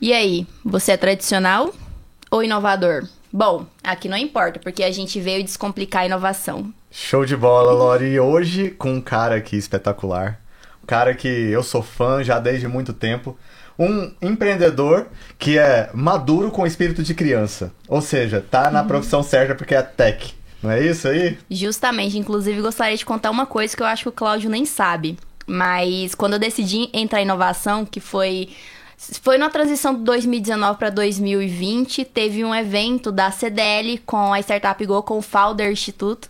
[0.00, 1.72] E aí, você é tradicional
[2.30, 3.08] ou inovador?
[3.32, 6.72] Bom, aqui não importa, porque a gente veio descomplicar a inovação.
[6.90, 8.06] Show de bola, Lori.
[8.06, 10.40] E hoje com um cara aqui espetacular.
[10.82, 13.38] Um cara que eu sou fã já desde muito tempo.
[13.78, 15.06] Um empreendedor
[15.38, 17.72] que é maduro com espírito de criança.
[17.88, 20.34] Ou seja, tá na profissão certa porque é tech.
[20.62, 21.38] Não é isso aí?
[21.50, 25.18] Justamente, inclusive gostaria de contar uma coisa que eu acho que o Cláudio nem sabe.
[25.46, 28.48] Mas quando eu decidi entrar em inovação, que foi
[28.96, 34.84] foi na transição de 2019 para 2020, teve um evento da CDL com a Startup
[34.84, 36.28] Go, com o Founder Instituto.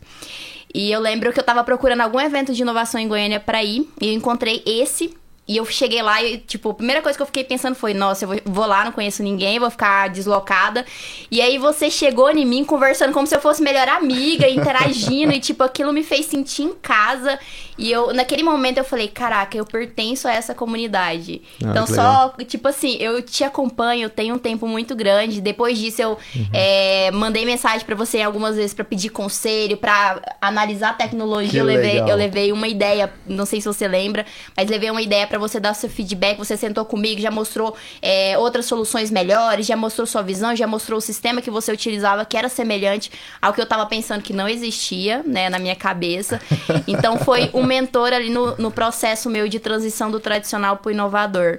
[0.74, 3.88] E eu lembro que eu tava procurando algum evento de inovação em Goiânia para ir,
[4.00, 5.16] e eu encontrei esse
[5.48, 8.24] e eu cheguei lá e, tipo, a primeira coisa que eu fiquei pensando foi: nossa,
[8.24, 10.84] eu vou, lá, não conheço ninguém, vou ficar deslocada.
[11.30, 15.38] E aí você chegou em mim conversando como se eu fosse melhor amiga, interagindo, e,
[15.38, 17.38] tipo, aquilo me fez sentir em casa.
[17.78, 21.42] E eu, naquele momento, eu falei: caraca, eu pertenço a essa comunidade.
[21.64, 25.40] Ah, então, só, tipo assim, eu te acompanho, tenho um tempo muito grande.
[25.40, 26.48] Depois disso, eu uhum.
[26.52, 31.60] é, mandei mensagem para você algumas vezes para pedir conselho, para analisar a tecnologia.
[31.60, 35.24] eu levei, eu levei uma ideia, não sei se você lembra, mas levei uma ideia
[35.26, 36.38] pra para você dar seu feedback.
[36.38, 40.98] Você sentou comigo, já mostrou é, outras soluções melhores, já mostrou sua visão, já mostrou
[40.98, 44.48] o sistema que você utilizava que era semelhante ao que eu estava pensando que não
[44.48, 46.40] existia, né, na minha cabeça.
[46.86, 50.92] Então foi um mentor ali no, no processo meu de transição do tradicional para o
[50.92, 51.58] inovador.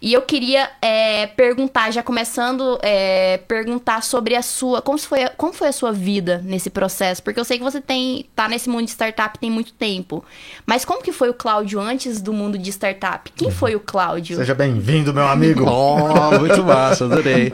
[0.00, 5.52] E eu queria é, perguntar, já começando, é, perguntar sobre a sua, como foi, como
[5.52, 7.22] foi a sua vida nesse processo?
[7.22, 10.24] Porque eu sei que você tem, tá nesse mundo de startup tem muito tempo.
[10.66, 13.07] Mas como que foi o Cláudio antes do mundo de startup?
[13.36, 14.36] Quem foi o Cláudio?
[14.36, 15.64] Seja bem-vindo, meu amigo.
[15.68, 17.52] oh, muito massa, adorei.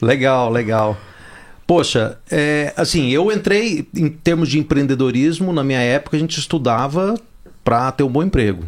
[0.00, 0.96] legal, legal.
[1.66, 7.14] Poxa, é, assim, eu entrei em termos de empreendedorismo, na minha época a gente estudava
[7.64, 8.64] para ter um bom emprego.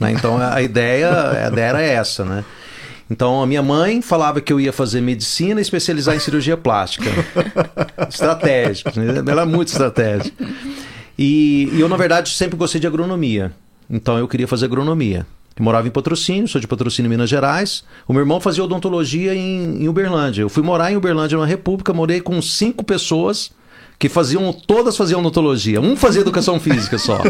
[0.00, 0.12] Né?
[0.12, 2.44] Então a ideia, a ideia era essa, né?
[3.10, 7.10] Então a minha mãe falava que eu ia fazer medicina e especializar em cirurgia plástica.
[8.08, 9.22] estratégico, né?
[9.30, 10.44] ela é muito estratégica.
[11.18, 13.52] E, e, eu, na verdade, sempre gostei de agronomia.
[13.88, 15.26] Então eu queria fazer agronomia.
[15.56, 17.82] Eu morava em Patrocínio, sou de Patrocínio, Minas Gerais.
[18.06, 20.42] O meu irmão fazia odontologia em, em Uberlândia.
[20.42, 23.50] Eu fui morar em Uberlândia, uma república, morei com cinco pessoas
[23.98, 25.80] que faziam, todas faziam odontologia.
[25.80, 27.20] Um fazia educação física só.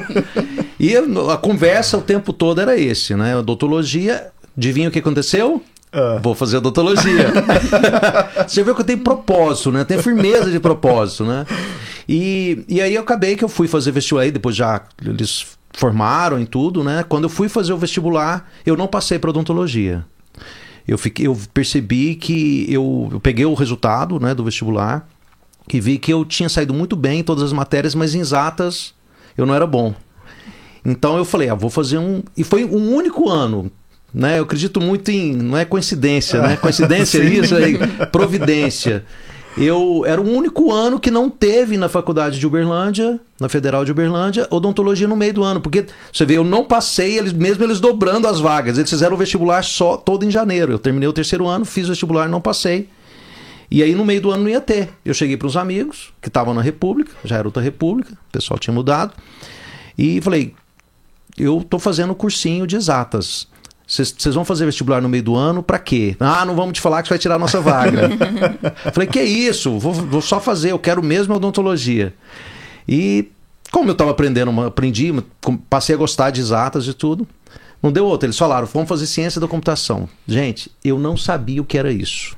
[0.79, 3.35] E a conversa o tempo todo era esse, né?
[3.35, 5.63] Odontologia, adivinha o que aconteceu?
[5.91, 6.21] Uh.
[6.21, 7.33] Vou fazer odontologia.
[8.47, 9.85] Você viu que eu tenho propósito, né?
[9.85, 11.47] Tenho firmeza de propósito, né?
[12.07, 16.41] E, e aí eu acabei que eu fui fazer vestibular aí, depois já eles formaram
[16.41, 17.05] e tudo, né?
[17.07, 20.03] Quando eu fui fazer o vestibular, eu não passei para odontologia.
[20.89, 25.07] Eu, fiquei, eu percebi que eu, eu peguei o resultado né, do vestibular
[25.71, 28.95] e vi que eu tinha saído muito bem em todas as matérias, mas em exatas
[29.37, 29.95] eu não era bom.
[30.83, 32.23] Então eu falei, ah, vou fazer um.
[32.35, 33.71] E foi um único ano.
[34.15, 34.39] Né?
[34.39, 35.37] Eu acredito muito em.
[35.37, 36.57] Não é coincidência, né?
[36.57, 37.77] Coincidência isso aí,
[38.11, 39.05] providência.
[39.57, 43.91] Eu era o único ano que não teve na faculdade de Uberlândia, na Federal de
[43.91, 45.63] Uberlândia, odontologia no meio do ano.
[45.63, 48.77] Porque você vê, eu não passei, eles, mesmo eles dobrando as vagas.
[48.77, 50.73] Eles fizeram o vestibular só todo em janeiro.
[50.73, 52.91] Eu terminei o terceiro ano, fiz o vestibular, não passei.
[53.71, 54.91] E aí no meio do ano não ia ter.
[55.05, 58.59] Eu cheguei para uns amigos que estavam na República, já era outra República, o pessoal
[58.59, 59.15] tinha mudado.
[59.97, 60.55] E falei:
[61.39, 63.49] eu estou fazendo cursinho de exatas.
[63.87, 66.17] Vocês vão fazer vestibular no meio do ano para quê?
[66.19, 68.11] Ah, não vamos te falar que você vai tirar a nossa vaga.
[68.93, 69.79] falei: que isso?
[69.79, 72.13] Vou, vou só fazer, eu quero mesmo odontologia.
[72.89, 73.29] E
[73.71, 75.15] como eu estava aprendendo, aprendi,
[75.71, 77.29] passei a gostar de exatas e tudo.
[77.81, 78.27] Não deu outro.
[78.27, 80.09] Eles falaram: vamos fazer ciência da computação.
[80.27, 82.37] Gente, eu não sabia o que era isso.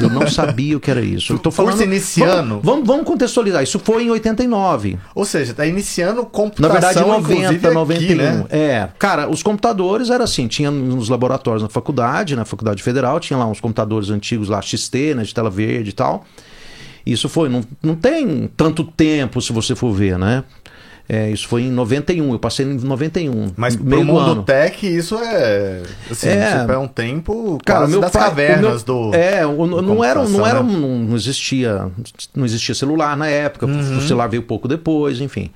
[0.00, 1.38] Eu não sabia o que era isso.
[1.50, 2.60] Falando, Curso iniciando.
[2.62, 3.62] Vamos, vamos, contextualizar.
[3.62, 4.98] Isso foi em 89.
[5.14, 7.08] Ou seja, tá iniciando computação.
[7.08, 8.04] Na verdade, 90, 91.
[8.04, 8.46] Aqui, né?
[8.50, 8.88] É.
[8.98, 13.46] Cara, os computadores era assim: tinha nos laboratórios na faculdade, na faculdade federal, tinha lá
[13.46, 16.24] uns computadores antigos lá, XT, né, de tela verde e tal.
[17.06, 20.42] Isso foi, não, não tem tanto tempo se você for ver, né?
[21.06, 23.52] É, isso foi em 91, eu passei em 91.
[23.56, 24.42] Mas pro mundo ano.
[24.42, 25.82] tech, isso é.
[26.10, 29.14] Assim, é, tipo, é um tempo cara, meu das pai, cavernas meu, do.
[29.14, 30.62] É, o, do não era, não era.
[30.62, 30.72] Né?
[30.72, 31.90] Não existia.
[32.34, 33.66] Não existia celular na época.
[33.66, 33.98] Uhum.
[33.98, 35.50] O celular veio pouco depois, enfim.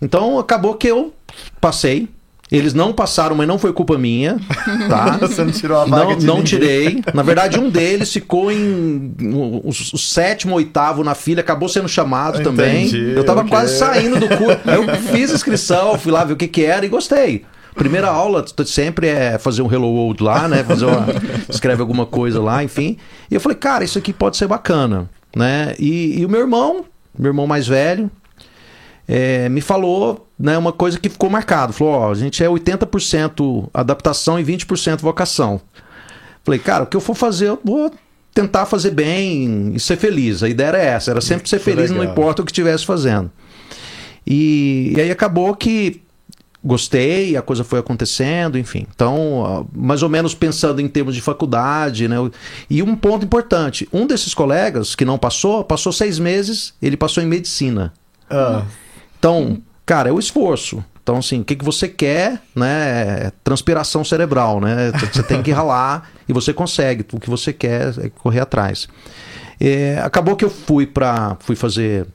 [0.00, 1.12] Então acabou que eu
[1.60, 2.08] passei.
[2.50, 4.38] Eles não passaram, mas não foi culpa minha,
[4.88, 5.18] tá?
[5.20, 7.02] Você não tirou a vaga Não, não tirei.
[7.12, 12.40] Na verdade, um deles ficou em o, o, sétimo, oitavo na fila, acabou sendo chamado
[12.40, 12.90] Entendi, também.
[13.14, 13.50] Eu tava okay.
[13.50, 14.60] quase saindo do curso.
[14.66, 17.44] Eu fiz inscrição, fui lá ver o que que era e gostei.
[17.74, 20.64] Primeira aula sempre é fazer um Hello World lá, né?
[20.64, 21.06] Fazer uma,
[21.48, 22.96] escreve alguma coisa lá, enfim.
[23.30, 25.74] E eu falei, cara, isso aqui pode ser bacana, né?
[25.78, 26.84] E, e o meu irmão,
[27.16, 28.10] meu irmão mais velho,
[29.08, 31.72] é, me falou né, uma coisa que ficou marcado.
[31.72, 35.60] Falou: ó, a gente é 80% adaptação e 20% vocação.
[36.44, 37.90] Falei, cara, o que eu for fazer, eu vou
[38.34, 40.42] tentar fazer bem e ser feliz.
[40.42, 43.30] A ideia era essa, era sempre ser Que feliz, não importa o que estivesse fazendo.
[44.26, 46.02] E, e aí acabou que
[46.62, 48.86] gostei, a coisa foi acontecendo, enfim.
[48.94, 52.16] Então, mais ou menos pensando em termos de faculdade, né?
[52.68, 57.22] E um ponto importante: um desses colegas que não passou, passou seis meses, ele passou
[57.22, 57.92] em medicina.
[58.28, 58.64] Ah,
[59.18, 60.84] Então, cara, é o esforço.
[61.02, 63.26] Então, assim, o que, que você quer, né?
[63.26, 64.92] É transpiração cerebral, né?
[65.10, 67.04] Você tem que ralar e você consegue.
[67.12, 68.86] O que você quer é correr atrás.
[69.58, 72.06] É, acabou que eu fui para fui fazer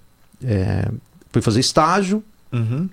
[0.44, 0.88] é,
[1.32, 2.24] fui fazer estágio.
[2.52, 2.88] uhum.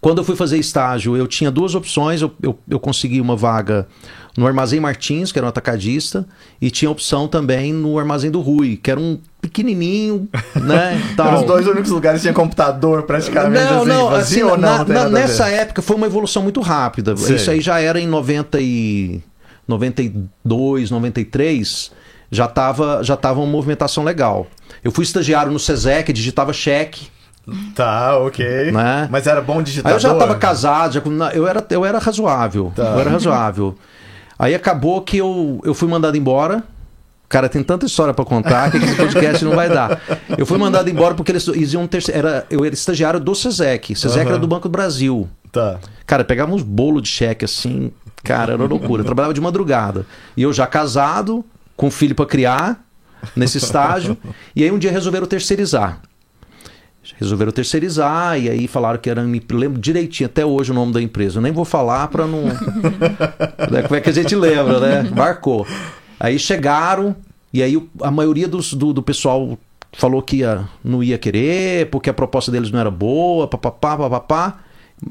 [0.00, 2.22] Quando eu fui fazer estágio, eu tinha duas opções.
[2.22, 3.88] Eu, eu, eu consegui uma vaga
[4.36, 6.26] no Armazém Martins, que era um atacadista,
[6.60, 10.28] e tinha opção também no Armazém do Rui, que era um pequenininho,
[10.62, 11.00] né?
[11.18, 14.58] Eram os dois únicos lugares que tinha computador praticamente Não, assim, não, vazio assim, ou
[14.58, 14.78] não?
[14.78, 17.16] na- não na- nessa época foi uma evolução muito rápida.
[17.16, 17.36] Sei.
[17.36, 19.20] Isso aí já era em 90 e
[19.66, 21.90] 92, 93,
[22.30, 24.46] já tava, já tava uma movimentação legal.
[24.84, 27.08] Eu fui estagiário no SESEC, digitava cheque,
[27.74, 28.70] Tá, ok.
[28.70, 29.08] Né?
[29.10, 29.96] Mas era bom Aí digitador?
[29.96, 31.02] eu já tava casado, já,
[31.34, 32.70] eu, era, eu era razoável.
[32.76, 32.82] Tá.
[32.92, 33.76] Eu era razoável.
[34.40, 36.64] Aí acabou que eu, eu fui mandado embora.
[37.28, 40.00] Cara, tem tanta história pra contar que esse podcast não vai dar.
[40.38, 42.02] Eu fui mandado embora porque eles, eles iam ter.
[42.10, 43.94] Era, eu era estagiário do SESEC.
[43.94, 44.30] SESEC Aham.
[44.30, 45.28] era do Banco do Brasil.
[45.52, 45.78] Tá.
[46.06, 47.92] Cara, pegava uns bolos de cheque assim.
[48.24, 49.02] Cara, era uma loucura.
[49.02, 50.06] Eu trabalhava de madrugada.
[50.34, 51.44] E eu já casado,
[51.76, 52.82] com filho pra criar,
[53.36, 54.16] nesse estágio.
[54.56, 56.00] E aí um dia resolveram terceirizar.
[57.18, 59.22] Resolveram terceirizar e aí falaram que era.
[59.22, 61.38] Me lembro direitinho até hoje o nome da empresa.
[61.38, 62.44] Eu nem vou falar pra não.
[63.86, 65.10] Como é que a gente lembra, né?
[65.14, 65.66] Marcou.
[66.18, 67.16] Aí chegaram
[67.52, 69.58] e aí a maioria dos, do, do pessoal
[69.92, 74.58] falou que ia, não ia querer, porque a proposta deles não era boa, papapá, papapá.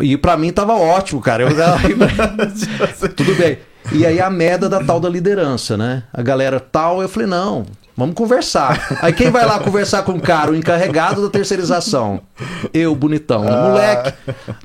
[0.02, 1.44] E pra mim tava ótimo, cara.
[1.44, 1.50] Eu,
[3.16, 3.58] tudo bem.
[3.92, 6.04] E aí a merda da tal da liderança, né?
[6.14, 7.66] A galera tal, eu falei, não,
[7.98, 9.00] vamos conversar.
[9.02, 12.22] Aí quem vai lá conversar com o cara, o encarregado da terceirização?
[12.74, 13.48] Eu, bonitão.
[13.48, 13.70] Ah.
[13.70, 14.14] Moleque,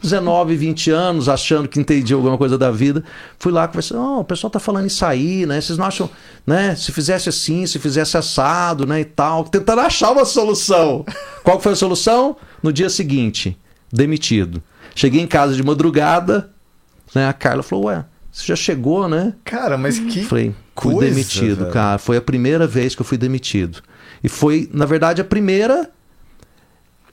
[0.02, 3.02] 19, 20 anos, achando que entendi alguma coisa da vida.
[3.38, 5.60] Fui lá conversar, oh, o pessoal tá falando isso aí, né?
[5.60, 6.10] Vocês não acham,
[6.46, 6.74] né?
[6.76, 9.00] Se fizesse assim, se fizesse assado, né?
[9.00, 9.44] E tal.
[9.44, 11.04] Tentando achar uma solução.
[11.42, 12.36] Qual foi a solução?
[12.62, 13.58] No dia seguinte,
[13.92, 14.62] demitido.
[14.94, 16.50] Cheguei em casa de madrugada,
[17.14, 17.26] né?
[17.26, 19.32] A Carla falou, ué, você já chegou, né?
[19.44, 20.24] Cara, mas que.
[20.24, 21.70] Falei, fui coisa, demitido, velho.
[21.72, 21.98] cara.
[21.98, 23.80] Foi a primeira vez que eu fui demitido.
[24.24, 25.88] E foi, na verdade, a primeira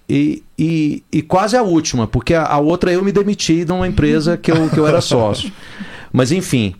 [0.09, 3.88] e, e, e quase a última, porque a, a outra eu me demiti de uma
[3.88, 5.51] empresa que eu, que eu era sócio.
[6.12, 6.73] Mas enfim.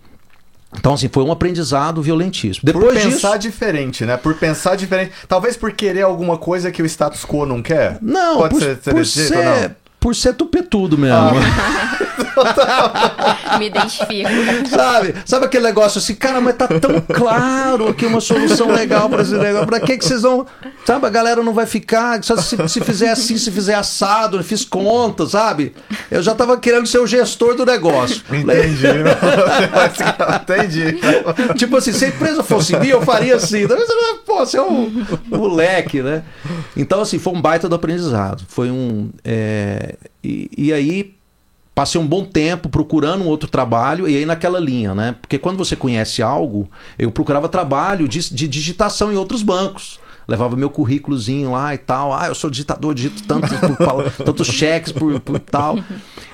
[0.76, 2.66] Então, assim, foi um aprendizado violentíssimo.
[2.66, 3.52] Por Depois pensar disso.
[3.52, 4.18] diferente, né?
[4.18, 5.12] Por pensar diferente.
[5.28, 8.00] Talvez por querer alguma coisa que o status quo não quer.
[8.02, 9.76] Não, Pode por ser, ser por ser, não?
[10.02, 11.38] Por ser tupetudo mesmo.
[13.60, 14.30] Me identifico.
[14.68, 15.14] Sabe?
[15.26, 19.38] Sabe aquele negócio assim, cara, mas tá tão claro aqui uma solução legal pra esse
[19.38, 19.68] negócio.
[19.68, 20.48] Pra que que vocês vão.
[20.86, 22.24] Sabe, a galera não vai ficar.
[22.24, 25.76] Só se, se fizer assim, se fizer assado, eu fiz conta, sabe?
[26.10, 28.24] Eu já tava querendo ser o gestor do negócio.
[28.32, 28.88] Entendi.
[30.42, 31.00] Entendi.
[31.56, 33.68] tipo assim, se a empresa fosse minha, eu faria assim.
[34.26, 36.24] Pô, você é um moleque, né?
[36.76, 38.44] Então, assim, foi um baita do aprendizado.
[38.48, 39.12] Foi um.
[39.24, 39.91] é,
[40.24, 41.16] e, e aí,
[41.74, 45.16] passei um bom tempo procurando um outro trabalho, e aí naquela linha, né?
[45.22, 50.00] Porque quando você conhece algo, eu procurava trabalho de, de digitação em outros bancos.
[50.28, 52.14] Levava meu currículozinho lá e tal.
[52.14, 55.78] Ah, eu sou digitador, digito tanto, por- tantos cheques por, por tal.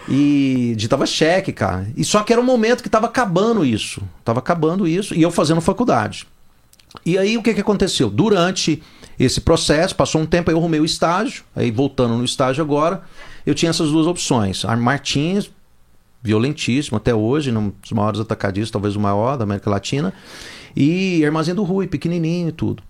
[0.07, 1.87] E digitava cheque, cara.
[1.95, 4.01] E só que era um momento que tava acabando isso.
[4.23, 5.15] Tava acabando isso.
[5.15, 6.27] E eu fazendo faculdade.
[7.05, 8.09] E aí o que, que aconteceu?
[8.09, 8.83] Durante
[9.19, 11.43] esse processo, passou um tempo, eu arrumei o estágio.
[11.55, 13.01] Aí voltando no estágio agora,
[13.47, 14.65] eu tinha essas duas opções.
[14.65, 15.49] A Martins,
[16.21, 20.13] violentíssimo até hoje, um dos maiores atacadistas, talvez o maior da América Latina.
[20.75, 22.83] E Armazém do Rui, pequenininho e tudo.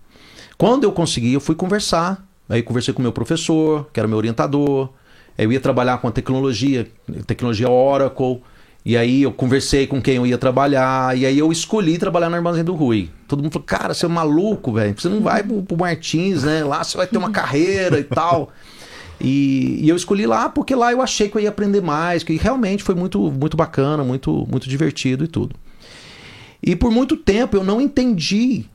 [0.58, 2.26] Quando eu consegui, eu fui conversar.
[2.48, 4.90] Aí conversei com meu professor, que era meu orientador.
[5.38, 6.90] Eu ia trabalhar com a tecnologia,
[7.24, 8.42] tecnologia Oracle.
[8.84, 11.16] E aí eu conversei com quem eu ia trabalhar.
[11.16, 13.10] E aí eu escolhi trabalhar no Armazém do Rui.
[13.28, 15.00] Todo mundo falou, cara, você é maluco, velho.
[15.00, 16.64] Você não vai pro, pro Martins, né?
[16.64, 18.50] Lá você vai ter uma carreira e tal.
[19.20, 22.36] E, e eu escolhi lá porque lá eu achei que eu ia aprender mais, que
[22.36, 25.54] realmente foi muito, muito bacana, muito, muito divertido e tudo.
[26.62, 28.66] E por muito tempo eu não entendi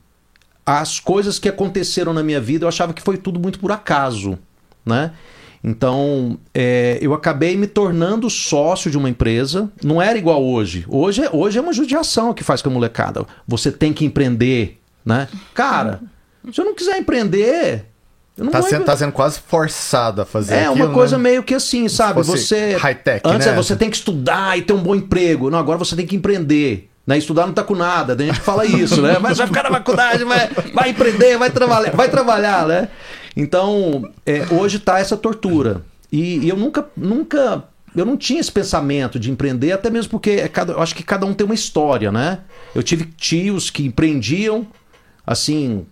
[0.64, 4.38] as coisas que aconteceram na minha vida, eu achava que foi tudo muito por acaso,
[4.84, 5.12] né?
[5.62, 9.72] Então, é, eu acabei me tornando sócio de uma empresa.
[9.82, 10.84] Não era igual hoje.
[10.86, 13.24] Hoje é, hoje é uma judiação que faz com a molecada.
[13.48, 15.26] Você tem que empreender, né?
[15.54, 16.02] Cara,
[16.52, 17.86] se eu não quiser empreender,
[18.50, 21.22] Tá sendo, tá sendo quase forçado a fazer é aquilo, uma coisa né?
[21.22, 22.20] meio que assim, sabe?
[22.22, 23.52] Você high-tech, antes né?
[23.52, 25.50] é você tem que estudar e ter um bom emprego.
[25.50, 26.90] Não, agora você tem que empreender.
[27.06, 27.16] Né?
[27.16, 29.18] Estudar não tá com nada, a gente fala isso, né?
[29.20, 32.88] Mas vai ficar na faculdade, vai, vai empreender, vai trabalhar, vai trabalhar, né?
[33.36, 35.82] Então, é, hoje tá essa tortura.
[36.10, 37.64] E, e, eu nunca, nunca,
[37.94, 41.02] eu não tinha esse pensamento de empreender, até mesmo porque é cada, eu acho que
[41.02, 42.40] cada um tem uma história, né?
[42.74, 44.66] Eu tive tios que empreendiam,
[45.26, 45.86] assim,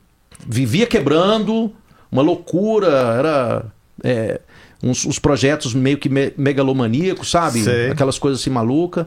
[0.47, 1.73] vivia quebrando,
[2.12, 2.88] uma loucura,
[3.19, 3.64] era
[4.04, 4.40] é,
[4.83, 7.64] uns, uns, projetos meio que me, megalomaníacos, sabe?
[7.64, 7.90] Sei.
[7.90, 9.07] Aquelas coisas assim malucas.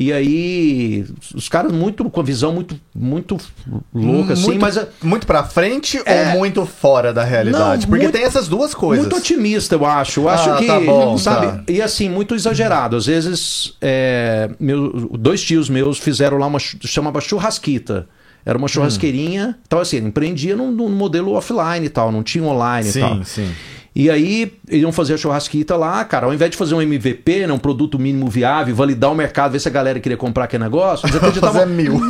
[0.00, 1.04] E aí,
[1.34, 3.36] os caras muito com a visão muito muito
[3.92, 4.86] louca, assim, muito, mas.
[5.02, 6.28] Muito pra frente é...
[6.28, 7.82] ou muito fora da realidade?
[7.82, 9.06] Não, Porque muito, tem essas duas coisas.
[9.06, 10.20] Muito otimista, eu acho.
[10.20, 10.66] Eu Ah, acho que.
[10.66, 11.46] tá bom, sabe?
[11.46, 11.72] tá.
[11.72, 12.94] E assim, muito exagerado.
[12.94, 16.60] Às vezes, é, meu, dois tios meus fizeram lá uma.
[16.60, 18.06] chamava churrasquita.
[18.48, 19.58] Era uma churrasqueirinha.
[19.66, 23.16] Então, assim, empreendia num, num modelo offline e tal, não tinha online e tal.
[23.16, 23.50] Sim, sim.
[23.94, 27.52] E aí, iam fazer a churrasquita lá, cara, ao invés de fazer um MVP, né,
[27.52, 31.04] um produto mínimo viável, validar o mercado, ver se a galera queria comprar aquele negócio,
[31.04, 31.60] eles acreditavam...
[31.60, 32.00] Fazer mil.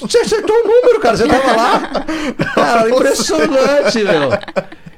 [0.00, 2.06] Você acertou o número, cara, você tava lá.
[2.54, 4.30] Cara, impressionante, meu.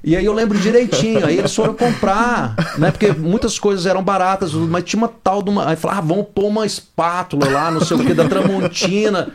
[0.05, 2.93] E aí eu lembro direitinho, aí eles foram comprar, né?
[2.93, 5.71] Porque muitas coisas eram baratas, mas tinha uma tal de uma.
[5.71, 9.29] Aí falaram, ah, vamos pôr uma espátula lá, não sei o que, da Tramontina.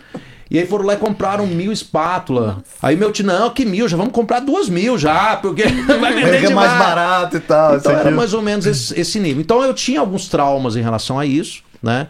[0.49, 2.63] E aí foram lá e compraram mil espátula.
[2.81, 5.63] Aí meu tio, não, que mil, já vamos comprar duas mil já, porque
[5.99, 7.75] vai vender Porque é mais barato e tal.
[7.75, 9.41] Então era mais ou menos esse, esse nível.
[9.41, 12.07] Então eu tinha alguns traumas em relação a isso, né?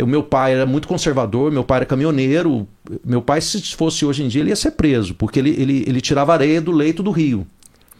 [0.00, 2.66] O meu pai era muito conservador, meu pai era caminhoneiro.
[3.04, 6.00] Meu pai, se fosse hoje em dia, ele ia ser preso, porque ele, ele, ele
[6.00, 7.46] tirava areia do leito do rio.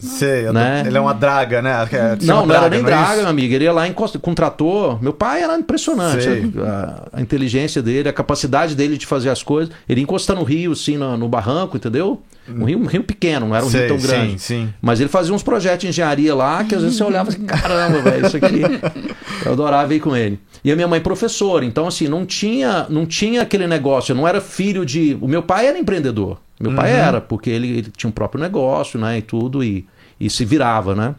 [0.02, 0.82] Sei, Né?
[0.86, 1.70] ele é uma draga, né?
[1.92, 3.54] É, não, chama não era nem é draga, meu amigo.
[3.54, 3.84] Ele ia lá
[4.20, 5.02] com trator.
[5.02, 6.28] Meu pai era impressionante.
[6.60, 9.72] A, a inteligência dele, a capacidade dele de fazer as coisas.
[9.88, 12.20] Ele ia encostar no rio, assim, no, no barranco, entendeu?
[12.48, 14.32] Um rio, um rio pequeno, não era um Sei, rio tão grande.
[14.32, 14.74] Sim, sim.
[14.82, 18.02] Mas ele fazia uns projetos de engenharia lá que às vezes você olhava assim, caramba,
[18.02, 18.62] velho, isso aqui.
[19.46, 20.40] Eu adorava ir com ele.
[20.64, 24.28] E a minha mãe professora, então assim, não tinha, não tinha aquele negócio, eu não
[24.28, 25.18] era filho de.
[25.20, 26.38] O meu pai era empreendedor.
[26.60, 29.84] Meu pai era, porque ele, ele tinha um próprio negócio, né, e tudo, e,
[30.24, 31.16] e se virava, né?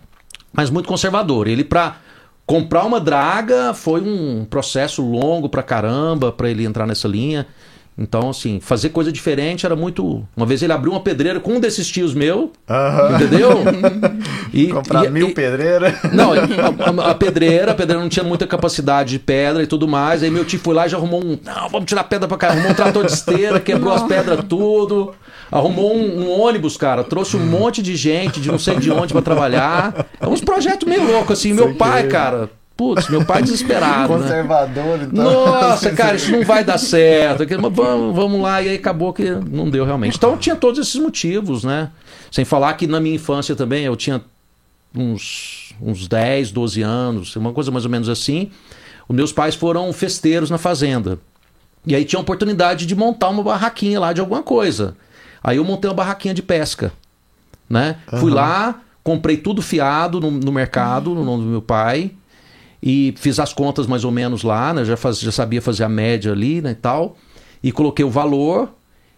[0.53, 1.47] Mas muito conservador.
[1.47, 1.97] Ele, pra
[2.45, 7.45] comprar uma draga, foi um processo longo pra caramba, pra ele entrar nessa linha.
[7.97, 10.27] Então, assim, fazer coisa diferente era muito.
[10.35, 13.15] Uma vez ele abriu uma pedreira com um desses tios meu, Aham.
[13.15, 13.49] entendeu?
[14.53, 15.95] E, Comprar e- mil e- pedreiras.
[16.13, 19.87] Não, a, a- a pedreira, a pedreira não tinha muita capacidade de pedra e tudo
[19.87, 20.21] mais.
[20.21, 21.39] Aí meu tio foi lá e já arrumou um.
[21.43, 22.49] Não, vamos tirar pedra pra cá.
[22.49, 25.13] Arrumou um trator de esteira, quebrou as pedras tudo.
[25.51, 27.03] Arrumou um, um ônibus, cara.
[27.03, 30.05] Trouxe um monte de gente de não sei de onde pra trabalhar.
[30.19, 31.51] É uns projetos meio loucos, assim.
[31.53, 32.49] Meu Sei pai, que- cara.
[32.75, 34.23] Putz, meu pai desesperado, né?
[34.23, 35.23] Conservador e tal.
[35.23, 37.45] Nossa, cara, isso não vai dar certo.
[37.61, 40.17] Mas vamos, vamos lá, e aí acabou que não deu realmente.
[40.17, 41.91] Então tinha todos esses motivos, né?
[42.31, 44.21] Sem falar que na minha infância também eu tinha
[44.95, 48.49] uns, uns 10, 12 anos, uma coisa mais ou menos assim.
[49.07, 51.19] Os meus pais foram festeiros na fazenda.
[51.85, 54.95] E aí tinha a oportunidade de montar uma barraquinha lá de alguma coisa.
[55.43, 56.91] Aí eu montei uma barraquinha de pesca,
[57.69, 57.97] né?
[58.19, 62.11] Fui lá, comprei tudo fiado no, no mercado, no nome do meu pai,
[62.85, 64.83] e fiz as contas mais ou menos lá, né?
[64.83, 67.15] Já, faz- já sabia fazer a média ali, né, e tal.
[67.63, 68.73] E coloquei o valor,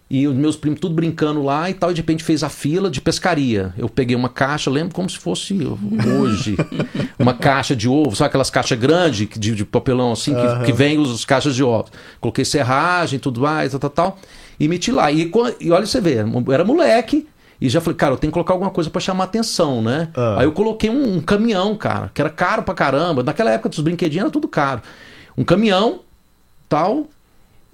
[0.08, 2.88] e os meus primos tudo brincando lá e tal, e de repente fez a fila
[2.88, 3.74] de pescaria.
[3.76, 5.58] Eu peguei uma caixa, lembro como se fosse
[6.20, 6.54] hoje,
[7.18, 10.96] uma caixa de ovo, sabe aquelas caixas grandes de, de papelão assim, que, que vem
[10.98, 11.90] os, os caixas de ovos.
[12.20, 14.18] Coloquei serragem, tudo mais, tal, tal, tal,
[14.60, 15.10] e meti lá.
[15.10, 15.28] E,
[15.60, 16.18] e olha você vê,
[16.52, 17.26] era moleque,
[17.60, 20.08] e já falei, cara, eu tenho que colocar alguma coisa pra chamar atenção, né?
[20.14, 20.36] Ah.
[20.40, 23.22] Aí eu coloquei um, um caminhão, cara, que era caro pra caramba.
[23.22, 24.82] Naquela época dos brinquedinhos era tudo caro.
[25.36, 26.00] Um caminhão,
[26.68, 27.06] tal,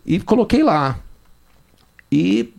[0.07, 0.99] e coloquei lá.
[2.11, 2.53] E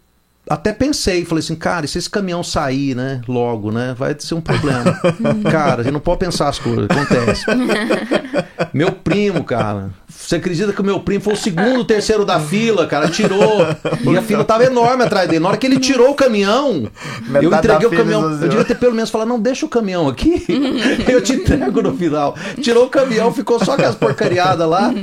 [0.50, 4.36] até pensei, falei assim, cara, e se esse caminhão sair, né, logo, né, vai ser
[4.36, 5.00] um problema.
[5.50, 7.46] cara, a gente não pode pensar as coisas, acontece.
[8.74, 12.88] meu primo, cara, você acredita que o meu primo foi o segundo, terceiro da fila,
[12.88, 13.66] cara, tirou,
[14.04, 15.40] e a fila tava enorme atrás dele.
[15.40, 16.90] Na hora que ele tirou o caminhão,
[17.28, 20.08] Metade eu entreguei o caminhão, eu devia ter pelo menos falado, não, deixa o caminhão
[20.08, 20.46] aqui,
[21.08, 22.36] eu te entrego no final.
[22.62, 24.94] Tirou o caminhão, ficou só com as porcariadas lá,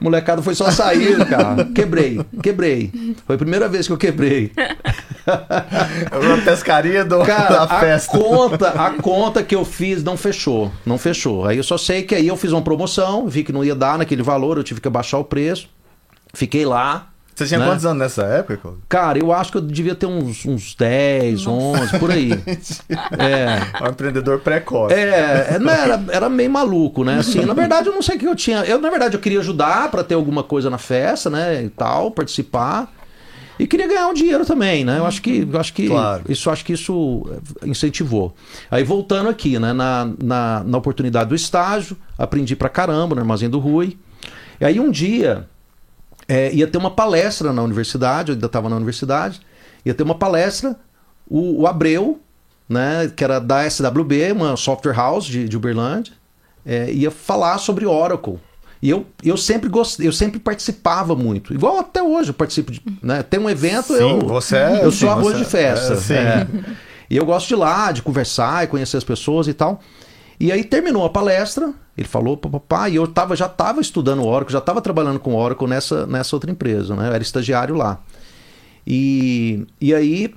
[0.00, 1.64] molecada foi só sair, cara.
[1.74, 2.90] Quebrei, quebrei.
[3.26, 4.52] Foi a primeira vez que eu quebrei.
[6.24, 8.18] Uma pescaria do, Cara, da a festa.
[8.18, 11.46] conta, a conta que eu fiz não fechou, não fechou.
[11.46, 13.98] Aí eu só sei que aí eu fiz uma promoção, vi que não ia dar
[13.98, 15.68] naquele valor, eu tive que abaixar o preço.
[16.34, 17.08] Fiquei lá.
[17.34, 17.66] Você tinha né?
[17.66, 18.74] quantos anos nessa época?
[18.88, 22.30] Cara, eu acho que eu devia ter uns, uns 10, 11, por aí.
[23.18, 23.82] É.
[23.82, 24.94] Um empreendedor precoce.
[24.94, 27.18] É, é, não, era, era meio maluco, né?
[27.18, 28.64] Assim, na verdade, eu não sei o que eu tinha.
[28.64, 31.62] Eu, na verdade, eu queria ajudar pra ter alguma coisa na festa, né?
[31.62, 32.92] E tal, participar.
[33.62, 34.98] E queria ganhar um dinheiro também, né?
[34.98, 36.24] Eu acho que, eu acho que Claro.
[36.28, 37.24] isso acho que isso
[37.64, 38.34] incentivou.
[38.68, 39.72] Aí voltando aqui, né?
[39.72, 43.96] Na, na, na oportunidade do estágio, aprendi pra caramba no Armazém do Rui.
[44.60, 45.46] E aí um dia
[46.26, 49.40] é, ia ter uma palestra na universidade, eu ainda estava na universidade,
[49.84, 50.76] ia ter uma palestra,
[51.28, 52.20] o, o Abreu,
[52.68, 56.14] né, que era da SWB, uma software house de, de Uberlândia,
[56.66, 58.40] é, ia falar sobre Oracle.
[58.82, 61.54] E eu, eu sempre gostei, eu sempre participava muito.
[61.54, 62.82] Igual até hoje eu participo de.
[63.00, 65.92] Né, tem um evento, Sim, eu, você é- eu sim, sou arroz de festa.
[65.92, 66.14] é, sim.
[66.14, 66.46] é.
[67.08, 69.80] E eu gosto de ir lá, de conversar e conhecer as pessoas e tal.
[70.40, 74.52] E aí terminou a palestra, ele falou, papá, e eu tava, já estava estudando Oracle,
[74.52, 77.06] já estava trabalhando com Oracle nessa, nessa outra empresa, né?
[77.08, 78.00] Eu era estagiário lá.
[78.84, 80.34] E, e aí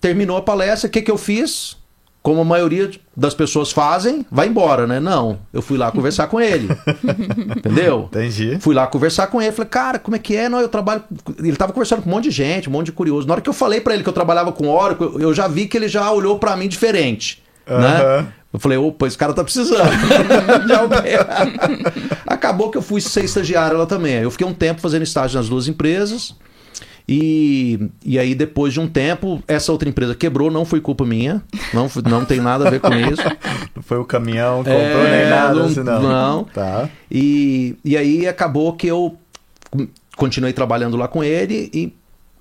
[0.00, 1.76] terminou a palestra, o que, que eu fiz?
[2.22, 5.00] Como a maioria das pessoas fazem, vai embora, né?
[5.00, 6.68] Não, eu fui lá conversar com ele.
[7.56, 8.08] Entendeu?
[8.12, 8.58] Entendi.
[8.60, 10.48] Fui lá conversar com ele, falei, cara, como é que é?
[10.48, 11.02] Não, eu trabalho.
[11.38, 13.26] Ele tava conversando com um monte de gente, um monte de curioso.
[13.26, 15.66] Na hora que eu falei pra ele que eu trabalhava com Oracle, eu- já vi
[15.66, 17.42] que ele já olhou pra mim diferente.
[17.66, 18.26] Né?
[18.52, 19.80] Eu falei, opa, esse cara tá precisando.
[22.26, 24.14] Acabou que eu fui ser estagiário lá também.
[24.14, 26.34] Eu fiquei um tempo fazendo estágio nas duas empresas.
[27.08, 31.42] E, e aí, depois de um tempo, essa outra empresa quebrou, não foi culpa minha.
[31.74, 33.22] Não, não tem nada a ver com isso.
[33.74, 36.02] Não foi o caminhão que É, comprou nem nada, não- assim, não.
[36.02, 36.44] não.
[36.44, 36.88] Tá.
[37.10, 39.16] E, e aí acabou que eu
[40.16, 41.92] continuei trabalhando lá com ele e,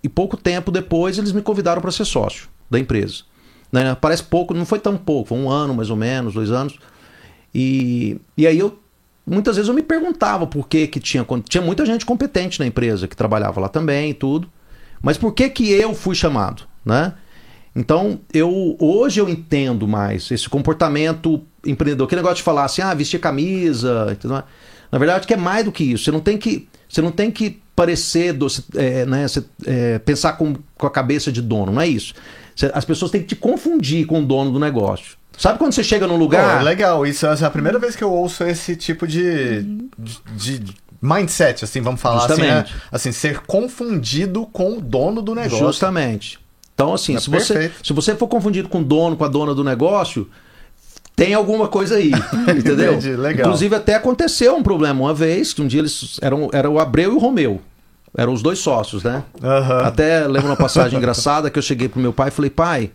[0.03, 3.23] e pouco tempo depois eles me convidaram para ser sócio da empresa.
[3.71, 3.95] Né?
[3.99, 6.77] Parece pouco, não foi tão pouco, foi um ano mais ou menos, dois anos.
[7.55, 8.77] E, e aí eu
[9.31, 13.07] muitas vezes eu me perguntava por que que tinha tinha muita gente competente na empresa
[13.07, 14.49] que trabalhava lá também e tudo,
[15.01, 17.13] mas por que que eu fui chamado, né?
[17.75, 22.07] Então, eu hoje eu entendo mais esse comportamento empreendedor.
[22.07, 24.17] Que negócio de falar assim, ah, vestir camisa?
[24.91, 26.03] Na verdade, que é mais do que isso.
[26.03, 30.33] Você não tem que, você não tem que parecer, do, é, né, você, é, pensar
[30.33, 32.13] com, com a cabeça de dono, não é isso.
[32.73, 35.17] As pessoas têm que te confundir com o dono do negócio.
[35.37, 36.63] Sabe quando você chega num lugar?
[36.63, 39.63] legal, isso é a primeira vez que eu ouço esse tipo de,
[39.97, 42.59] de, de mindset, assim, vamos falar assim, né?
[42.59, 42.75] Justamente.
[42.91, 45.65] assim, ser confundido com o dono do negócio.
[45.65, 46.39] Justamente.
[46.73, 49.55] Então, assim, É se, você, se você for confundido com o dono, com a dona
[49.55, 50.29] do negócio,
[51.15, 52.11] tem alguma coisa aí,
[52.57, 52.93] entendeu?
[52.93, 53.47] Entendi, legal.
[53.47, 57.13] Inclusive, até aconteceu um problema uma vez, que um dia eles eram era o Abreu
[57.13, 57.61] e o Romeu.
[58.17, 59.23] Eram os dois sócios, né?
[59.41, 59.79] Aham.
[59.79, 62.91] Até lembro uma passagem engraçada que eu cheguei pro meu pai e falei, pai,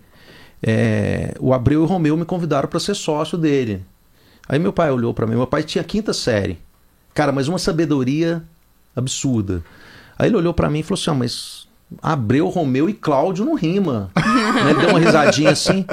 [0.62, 3.82] é, o Abreu e o Romeu me convidaram para ser sócio dele.
[4.48, 6.58] Aí meu pai olhou para mim, meu pai tinha quinta série.
[7.14, 8.42] Cara, mas uma sabedoria
[8.94, 9.62] absurda.
[10.18, 11.66] Aí ele olhou para mim e falou assim: ah, mas
[12.02, 14.10] Abreu, Romeu e Cláudio não rima.
[14.56, 15.84] Né, Ele deu uma risadinha assim.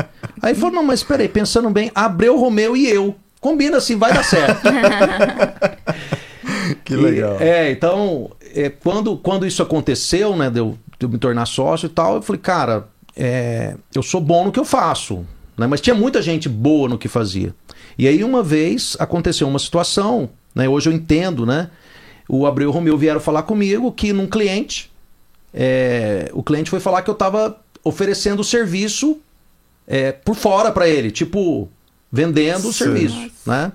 [0.41, 3.15] Aí ele falou: não, mas peraí, pensando bem, Abreu, Romeu e eu.
[3.41, 4.62] Combina assim, vai dar certo.
[6.84, 7.38] Que E, legal.
[7.39, 11.88] é, então, é, quando, quando isso aconteceu, né, de eu, de eu me tornar sócio
[11.88, 15.26] e tal, eu falei, cara, é, eu sou bom no que eu faço.
[15.58, 17.54] Né, mas tinha muita gente boa no que fazia.
[17.97, 21.69] E aí, uma vez, aconteceu uma situação, né, hoje eu entendo, né?
[22.28, 24.91] O Abreu e o Romeu vieram falar comigo que num cliente,
[25.54, 29.19] é, o cliente foi falar que eu estava oferecendo o serviço
[29.86, 31.69] é, por fora para ele, tipo,
[32.12, 33.71] vendendo o serviço, né?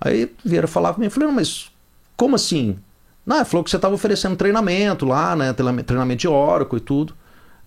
[0.00, 1.70] Aí vieram falar comigo, eu falei, não, mas
[2.22, 2.76] como assim?
[3.26, 5.52] Não, ele falou que você estava oferecendo treinamento lá, né?
[5.52, 7.14] Treinamento de Oracle e tudo.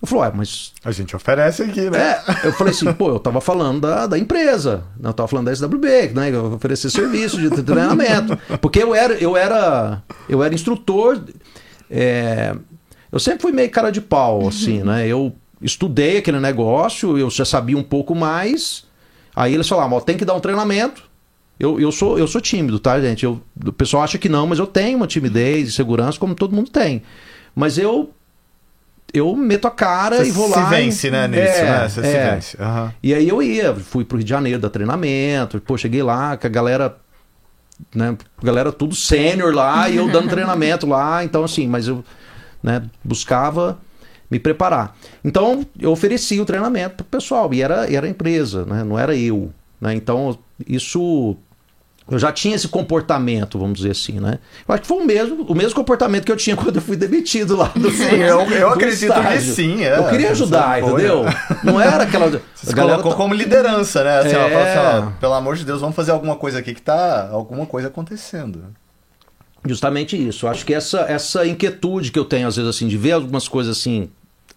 [0.01, 0.71] Eu falei, ué, mas.
[0.85, 1.97] A gente oferece aqui, né?
[1.97, 5.47] É, eu falei assim, pô, eu tava falando da, da empresa, né, eu tava falando
[5.47, 6.29] da SWB, né?
[6.33, 8.37] Eu oferecer serviço de treinamento.
[8.61, 11.21] Porque eu era, eu era, eu era instrutor.
[11.91, 12.55] é,
[13.11, 15.05] eu sempre fui meio cara de pau, assim, né?
[15.05, 18.85] Eu estudei aquele negócio, eu já sabia um pouco mais.
[19.35, 21.04] Aí eles falavam, ó, tem que dar um treinamento.
[21.59, 23.23] Eu, eu, sou, eu sou tímido, tá, gente?
[23.23, 26.55] Eu, o pessoal acha que não, mas eu tenho uma timidez e segurança, como todo
[26.55, 27.01] mundo tem.
[27.55, 28.11] Mas eu
[29.13, 30.65] eu meto a cara Você e vou se lá.
[30.65, 31.87] e- vence, né, nisso, É, né?
[31.87, 32.35] Você se é.
[32.35, 32.57] vence.
[32.61, 32.93] Aham.
[33.01, 36.45] E aí eu ia, fui pro Rio de Janeiro dar treinamento, pô, cheguei lá com
[36.45, 36.97] a galera,
[37.93, 42.03] né, galera tudo sênior lá e eu dando treinamento lá, então assim, mas eu,
[42.61, 43.79] né, buscava
[44.29, 44.97] me preparar.
[45.23, 49.15] Então eu oferecia o treinamento pro pessoal e era, era a empresa, né, não era
[49.15, 50.37] eu, né, então
[50.67, 51.37] isso
[52.09, 54.37] eu já tinha esse comportamento, vamos dizer assim, né?
[54.67, 56.95] Eu acho que foi o mesmo, o mesmo comportamento que eu tinha quando eu fui
[56.95, 59.53] demitido lá do Sim, eu, eu do acredito que estágio.
[59.55, 59.83] sim.
[59.83, 59.97] É.
[59.97, 61.23] Eu queria ajudar, Você entendeu?
[61.23, 61.31] né?
[61.63, 62.29] Não era aquela.
[62.53, 64.19] Você a galera colocou tá- como liderança, né?
[64.19, 64.49] Assim, É.
[64.49, 64.63] fala
[64.99, 67.87] assim, ó, pelo amor de Deus, vamos fazer alguma coisa aqui que tá alguma coisa
[67.87, 68.65] acontecendo.
[69.67, 70.45] Justamente isso.
[70.45, 73.47] Eu acho que essa, essa inquietude que eu tenho, às vezes, assim, de ver algumas
[73.47, 74.09] coisas assim.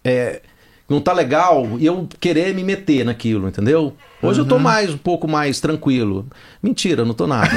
[0.03, 0.48] É, que
[0.89, 3.95] não tá legal e eu querer me meter naquilo, entendeu?
[4.21, 6.25] Hoje eu tô mais, um pouco mais tranquilo.
[6.61, 7.51] Mentira, não tô nada.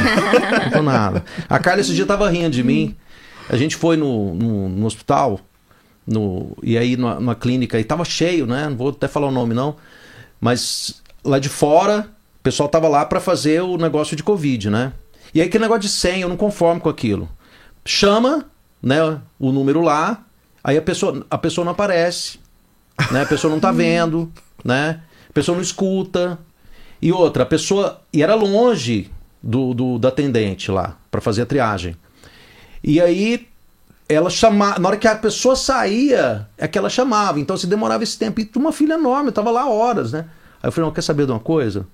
[0.64, 1.24] não tô nada.
[1.48, 2.94] A Carla esse dia tava rindo de mim.
[3.48, 5.40] A gente foi no, no, no hospital,
[6.06, 8.68] no, e aí numa, numa clínica, e tava cheio, né?
[8.68, 9.76] Não vou até falar o nome, não.
[10.40, 12.08] Mas lá de fora,
[12.40, 14.92] o pessoal tava lá para fazer o negócio de Covid, né?
[15.34, 17.28] E aí aquele negócio de senha, eu não conformo com aquilo.
[17.84, 18.46] Chama,
[18.82, 20.24] né, o número lá,
[20.62, 22.38] aí a pessoa, a pessoa não aparece,
[23.10, 23.22] né?
[23.22, 24.30] A pessoa não tá vendo,
[24.64, 25.00] né?
[25.28, 26.38] A pessoa não escuta.
[27.00, 28.00] E outra, a pessoa.
[28.12, 29.10] E era longe
[29.42, 31.96] do, do, do atendente lá, para fazer a triagem.
[32.84, 33.48] E aí
[34.08, 34.78] ela chamava.
[34.78, 37.40] Na hora que a pessoa saía, é que ela chamava.
[37.40, 38.40] Então se demorava esse tempo.
[38.40, 40.26] E uma filha enorme, eu tava lá horas, né?
[40.62, 41.86] Aí eu falei, não, quer saber de uma coisa?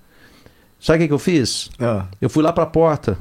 [0.79, 1.69] Sabe o que, que eu fiz?
[1.79, 2.05] Ah.
[2.21, 3.17] Eu fui lá pra porta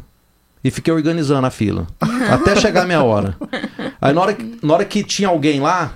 [0.63, 1.87] e fiquei organizando a fila.
[2.31, 3.35] até chegar a minha hora.
[4.01, 5.93] Aí na hora, que- na hora que tinha alguém lá,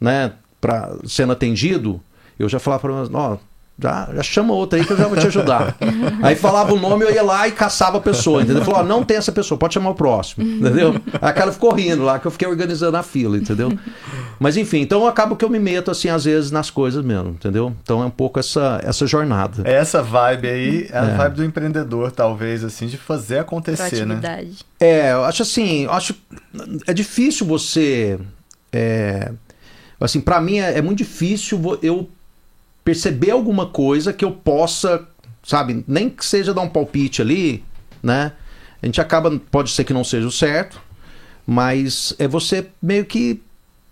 [0.00, 2.00] né, pra, sendo atendido,
[2.38, 3.36] eu já falava pra elas, ó,
[3.78, 5.76] já, já chama outra aí que eu já vou te ajudar.
[6.22, 8.64] aí falava o nome, eu ia lá e caçava a pessoa, entendeu?
[8.64, 10.94] Falou, ó, não tem essa pessoa, pode chamar o próximo, entendeu?
[11.20, 13.76] Aí a cara ficou rindo lá, que eu fiquei organizando a fila, entendeu?
[14.38, 17.74] Mas enfim, então acaba que eu me meto, assim, às vezes nas coisas mesmo, entendeu?
[17.82, 19.62] Então é um pouco essa, essa jornada.
[19.64, 21.16] É Essa vibe aí é a É.
[21.16, 24.20] vibe do empreendedor, talvez, assim, de fazer acontecer, né?
[24.78, 26.14] É, eu acho assim, eu acho
[26.86, 28.18] é difícil você
[28.72, 29.32] é,
[30.04, 32.08] assim, para mim é, é muito difícil eu
[32.84, 35.06] perceber alguma coisa que eu possa,
[35.42, 37.64] sabe, nem que seja dar um palpite ali,
[38.02, 38.32] né?
[38.82, 40.80] A gente acaba, pode ser que não seja o certo,
[41.46, 43.40] mas é você meio que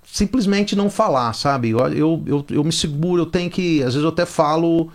[0.05, 1.70] simplesmente não falar, sabe?
[1.70, 4.90] Eu, eu, eu, eu me seguro, eu tenho que, às vezes eu até falo,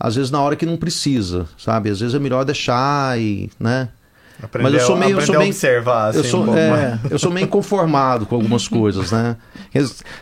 [0.00, 1.90] às vezes na hora que não precisa, sabe?
[1.90, 3.90] Às vezes é melhor deixar e, né?
[4.62, 7.30] Mas eu sou meio- eu sou meio- observar, assim, eu, sou, um é, eu sou
[7.32, 9.36] meio inconformado com algumas coisas, né?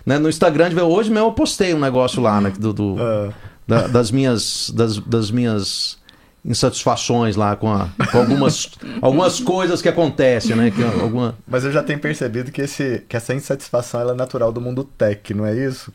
[0.04, 2.52] Né, No Instagram, hoje mesmo eu postei um negócio lá, né?
[2.58, 3.30] Do, do- Ah,
[3.66, 5.98] da- das minhas das, das minhas
[6.44, 8.70] insatisfações lá com, a- com algumas,
[9.02, 10.70] algumas coisas que acontecem, né?
[10.70, 11.34] Que, alguma...
[11.46, 15.34] mas eu já tenho percebido que, esse, que essa insatisfação é natural do mundo tech,
[15.34, 15.92] não é isso?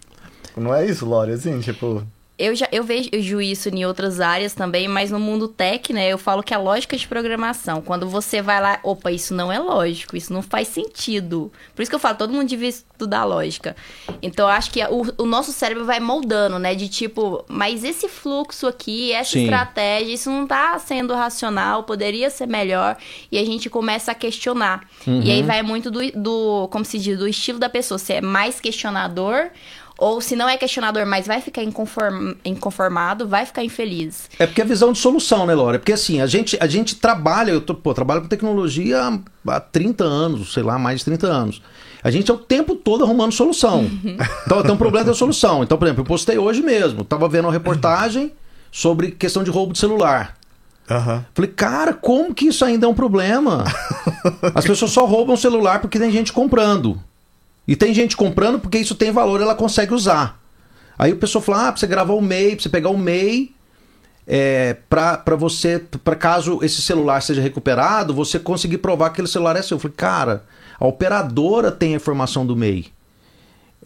[0.56, 1.32] Não é isso, Lore?
[1.32, 2.04] Assim, tipo...
[2.42, 6.18] Eu já eu vejo isso em outras áreas também, mas no mundo tech, né, eu
[6.18, 7.82] falo que é a lógica de programação.
[7.82, 11.52] Quando você vai lá, opa, isso não é lógico, isso não faz sentido.
[11.76, 13.76] Por isso que eu falo, todo mundo devia estudar lógica.
[14.22, 18.08] Então eu acho que o, o nosso cérebro vai moldando, né, de tipo, mas esse
[18.08, 19.44] fluxo aqui, essa Sim.
[19.44, 22.98] estratégia, isso não tá sendo racional, poderia ser melhor,
[23.32, 24.88] e a gente começa a questionar.
[25.06, 28.22] E aí vai muito do, do, como se diz, do estilo da pessoa, se é
[28.22, 29.52] mais questionador
[30.02, 34.28] ou se não é questionador, mas vai ficar inconform- inconformado, vai ficar infeliz.
[34.40, 35.78] É porque é visão de solução, né, Laura?
[35.78, 39.20] Porque assim, a gente, a gente trabalha, eu tô, pô, trabalho com tecnologia há,
[39.56, 41.62] há 30 anos, sei lá, mais de 30 anos.
[42.04, 43.88] A gente é o tempo todo arrumando solução.
[44.44, 45.62] Então tem um problema tem solução.
[45.62, 48.34] Então, por exemplo, eu postei hoje mesmo, tava vendo uma reportagem
[48.72, 50.36] sobre questão de roubo de celular.
[50.90, 51.24] Aham.
[51.36, 53.66] Falei, cara, como que isso ainda é um problema?
[54.56, 57.00] As pessoas só roubam o celular porque tem gente comprando.
[57.72, 60.38] E tem gente comprando porque isso tem valor ela consegue usar.
[61.00, 63.56] Aí o pessoal fala, ah, pra você gravar o MEI, pra você pegar o MEI,
[64.28, 69.56] é, pra você, pra caso esse celular seja recuperado, você conseguir provar que aquele celular
[69.56, 69.76] é seu.
[69.76, 70.44] Eu falei, cara,
[70.78, 72.88] a operadora tem a informação do MEI.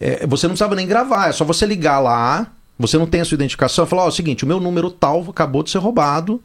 [0.00, 3.24] É, você não precisava nem gravar, é só você ligar lá, você não tem a
[3.24, 6.42] sua identificação, falar, ó, é o seguinte, o meu número tal acabou de ser roubado,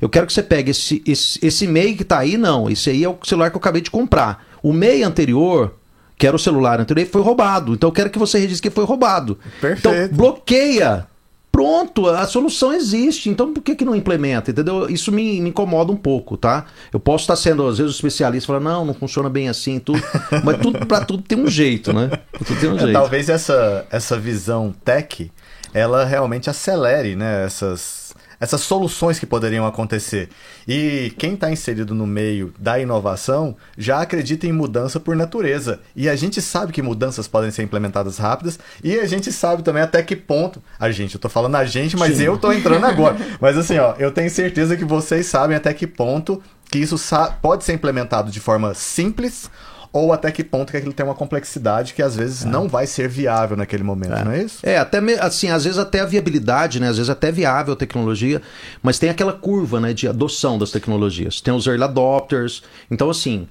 [0.00, 3.04] eu quero que você pegue esse, esse, esse MEI que tá aí, não, esse aí
[3.04, 4.44] é o celular que eu acabei de comprar.
[4.60, 5.78] O MEI anterior,
[6.20, 8.84] que era o celular anterior, foi roubado, então eu quero que você registre que foi
[8.84, 9.38] roubado.
[9.56, 10.14] Então, Perfeito.
[10.14, 11.06] bloqueia.
[11.50, 14.88] Pronto, a solução existe, então por que, que não implementa, entendeu?
[14.88, 16.66] Isso me, me incomoda um pouco, tá?
[16.92, 20.00] Eu posso estar sendo, às vezes, o especialista fala, não, não funciona bem assim, tudo,
[20.44, 22.08] mas tudo, pra tudo tem um jeito, né?
[22.46, 22.92] Tudo tem um É, jeito.
[22.92, 25.30] talvez essa, essa visão tech,
[25.74, 27.99] ela realmente acelere, né, essas,
[28.40, 30.30] essas soluções que poderiam acontecer.
[30.66, 35.80] E quem está inserido no meio da inovação já acredita em mudança por natureza.
[35.94, 39.82] E a gente sabe que mudanças podem ser implementadas rápidas e a gente sabe também
[39.82, 40.62] até que ponto.
[40.78, 42.24] A gente, eu tô falando a gente, mas Sim.
[42.24, 43.16] eu tô entrando agora.
[43.40, 46.96] Mas assim, ó, eu tenho certeza que vocês sabem até que ponto que isso
[47.42, 49.50] pode ser implementado de forma simples
[49.92, 53.08] ou até que ponto que aquilo tem uma complexidade que às vezes não vai ser
[53.08, 54.58] viável naquele momento, não é isso?
[54.62, 56.88] É, até assim, às vezes até a viabilidade, né?
[56.88, 58.40] Às vezes até viável a tecnologia,
[58.82, 61.40] mas tem aquela curva, né, de adoção das tecnologias.
[61.40, 62.62] Tem os early adopters.
[62.90, 63.48] Então, assim,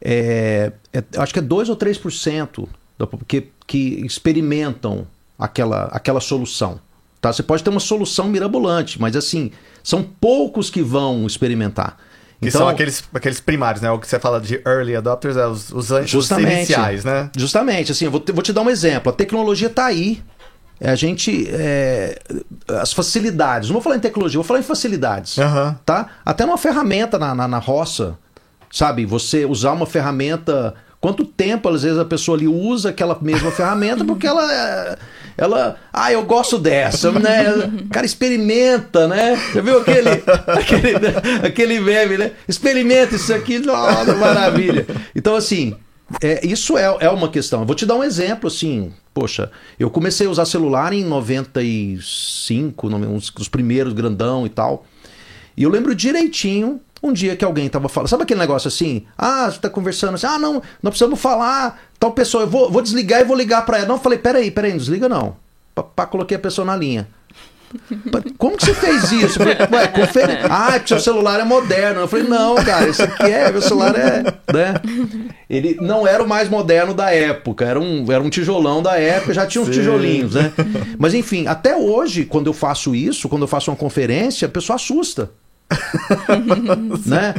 [0.00, 2.66] é, é- acho que é 2 ou 3%
[2.98, 5.06] da, que, que experimentam
[5.38, 6.80] aquela, aquela solução.
[7.20, 7.32] Tá?
[7.32, 9.52] Você pode ter uma solução mirabolante, mas assim,
[9.84, 11.96] são poucos que vão experimentar.
[12.42, 13.88] Que Então, são aqueles, aqueles primários, né?
[13.92, 16.52] O que você fala de early adopters é os, os, os Justamente.
[16.52, 17.30] iniciais, né?
[17.36, 19.12] Justamente, assim, eu vou te, vou te dar um exemplo.
[19.12, 20.20] A tecnologia está aí.
[20.80, 21.46] É, a gente.
[21.52, 22.18] é,
[22.80, 23.68] as facilidades.
[23.68, 25.38] Não vou falar em tecnologia, vou falar em facilidades.
[25.38, 25.78] Aham.
[25.86, 26.08] Tá?
[26.24, 28.18] Até uma ferramenta na, na, na roça.
[28.72, 29.06] Sabe?
[29.06, 30.74] Você usar uma ferramenta.
[31.00, 34.98] Quanto tempo, às vezes, a pessoa ali usa aquela mesma ferramenta porque ela.
[35.36, 35.76] Ela.
[35.92, 37.44] Ah, eu gosto dessa, né?
[37.90, 39.40] Cara, experimenta, né?
[39.54, 40.10] Já viu aquele.
[40.46, 42.32] aquele, aquele meme, né?
[42.48, 44.86] Experimenta isso aqui, nossa, maravilha.
[45.14, 45.74] Então, assim.
[46.22, 47.60] é, isso é, é uma questão.
[47.60, 48.92] Eu vou te dar um exemplo, assim.
[49.14, 54.86] Poxa, eu comecei a usar celular em 95, uns dos primeiros grandão e tal.
[55.56, 58.08] E eu lembro direitinho um dia que alguém tava falando.
[58.08, 59.04] Sabe aquele negócio assim?
[59.18, 60.26] Ah, você tá conversando assim.
[60.26, 61.82] Ah, não, nós precisamos falar.
[62.02, 63.86] Tal pessoa, eu vou, vou desligar e vou ligar para ela.
[63.86, 65.36] Não, eu falei, peraí, peraí, não desliga não.
[65.94, 67.06] Pá, coloquei a pessoa na linha.
[68.36, 69.40] Como que você fez isso?
[69.40, 70.32] Eu falei, Ué, confere...
[70.50, 72.00] Ah, seu celular é moderno.
[72.00, 73.52] Eu falei, não, cara, isso aqui é.
[73.52, 74.22] Meu celular é.
[74.52, 74.74] Né?
[75.48, 79.32] Ele não era o mais moderno da época, era um, era um tijolão da época,
[79.32, 79.74] já tinha uns Sim.
[79.74, 80.52] tijolinhos, né?
[80.98, 84.74] Mas enfim, até hoje, quando eu faço isso, quando eu faço uma conferência, a pessoa
[84.74, 85.30] assusta.
[87.06, 87.34] né?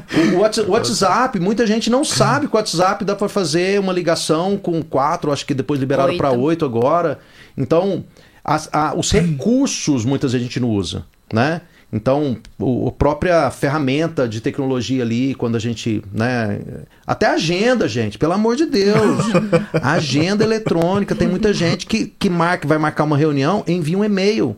[0.68, 4.82] O WhatsApp, muita gente não sabe que o WhatsApp dá para fazer uma ligação com
[4.82, 7.20] quatro, acho que depois liberaram para oito agora.
[7.58, 8.04] Então,
[8.44, 11.62] as, a, os recursos muitas vezes a gente não usa, né?
[11.94, 16.04] Então, o, a própria ferramenta de tecnologia ali, quando a gente.
[16.12, 16.60] Né,
[17.06, 19.26] até agenda, gente, pelo amor de Deus.
[19.80, 24.58] agenda eletrônica, tem muita gente que, que marca, vai marcar uma reunião, envia um e-mail.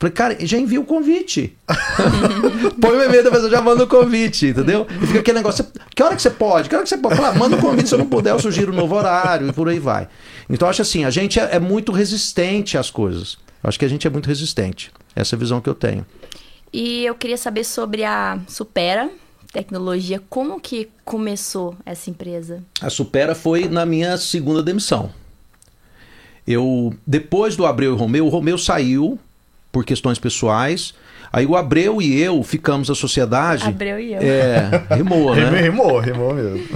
[0.00, 1.54] Falei, cara, já envia o convite.
[2.80, 4.86] Põe o e-mail da pessoa, já manda o convite, entendeu?
[4.90, 6.70] E fica aquele negócio, que hora que você pode?
[6.70, 7.16] Que hora que você pode?
[7.16, 9.68] Fala, manda o convite, se eu não puder, eu sugiro um novo horário e por
[9.68, 10.08] aí vai.
[10.48, 13.36] Então, eu acho assim, a gente é, é muito resistente às coisas.
[13.62, 14.90] Eu acho que a gente é muito resistente.
[15.14, 16.06] Essa é a visão que eu tenho.
[16.72, 19.10] E eu queria saber sobre a Supera
[19.52, 20.22] Tecnologia.
[20.30, 22.62] Como que começou essa empresa?
[22.80, 25.12] A Supera foi na minha segunda demissão.
[26.46, 29.18] Eu, depois do Abreu e Romeu, o Romeu saiu
[29.70, 30.94] por questões pessoais.
[31.32, 33.64] Aí o Abreu e eu ficamos a sociedade.
[33.64, 34.20] Abreu e eu.
[34.20, 35.48] É, rimou, né?
[35.62, 36.66] rimou, rimou mesmo.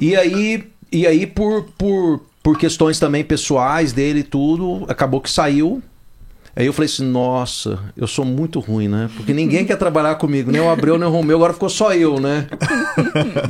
[0.00, 5.30] E aí, e aí por, por, por questões também pessoais dele e tudo, acabou que
[5.30, 5.82] saiu.
[6.56, 9.10] Aí eu falei assim, nossa, eu sou muito ruim, né?
[9.16, 12.20] Porque ninguém quer trabalhar comigo, nem o Abreu, nem o Romeu, agora ficou só eu,
[12.20, 12.46] né?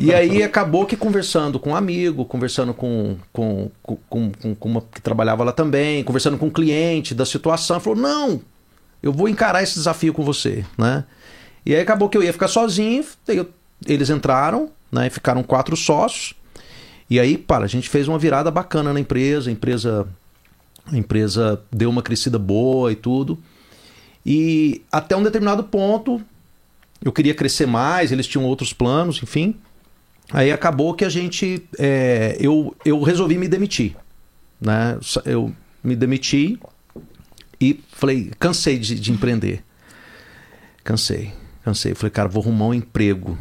[0.01, 4.81] e aí acabou que conversando com um amigo, conversando com, com, com, com, com uma
[4.81, 8.41] que trabalhava lá também, conversando com um cliente da situação, falou, não,
[9.05, 11.05] eu vou encarar esse desafio com você, né?
[11.67, 13.47] E aí acabou que eu ia ficar sozinho, eu,
[13.87, 15.11] eles entraram, né?
[15.11, 16.35] Ficaram quatro sócios.
[17.11, 20.09] E aí, para, a gente fez uma virada bacana na empresa, a empresa,
[20.91, 23.39] a empresa deu uma crescida boa e tudo.
[24.25, 26.19] E até um determinado ponto,
[27.05, 29.55] eu queria crescer mais, eles tinham outros planos, enfim.
[30.33, 33.95] Aí acabou que a gente, é, eu, eu resolvi me demitir,
[34.59, 34.99] né?
[35.27, 36.59] Eu me demiti
[37.61, 39.63] e falei, cansei de, de empreender.
[40.83, 41.33] Cansei,
[41.65, 41.95] cansei.
[41.95, 43.39] Falei, cara, vou arrumar um emprego.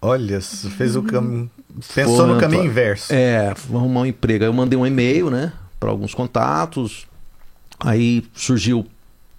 [0.00, 1.50] Olha, fez o caminho.
[1.94, 3.12] Pensou no caminho inverso.
[3.12, 4.44] É, vou arrumar um emprego.
[4.44, 5.52] Aí eu mandei um e-mail, né?
[5.78, 7.06] Para alguns contatos.
[7.80, 8.86] Aí surgiu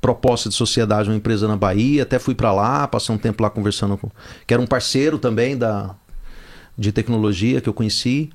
[0.01, 2.03] proposta de sociedade, uma empresa na Bahia.
[2.03, 4.09] Até fui para lá, passei um tempo lá conversando com.
[4.45, 5.95] que era um parceiro também da,
[6.77, 8.29] de tecnologia que eu conheci.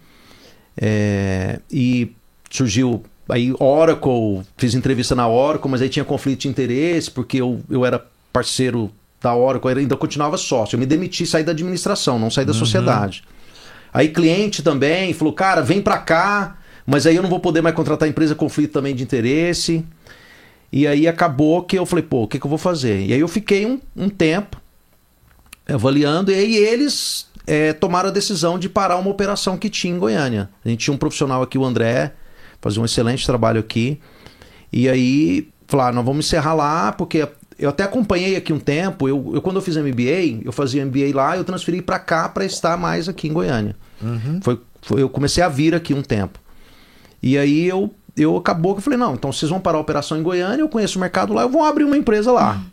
[0.76, 2.14] É, e
[2.50, 7.60] surgiu Aí Oracle, fiz entrevista na Oracle, mas aí tinha conflito de interesse, porque eu,
[7.70, 10.76] eu era parceiro da Oracle, eu ainda continuava sócio.
[10.76, 12.58] Eu me demiti, saí da administração, não saí da uhum.
[12.58, 13.24] sociedade.
[13.92, 17.74] Aí cliente também falou, cara, vem pra cá, mas aí eu não vou poder mais
[17.74, 19.84] contratar a empresa, conflito também de interesse.
[20.70, 23.06] E aí acabou que eu falei, pô, o que, que eu vou fazer?
[23.06, 24.60] E aí eu fiquei um, um tempo
[25.66, 29.98] avaliando, e aí eles é, tomaram a decisão de parar uma operação que tinha em
[29.98, 30.50] Goiânia.
[30.64, 32.12] A gente tinha um profissional aqui, o André,
[32.64, 34.00] fazia um excelente trabalho aqui.
[34.72, 39.06] E aí, falaram, nós vamos encerrar lá, porque eu até acompanhei aqui um tempo.
[39.06, 42.42] Eu, eu quando eu fiz MBA, eu fazia MBA lá, eu transferi para cá para
[42.46, 43.76] estar mais aqui em Goiânia.
[44.02, 44.40] Uhum.
[44.42, 46.38] Foi, foi, eu comecei a vir aqui um tempo.
[47.22, 50.18] E aí eu, eu acabou que eu falei, não, então vocês vão parar a operação
[50.18, 52.54] em Goiânia, eu conheço o mercado lá, eu vou abrir uma empresa lá.
[52.54, 52.64] Uhum.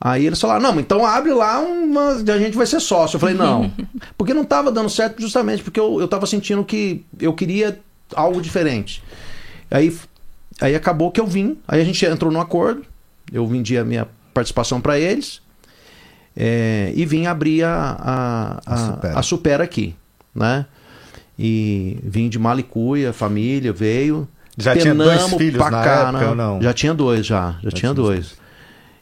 [0.00, 3.16] Aí eles falaram, não, então abre lá, uma, a gente vai ser sócio.
[3.16, 3.70] Eu falei, não.
[4.16, 7.80] Porque não estava dando certo justamente porque eu, eu tava sentindo que eu queria
[8.14, 9.02] algo diferente.
[9.70, 9.96] Aí,
[10.60, 12.84] aí acabou que eu vim, aí a gente entrou no acordo,
[13.32, 15.42] eu vendi a minha participação para eles
[16.36, 19.18] é, e vim abrir a, a, a, a, supera.
[19.18, 19.94] a supera aqui,
[20.34, 20.66] né?
[21.38, 24.28] E vim de Malicuia, família veio.
[24.56, 26.62] Já tinha dois filhos na época, ou não?
[26.62, 27.52] Já tinha dois, já.
[27.52, 28.36] Já, já tinha dois.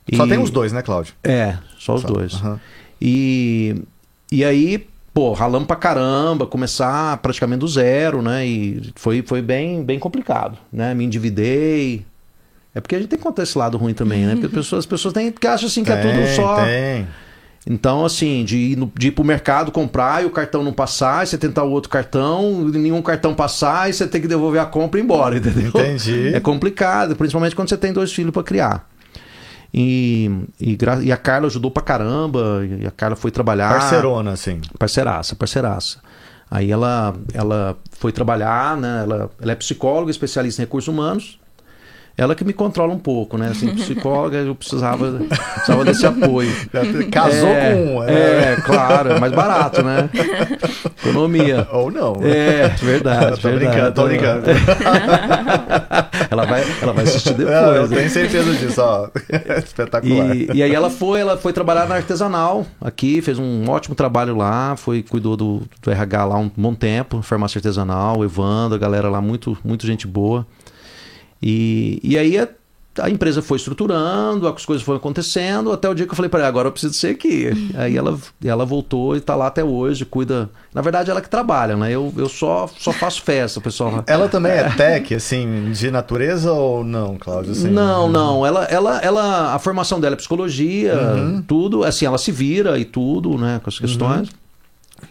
[0.09, 0.17] dois.
[0.17, 1.15] Só tem os dois, né, Cláudio?
[1.25, 2.09] É, só os só.
[2.09, 2.35] dois.
[2.41, 2.59] Uhum.
[3.01, 3.83] E,
[4.31, 4.87] e aí
[5.17, 8.47] pô, ralamos pra caramba, começar praticamente do zero, né?
[8.47, 10.93] E foi, foi bem, bem complicado, né?
[10.93, 12.05] Me endividei.
[12.75, 14.33] É porque a gente tem que contar esse lado ruim também, né?
[14.33, 16.63] Porque as pessoas, as pessoas têm, porque acham assim que tem, é tudo só.
[16.63, 17.07] Tem.
[17.67, 21.25] Então, assim, de ir, no, de ir pro mercado comprar e o cartão não passar,
[21.25, 24.67] e você tentar o outro cartão, nenhum cartão passar, e você tem que devolver a
[24.67, 25.69] compra e ir embora, entendeu?
[25.69, 26.35] Entendi.
[26.35, 28.87] É complicado, principalmente quando você tem dois filhos para criar.
[29.79, 32.65] E, e, e, a Carla ajudou pra caramba.
[32.65, 33.69] E a Carla foi trabalhar.
[33.69, 34.59] Parcerona, assim.
[34.79, 35.99] Parceiraça, parceiraça.
[36.51, 39.03] Aí ela, ela foi trabalhar, né?
[39.03, 41.39] Ela, ela é psicóloga, especialista em recursos humanos.
[42.19, 43.49] Ela que me controla um pouco, né?
[43.49, 45.21] Assim, psicóloga, eu precisava,
[45.55, 46.51] precisava desse apoio.
[47.13, 48.03] Casou é, com um.
[48.05, 50.09] É, é, claro, é mais barato, né?
[50.99, 51.69] Economia.
[51.73, 52.17] Ou não.
[52.23, 53.39] É, verdade.
[53.39, 53.67] tô verdade.
[53.67, 54.47] brincando, tô brincando.
[56.31, 57.55] ela, vai, ela vai assistir depois.
[57.55, 57.97] Não, eu né?
[57.99, 59.11] tenho certeza disso, ó.
[59.59, 60.35] Espetacular.
[60.35, 64.35] E, e aí ela foi, ela foi trabalhar na artesanal aqui, fez um ótimo trabalho
[64.35, 69.11] lá, foi, cuidou do, do RH lá um bom tempo, farmácia artesanal, Evandro, a galera
[69.11, 70.47] lá, muito, muito gente boa.
[71.49, 72.49] E, e aí a,
[73.01, 76.41] a empresa foi estruturando, as coisas foram acontecendo, até o dia que eu falei para
[76.41, 77.51] ela, agora eu preciso ser aqui.
[77.77, 80.51] aí ela, ela voltou e tá lá até hoje, cuida.
[80.75, 81.93] Na verdade, ela que trabalha, né?
[81.93, 84.03] Eu, eu só, só faço festa, pessoal.
[84.09, 87.53] Ela também é tech, assim, de natureza ou não, Cláudio?
[87.53, 88.45] Assim, Não, não.
[88.45, 90.95] Ela, ela, ela, a formação dela é psicologia,
[91.47, 91.85] tudo.
[91.85, 94.29] Assim, ela se vira e tudo, né, com as questões.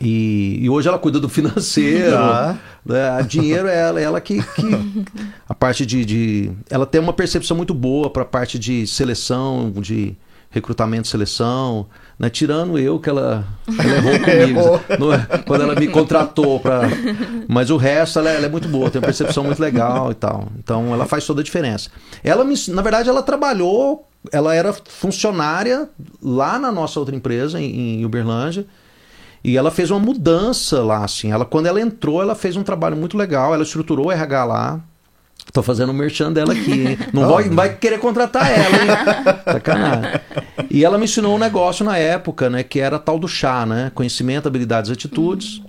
[0.01, 2.11] E, e hoje ela cuida do financeiro.
[2.11, 2.57] Tá.
[2.85, 5.05] né, dinheiro é ela, ela que, que-
[5.47, 9.71] a parte de, de- ela tem uma percepção muito boa para a parte de seleção,
[9.77, 10.15] de
[10.49, 11.85] recrutamento seleção,
[12.17, 12.29] né?
[12.29, 13.45] Tirando eu que ela,
[13.77, 15.27] ela errou comigo, não é?
[15.45, 16.83] quando ela me contratou para,
[17.47, 20.15] mas o resto ela, é- ela é muito boa, tem uma percepção muito legal e
[20.15, 20.47] tal.
[20.57, 21.89] Então ela faz toda a diferença.
[22.23, 25.89] Ela me, na verdade ela trabalhou, ela era funcionária
[26.21, 28.65] lá na nossa outra empresa em, em Uberlândia.
[29.47, 31.31] E ela fez uma mudança lá, assim.
[31.31, 33.53] Ela, quando ela entrou, ela fez um trabalho muito legal.
[33.53, 34.81] Ela estruturou o RH lá.
[35.53, 36.97] Tô fazendo o merchan dela aqui, hein?
[37.13, 39.37] Não, vai, vai querer contratar ela, hein?
[39.45, 40.19] Sacanagem.
[40.71, 42.63] E ela me ensinou um negócio na época, né?
[42.63, 43.91] Que era tal do chá, né?
[43.93, 45.61] Conhecimento, habilidades, atitudes.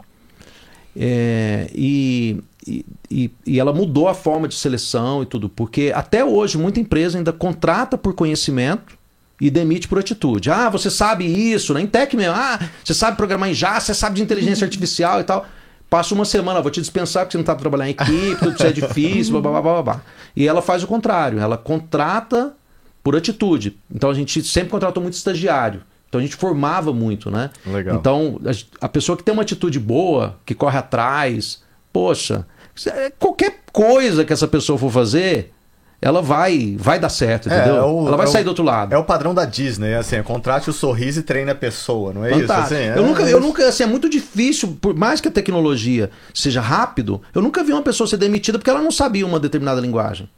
[0.98, 5.50] É, e, e, e- e ela mudou a forma de seleção e tudo.
[5.50, 8.95] Porque até hoje, muita empresa ainda contrata por conhecimento
[9.40, 10.50] e demite por atitude.
[10.50, 11.80] Ah, você sabe isso, né?
[11.80, 12.34] Em tech mesmo.
[12.34, 15.46] Ah, você sabe programar em Java, você sabe de inteligência artificial e tal.
[15.88, 18.66] Passa uma semana, vou te dispensar porque você não está trabalhando em equipe, tudo isso
[18.66, 20.02] é difícil, blá, blá, blá, blá, blá.
[20.34, 22.54] E ela faz o contrário, ela contrata
[23.04, 23.78] por atitude.
[23.94, 25.82] Então a gente sempre contratou muito estagiário.
[26.08, 27.50] Então a gente formava muito, né?
[27.64, 27.96] Legal.
[27.96, 32.46] Então a, a pessoa que tem uma atitude boa, que corre atrás, poxa,
[32.86, 35.52] é, qualquer coisa que essa pessoa for fazer,
[36.00, 37.76] ela vai, vai dar certo, É, entendeu?
[37.76, 38.92] é o- ela vai é o- sair do outro lado.
[38.94, 42.30] É o padrão da Disney, assim, contrate o sorriso e treine a pessoa, não é
[42.30, 42.52] Fantástico.
[42.62, 42.74] isso?
[42.74, 46.10] Assim, eu é- nunca, eu nunca, assim, é muito difícil, por mais que a tecnologia
[46.34, 49.80] seja rápido, eu nunca vi uma pessoa ser demitida porque ela não sabia uma determinada
[49.80, 50.28] linguagem.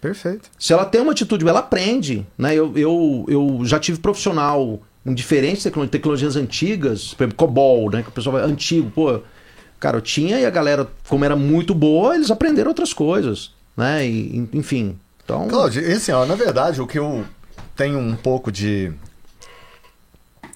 [0.00, 0.48] Perfeito.
[0.58, 2.54] Se ela tem uma atitude, ela aprende, né?
[2.54, 8.02] Eu, eu, eu já tive profissional em diferentes tecno- tecnologias antigas, por exemplo, COBOL, né?
[8.02, 9.20] Que o pessoal vai antigo, pô.
[9.78, 14.06] Cara, eu tinha e a galera, como era muito boa, eles aprenderam outras coisas, né?
[14.06, 14.98] E, enfim.
[15.24, 17.24] Então, Cláudio, e assim, ó, na verdade, o que eu
[17.76, 18.92] tenho um pouco de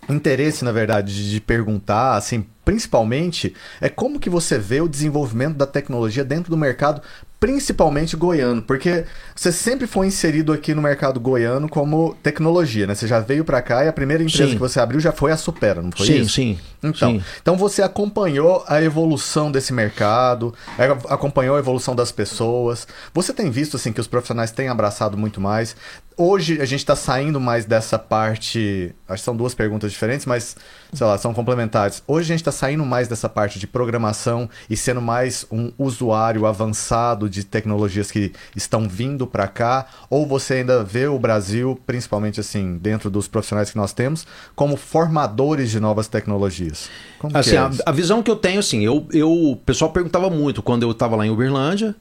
[0.08, 5.56] interesse, na verdade, de- de perguntar, assim, principalmente, é como que você vê o desenvolvimento
[5.56, 7.00] da tecnologia dentro do mercado,
[7.44, 9.04] principalmente goiano, porque
[9.36, 12.94] você sempre foi inserido aqui no mercado goiano como tecnologia, né?
[12.94, 14.54] Você já veio pra cá e a primeira empresa Sim.
[14.54, 16.30] que você abriu já foi a Supera, não foi sim, isso?
[16.30, 16.58] sim.
[16.82, 17.22] Então, sim.
[17.42, 22.88] então você acompanhou a evolução desse mercado, é, acompanhou a evolução das pessoas.
[23.12, 25.76] Você tem visto assim que os profissionais têm abraçado muito mais.
[26.16, 28.94] Hoje a gente está saindo mais dessa parte.
[29.08, 30.56] Acho que são duas perguntas diferentes, mas
[30.92, 32.04] sei lá, são complementares.
[32.06, 36.46] Hoje a gente está saindo mais dessa parte de programação e sendo mais um usuário
[36.46, 39.86] avançado de tecnologias que estão vindo para cá.
[40.08, 44.24] Ou você ainda vê o Brasil, principalmente assim dentro dos profissionais que nós temos,
[44.54, 46.88] como formadores de novas tecnologias.
[47.18, 49.90] Como que Assim, é a, a visão que eu tenho, assim, eu, eu, o pessoal
[49.90, 51.96] perguntava muito quando eu estava lá em Uberlândia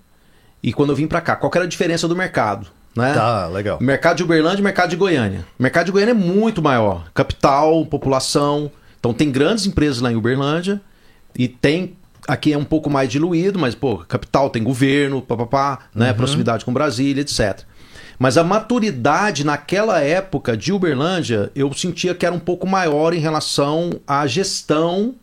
[0.62, 3.14] e quando eu vim para cá, qual era a diferença do mercado, né?
[3.14, 3.80] Tá, legal.
[3.82, 5.46] Mercado de Uberlândia e mercado de Goiânia.
[5.58, 7.06] O mercado de Goiânia é muito maior.
[7.14, 8.72] Capital, população.
[9.00, 10.82] Então tem grandes empresas lá em Uberlândia
[11.38, 11.96] e tem.
[12.26, 16.14] Aqui é um pouco mais diluído, mas, pô, capital tem governo, papapá, né?
[16.14, 17.66] Proximidade com Brasília, etc.
[18.18, 23.20] Mas a maturidade naquela época de Uberlândia, eu sentia que era um pouco maior em
[23.20, 25.16] relação à gestão,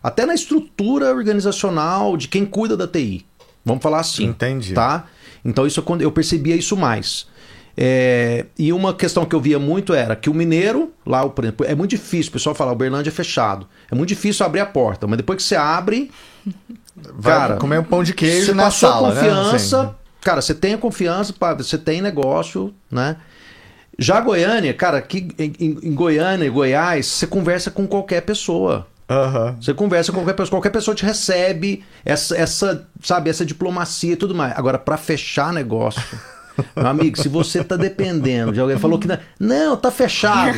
[0.00, 3.26] até na estrutura organizacional de quem cuida da TI.
[3.64, 4.26] Vamos falar assim.
[4.26, 4.74] Entendi.
[4.74, 5.06] Tá?
[5.44, 7.26] Então isso é quando eu percebia isso mais.
[7.76, 11.66] É, e uma questão que eu via muito era que o mineiro, lá, por exemplo,
[11.66, 13.66] é muito difícil, o pessoal fala, Uberlândia é fechado.
[13.90, 16.10] É muito difícil abrir a porta, mas depois que você abre,
[16.96, 19.90] Vai cara, comer um pão de queijo você na passou sala, a confiança, né?
[20.20, 23.16] Cara, você tem a confiança, você tem negócio, né?
[23.98, 28.86] Já Goiânia, cara, aqui em, em- em Goiânia e Goiás, você conversa com qualquer pessoa.
[29.08, 29.56] Aham.
[29.60, 34.16] Você conversa com qualquer pessoa, qualquer pessoa te recebe essa, essa sabe, essa diplomacia e
[34.16, 34.56] tudo mais.
[34.56, 36.02] Agora, para fechar negócio,
[36.76, 40.56] Meu amigo, se você tá dependendo de alguém, falou que não, não tá fechado.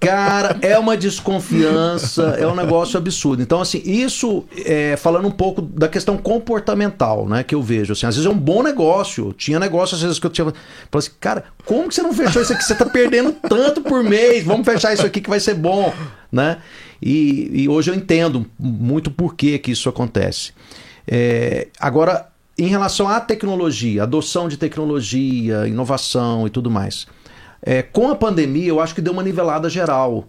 [0.00, 3.42] Cara, é uma desconfiança, é um negócio absurdo.
[3.42, 7.92] Então, assim, isso é, falando um pouco da questão comportamental, né, que eu vejo.
[7.92, 9.32] Assim, às vezes é um bom negócio.
[9.32, 10.46] Tinha negócio, às vezes, que eu tinha.
[10.46, 10.56] Falei
[10.94, 12.64] assim, cara, como que você não fechou isso aqui?
[12.64, 14.44] Você tá perdendo tanto por mês.
[14.44, 15.92] Vamos fechar isso aqui que vai ser bom,
[16.30, 16.58] né?
[17.00, 20.52] E, e hoje eu entendo muito por que, que isso acontece.
[21.06, 22.28] É, agora,
[22.58, 27.06] em relação à tecnologia, adoção de tecnologia, inovação e tudo mais.
[27.62, 30.26] É, com a pandemia, eu acho que deu uma nivelada geral.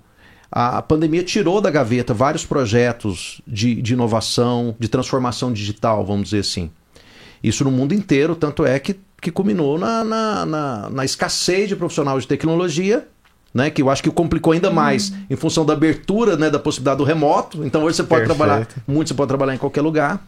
[0.52, 6.26] A, a pandemia tirou da gaveta vários projetos de, de, inovação, de transformação digital, vamos
[6.26, 6.70] dizer assim.
[7.44, 11.76] Isso no mundo inteiro, tanto é que, que culminou na, na, na, na escassez de
[11.76, 13.08] profissionais de tecnologia,
[13.54, 15.26] né, que eu acho que complicou ainda mais hum.
[15.30, 17.64] em função da abertura né, da possibilidade do remoto.
[17.64, 18.38] Então hoje você pode Perfeito.
[18.38, 20.26] trabalhar, muito você pode trabalhar em qualquer lugar.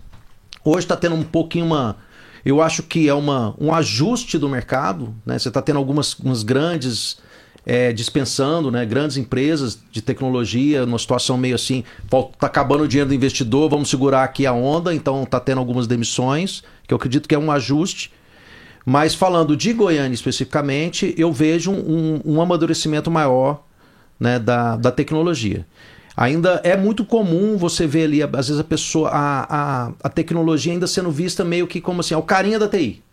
[0.67, 1.95] Hoje está tendo um pouquinho uma.
[2.43, 5.13] Eu acho que é uma, um ajuste do mercado.
[5.23, 5.37] Né?
[5.37, 7.17] Você está tendo algumas grandes
[7.63, 8.83] é, dispensando, né?
[8.83, 13.89] grandes empresas de tecnologia, numa situação meio assim, está acabando o dinheiro do investidor, vamos
[13.89, 17.51] segurar aqui a onda, então está tendo algumas demissões, que eu acredito que é um
[17.51, 18.11] ajuste.
[18.83, 23.63] Mas falando de Goiânia especificamente, eu vejo um, um amadurecimento maior
[24.19, 25.65] né, da, da tecnologia.
[26.17, 30.71] Ainda é muito comum você ver ali, às vezes, a pessoa, a, a, a tecnologia
[30.71, 33.03] ainda sendo vista meio que como assim, é o carinha da TI.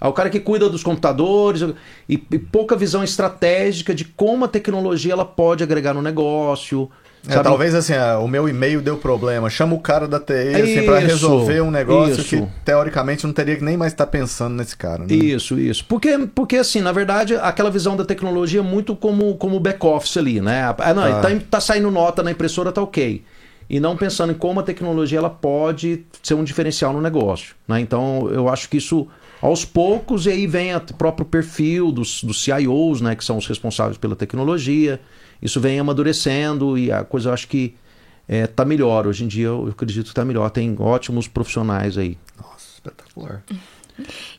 [0.00, 1.62] É o cara que cuida dos computadores
[2.08, 6.90] e, e pouca visão estratégica de como a tecnologia ela pode agregar no negócio,
[7.28, 9.48] é, talvez assim, ah, o meu e-mail deu problema.
[9.48, 12.24] Chama o cara da TI assim, para resolver um negócio isso.
[12.24, 15.04] que teoricamente não teria que nem mais estar tá pensando nesse cara.
[15.04, 15.14] Né?
[15.14, 15.84] Isso, isso.
[15.84, 20.40] Porque, porque assim, na verdade, aquela visão da tecnologia é muito como, como back-office ali,
[20.40, 20.74] né?
[20.78, 21.20] Ah, não, ah.
[21.20, 23.22] Tá, tá saindo nota na impressora, tá ok.
[23.70, 27.54] E não pensando em como a tecnologia ela pode ser um diferencial no negócio.
[27.68, 27.80] Né?
[27.80, 29.06] Então, eu acho que isso
[29.40, 33.46] aos poucos, e aí vem o próprio perfil dos, dos CIOs, né, que são os
[33.46, 35.00] responsáveis pela tecnologia
[35.42, 37.74] isso vem amadurecendo e a coisa eu acho que
[38.28, 39.06] é, tá melhor.
[39.06, 40.48] Hoje em dia eu, acredito que tá melhor.
[40.50, 42.16] Tem ótimos profissionais aí.
[42.40, 43.42] Nossa, espetacular.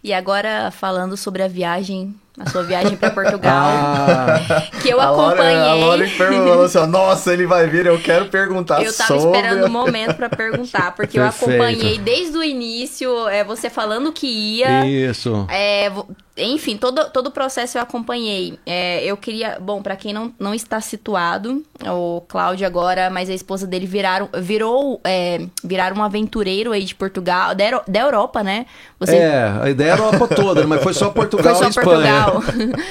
[0.03, 4.39] E agora falando sobre a viagem a sua viagem para Portugal, ah,
[4.81, 5.55] que eu acompanhei.
[5.55, 9.37] A Lore falou assim: Nossa, ele vai vir, eu quero perguntar Eu tava sobre...
[9.37, 11.51] esperando o um momento para perguntar, porque Perfeito.
[11.51, 14.85] eu acompanhei desde o início, é, você falando que ia.
[14.85, 15.45] Isso.
[15.49, 15.91] É,
[16.35, 18.57] enfim, todo, todo o processo eu acompanhei.
[18.65, 19.59] É, eu queria.
[19.61, 24.27] Bom, para quem não, não está situado, o Cláudio agora, mas a esposa dele viraram,
[24.39, 24.99] virou.
[25.03, 28.65] É, viraram um aventureiro aí de Portugal, da, da Europa, né?
[28.99, 29.15] Você...
[29.15, 32.22] É, a ideia era a Europa toda, mas foi só Portugal foi só e Espanha.
[32.31, 32.43] Portugal.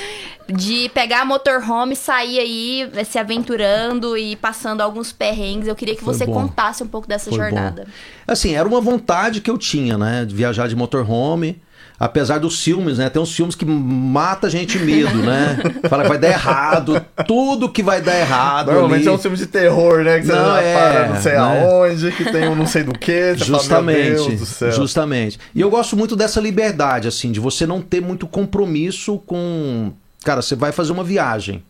[0.49, 5.69] de pegar a motorhome, sair aí se aventurando e passando alguns perrengues.
[5.69, 6.33] Eu queria que Foi você bom.
[6.35, 7.85] contasse um pouco dessa Foi jornada.
[7.85, 7.93] Bom.
[8.27, 10.25] Assim, era uma vontade que eu tinha, né?
[10.25, 11.61] De viajar de motorhome
[12.03, 13.09] apesar dos filmes, né?
[13.09, 15.57] Tem uns filmes que mata a gente medo, né?
[15.89, 18.73] Fala que vai dar errado, tudo que vai dar errado.
[18.73, 19.09] Normalmente ali.
[19.09, 20.19] é um filme de terror, né?
[20.19, 21.39] Que você não, é, para não sei né?
[21.39, 23.37] aonde, que tem um não sei do que.
[23.37, 25.39] Justamente, fala, justamente.
[25.55, 29.93] E eu gosto muito dessa liberdade, assim, de você não ter muito compromisso com.
[30.25, 31.63] Cara, você vai fazer uma viagem,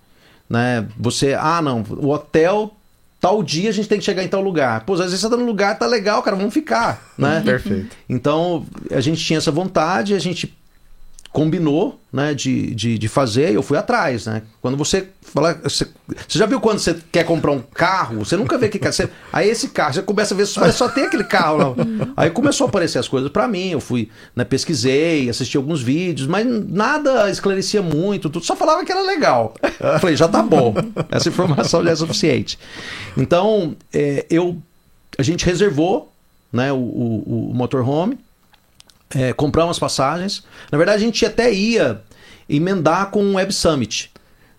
[0.49, 0.87] né?
[0.99, 2.74] Você, ah, não, o hotel
[3.22, 4.84] tal dia a gente tem que chegar em tal lugar.
[4.84, 7.40] Pô, às vezes você tá no lugar, tá legal, cara, vamos ficar, né?
[7.44, 7.96] Perfeito.
[8.08, 10.52] Então, a gente tinha essa vontade, a gente
[11.33, 14.43] combinou, né, de, de, de fazer, eu fui atrás, né?
[14.61, 18.59] Quando você fala, você, você, já viu quando você quer comprar um carro, você nunca
[18.59, 21.24] vê que quer ser, aí esse carro, você começa a ver só, só tem aquele
[21.24, 21.74] carro lá.
[22.18, 26.28] Aí começou a aparecer as coisas para mim, eu fui, né, pesquisei, assisti alguns vídeos,
[26.28, 29.55] mas nada esclarecia muito, tudo, só falava que era legal.
[29.62, 30.74] Eu falei, já tá bom.
[31.11, 32.59] Essa informação já é suficiente.
[33.16, 34.61] Então, é, eu
[35.18, 36.12] a gente reservou,
[36.53, 38.18] né, o, o, o motorhome
[39.14, 40.44] é, comprar umas passagens.
[40.70, 42.00] Na verdade, a gente até ia
[42.48, 44.10] emendar com o Web Summit.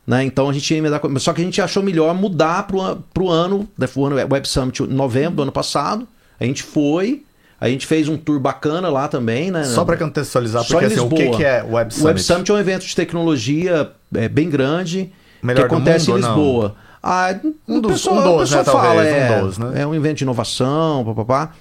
[0.06, 0.24] Né?
[0.26, 1.18] Então a gente ia emendar com...
[1.20, 2.76] Só que a gente achou melhor mudar para
[3.24, 3.88] o ano, né?
[3.96, 6.08] o ano Web Summit em novembro do ano passado.
[6.40, 7.24] A gente foi,
[7.60, 9.64] a gente fez um tour bacana lá também, né?
[9.64, 12.04] Só para contextualizar, porque assim, o que, que é o Web Summit?
[12.04, 16.20] O Web Summit é um evento de tecnologia é, bem grande Melhor que acontece mundo,
[16.20, 16.76] em Lisboa.
[17.02, 17.36] Ah,
[17.68, 19.82] um dos, pessoal, um dos, né, fala, talvez, é, um dos, né?
[19.82, 21.54] é um evento de inovação, papapá.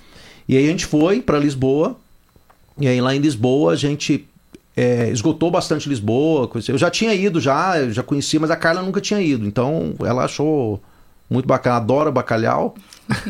[0.48, 1.96] E aí a gente foi para Lisboa,
[2.78, 4.26] e aí lá em Lisboa a gente
[4.76, 6.50] é, esgotou bastante Lisboa.
[6.68, 9.46] Eu já tinha ido, já, já conhecia, mas a Carla nunca tinha ido.
[9.46, 10.82] Então ela achou
[11.28, 12.74] muito bacana, adora bacalhau.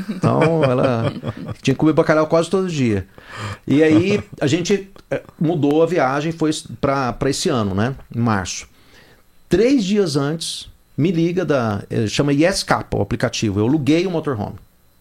[0.08, 1.12] Então ela
[1.62, 3.06] tinha que comer bacalhau quase todo dia.
[3.66, 7.94] E aí a gente é, mudou a viagem, foi para esse ano, né?
[8.14, 8.66] Em março.
[9.48, 11.82] Três dias antes, me liga da.
[11.90, 13.60] É, chama YesCapa o aplicativo.
[13.60, 14.56] Eu aluguei o motorhome.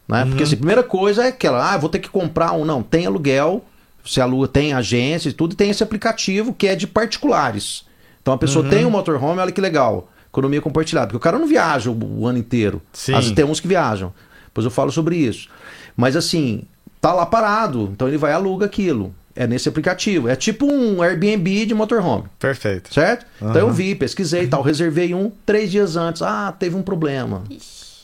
[0.08, 0.24] Né?
[0.24, 0.30] Uhum.
[0.30, 2.66] Porque assim, a primeira coisa é aquela, ah, vou ter que comprar um.
[2.66, 3.64] Não, tem aluguel
[4.04, 7.86] Você aluga, tem agência e tudo, e tem esse aplicativo que é de particulares.
[8.22, 10.10] Então a pessoa tem um motorhome, olha que legal.
[10.30, 11.08] Economia compartilhada.
[11.08, 12.82] Porque o cara não viaja o, o ano inteiro.
[12.94, 13.14] Sim.
[13.14, 14.14] Às vezes tem uns que viajam.
[14.46, 15.50] Depois eu falo sobre isso.
[15.96, 16.64] Mas assim,
[17.02, 17.90] tá lá parado.
[17.92, 19.14] Então ele vai e aluga aquilo.
[19.36, 20.28] É nesse aplicativo.
[20.28, 22.26] É tipo um Airbnb de motorhome.
[22.40, 22.94] Perfeito.
[22.94, 23.26] Certo?
[23.38, 24.62] Então eu vi, pesquisei e tal.
[24.62, 26.22] Reservei um três dias antes.
[26.22, 27.44] Ah, teve um problema.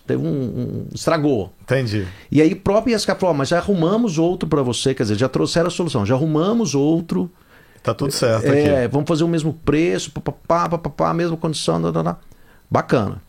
[0.08, 0.32] Teve um.
[0.32, 1.52] um- estragou.
[1.64, 2.08] Entendi.
[2.32, 4.94] E aí, próprio ISK falou: "Ó, mas já arrumamos outro para você.
[4.96, 6.06] Quer dizer, já trouxeram a solução.
[6.06, 7.30] Já arrumamos outro.
[7.84, 8.92] Tá tudo certo É, aqui.
[8.92, 11.80] vamos fazer o mesmo preço, papapá, papapá, mesma condição.
[12.70, 13.22] Bacana.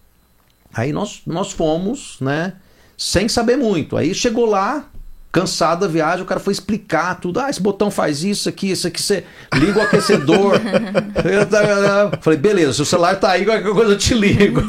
[0.75, 2.55] Aí nós, nós fomos, né?
[2.97, 3.97] Sem saber muito.
[3.97, 4.89] Aí chegou lá,
[5.31, 7.39] cansado da viagem, o cara foi explicar tudo.
[7.41, 9.25] Ah, esse botão faz isso aqui, isso aqui, você
[9.55, 10.55] liga o aquecedor.
[11.25, 14.63] Eu Falei, beleza, seu celular tá aí, qualquer coisa eu te ligo.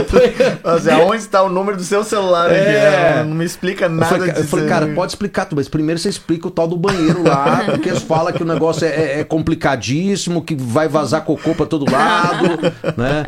[0.64, 2.56] Assim, aonde está o número do seu celular aqui?
[2.58, 3.24] É.
[3.24, 4.48] Não me explica Eu nada falei, ca- eu disso.
[4.48, 7.88] falei, cara, pode explicar tudo, mas primeiro você explica o tal do banheiro lá, porque
[7.88, 11.90] eles falam que o negócio é, é- é complicadíssimo, que vai vazar cocô pra todo
[11.90, 12.58] lado,
[12.96, 13.24] né?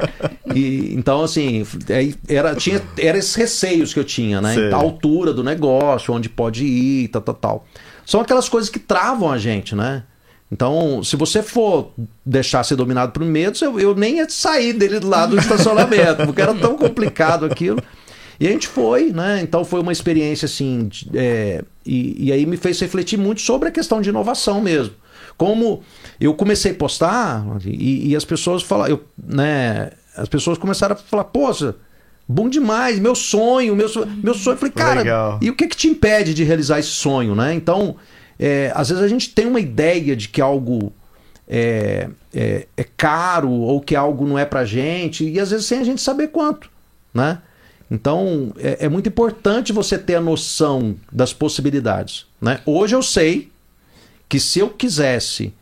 [0.55, 1.67] E, então, assim,
[2.29, 4.55] era, tinha, era esses receios que eu tinha, né?
[4.55, 4.73] Sei.
[4.73, 7.67] A altura do negócio, onde pode ir, tal, tal, tal.
[8.07, 10.05] São aquelas coisas que travam a gente, né?
[10.51, 11.93] Então, se você for
[12.27, 16.43] deixar ser dominado por medo, eu, eu nem ia sair dele lá do estacionamento, porque
[16.43, 17.83] era tão complicado aquilo.
[18.39, 19.41] E a gente foi, né?
[19.43, 20.89] Então foi uma experiência assim.
[20.89, 24.95] de- é, e, e aí me fez refletir muito sobre a questão de inovação mesmo.
[25.39, 25.83] Como
[26.21, 29.91] eu comecei a postar e, e as pessoas falaram, né?
[30.15, 31.75] As pessoas começaram a falar, poxa,
[32.33, 34.11] bom demais, meu sonho, meu sonho.
[34.23, 34.55] Meu sonho.
[34.55, 35.39] Eu falei, cara, Legal.
[35.41, 37.55] e o que, que te impede de realizar esse sonho, né?
[37.55, 37.97] Então,
[38.39, 40.93] é, às vezes a gente tem uma ideia de que algo
[41.47, 45.79] é, é, é caro ou que algo não é pra gente, e às vezes sem
[45.79, 46.71] a gente saber quanto,
[47.13, 47.39] né?
[47.91, 52.61] Então, é, é muito importante você ter a noção das possibilidades, né?
[52.65, 53.51] Hoje eu sei
[54.29, 55.53] que se eu quisesse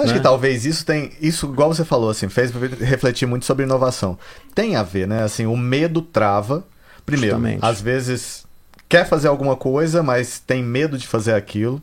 [0.00, 0.18] Você acha Né?
[0.18, 1.12] que talvez isso tem.
[1.20, 4.18] Isso, igual você falou, assim, fez refletir muito sobre inovação.
[4.54, 5.22] Tem a ver, né?
[5.22, 6.64] Assim, o medo trava.
[7.06, 7.64] Primeiro, Justamente.
[7.64, 8.44] às vezes
[8.88, 11.80] quer fazer alguma coisa, mas tem medo de fazer aquilo.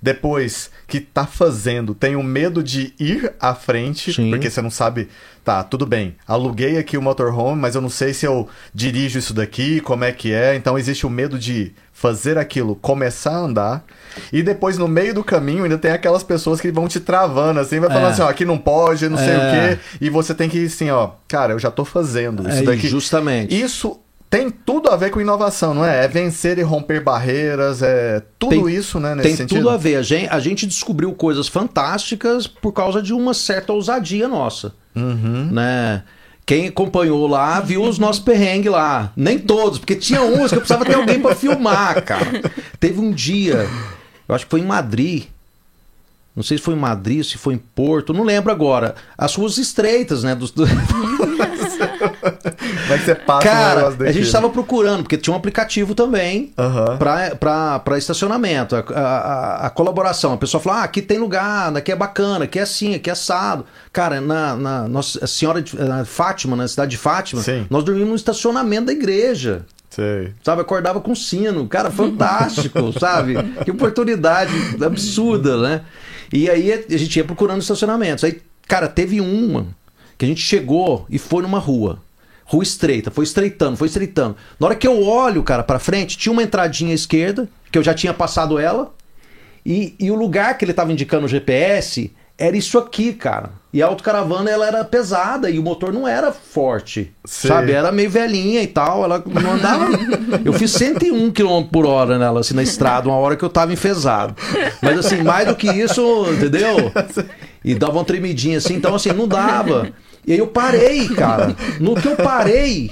[0.00, 4.30] Depois que tá fazendo, tem o medo de ir à frente, Sim.
[4.30, 5.06] porque você não sabe,
[5.44, 9.34] tá, tudo bem, aluguei aqui o motorhome, mas eu não sei se eu dirijo isso
[9.34, 13.84] daqui, como é que é, então existe o medo de fazer aquilo, começar a andar,
[14.32, 17.78] e depois no meio do caminho ainda tem aquelas pessoas que vão te travando, assim,
[17.80, 18.10] vai falando É.
[18.12, 19.76] assim, ó, aqui não pode, não sei o É.
[19.76, 22.62] quê, e você tem que ir assim, ó, cara, eu já tô fazendo isso É,
[22.62, 22.88] daqui.
[22.88, 23.54] justamente.
[23.60, 24.00] Isso
[24.30, 26.04] tem tudo a ver com inovação, não é?
[26.04, 29.58] É vencer e romper barreiras, é tudo Tem- isso, né, nesse Tem sentido.
[29.58, 29.96] tudo a ver.
[29.96, 34.72] A gente, a gente descobriu coisas fantásticas por causa de uma certa ousadia nossa.
[34.94, 35.48] Uhum.
[35.52, 36.02] Né?
[36.44, 39.12] Quem acompanhou lá viu os nossos perrengues lá.
[39.16, 42.26] Nem todos, porque tinha uns que eu precisava ter alguém pra filmar, cara.
[42.80, 43.68] Teve um dia,
[44.28, 45.24] eu acho que foi em Madrid.
[46.34, 48.94] Não sei se foi em Madrid, se foi em Porto, não lembro agora.
[49.16, 50.34] As ruas estreitas, né?
[50.36, 50.64] Dos, do-
[51.98, 55.36] Como é que você passa um Cara, negócio a gente estava procurando, porque tinha um
[55.36, 56.96] aplicativo também Aham.
[56.98, 58.76] para estacionamento.
[58.76, 60.32] A, a- a- colaboração.
[60.32, 63.12] A pessoa fala: ah, aqui tem lugar, aqui é bacana, aqui é assim, aqui é
[63.12, 63.64] assado.
[63.92, 67.66] Cara, na, na Nossa Senhora de na Fátima, na cidade de Fátima, Sim.
[67.70, 69.64] nós dormimos no estacionamento da igreja.
[69.90, 70.32] Sei.
[70.44, 71.66] Sabe, acordava com sino.
[71.66, 73.34] Cara, fantástico, sabe?
[73.64, 74.52] Que oportunidade
[74.84, 75.80] absurda, né?
[76.32, 78.22] E aí a gente ia procurando estacionamentos.
[78.22, 79.66] Aí, cara, teve uma
[80.18, 82.00] que a gente chegou e foi numa rua.
[82.44, 84.36] Rua estreita, foi estreitando, foi estreitando.
[84.58, 87.82] Na hora que eu olho, cara, pra frente, tinha uma entradinha à esquerda, que eu
[87.82, 88.92] já tinha passado ela,
[89.64, 93.50] e, e o lugar que ele tava indicando o GPS era isso aqui, cara.
[93.72, 97.50] E a autocaravana ela era pesada e o motor não era forte, Sei.
[97.50, 97.72] sabe?
[97.72, 99.88] Era meio velhinha e tal, ela não andava.
[100.42, 103.72] eu fiz 101 km por hora nela, assim, na estrada, uma hora que eu tava
[103.72, 104.34] enfesado.
[104.80, 106.02] Mas assim, mais do que isso,
[106.32, 106.90] entendeu?
[107.64, 109.92] E dava uma tremidinha assim, então assim, não dava.
[110.28, 111.56] E aí eu parei, cara.
[111.80, 112.90] No que eu parei,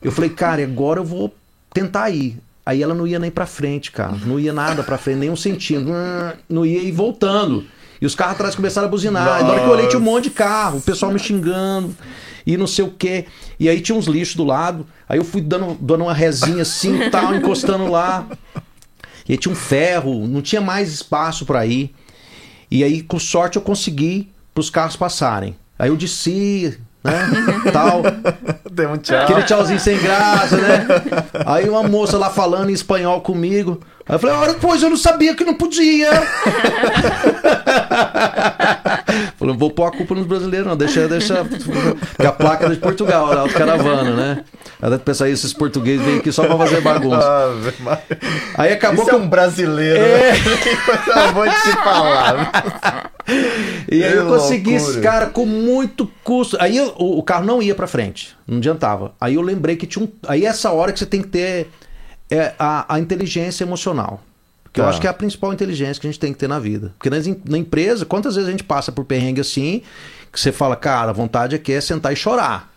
[0.00, 1.34] eu falei, cara, agora eu vou
[1.74, 2.38] tentar ir.
[2.64, 4.16] Aí ela não ia nem pra frente, cara.
[4.24, 5.92] Não ia nada pra frente, nem um centímetro.
[6.48, 7.64] Não ia ir voltando.
[8.00, 9.40] E os carros atrás começaram a buzinar.
[9.40, 11.96] E na hora que eu olhei, tinha um monte de carro, o pessoal me xingando
[12.46, 13.26] e não sei o quê.
[13.58, 14.86] E aí tinha uns lixos do lado.
[15.08, 18.24] Aí eu fui dando, dando uma resinha assim, tal, encostando lá.
[19.28, 21.92] E aí tinha um ferro, não tinha mais espaço para ir.
[22.70, 25.56] E aí, com sorte, eu consegui pros carros passarem.
[25.82, 27.28] Aí eu desci, né?
[27.72, 28.02] tal.
[28.70, 29.18] Deu um tchau.
[29.18, 30.86] Aquele tchauzinho sem graça, né?
[31.44, 33.80] Aí uma moça lá falando em espanhol comigo.
[34.08, 36.08] Aí eu falei, olha, pois eu não sabia que não podia.
[39.40, 40.76] Não vou pôr a culpa nos brasileiros, não.
[40.76, 41.44] Deixa, deixa.
[41.44, 44.44] Porque a placa é de Portugal, a autocaravana, né?
[44.80, 47.50] Aí deve pensar, "Ih, esses portugueses vêm aqui só pra fazer bagunça.
[47.80, 48.02] Maria.
[48.56, 50.32] Aí acabou Isso que é um brasileiro, É.
[50.32, 50.38] né?
[51.28, 53.10] eu vou te falar.
[53.90, 56.56] E aí Que eu consegui esse cara com muito custo.
[56.60, 59.12] Aí eu- o, o carro não ia pra frente, não adiantava.
[59.20, 60.08] Aí eu lembrei que tinha um.
[60.26, 61.68] Aí essa hora que você tem que ter
[62.30, 64.20] é, a, a inteligência emocional.
[64.74, 64.88] Eu Tá.
[64.90, 66.94] acho que é a principal inteligência que a gente tem que ter na vida.
[66.98, 69.82] Porque na, empresa, quantas vezes a gente passa por perrengue assim,
[70.32, 72.72] que você fala, cara, a vontade aqui é sentar e chorar.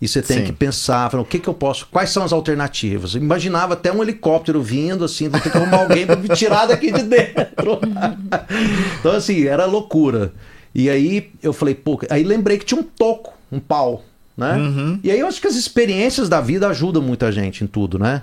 [0.00, 0.44] E você tem Sim.
[0.44, 1.86] que pensar, falar, o que, que eu posso.
[1.90, 3.14] Quais são as alternativas?
[3.14, 6.66] Eu imaginava até um helicóptero vindo, assim, vou ter que arrumar alguém pra me tirar
[6.66, 7.80] daqui de dentro.
[9.00, 10.32] então, assim, era loucura.
[10.74, 14.04] E aí eu falei, pô, aí lembrei que tinha um toco, um pau,
[14.36, 14.54] né?
[14.56, 15.00] Uhum.
[15.02, 18.22] E aí eu acho que as experiências da vida ajudam muita gente em tudo, né?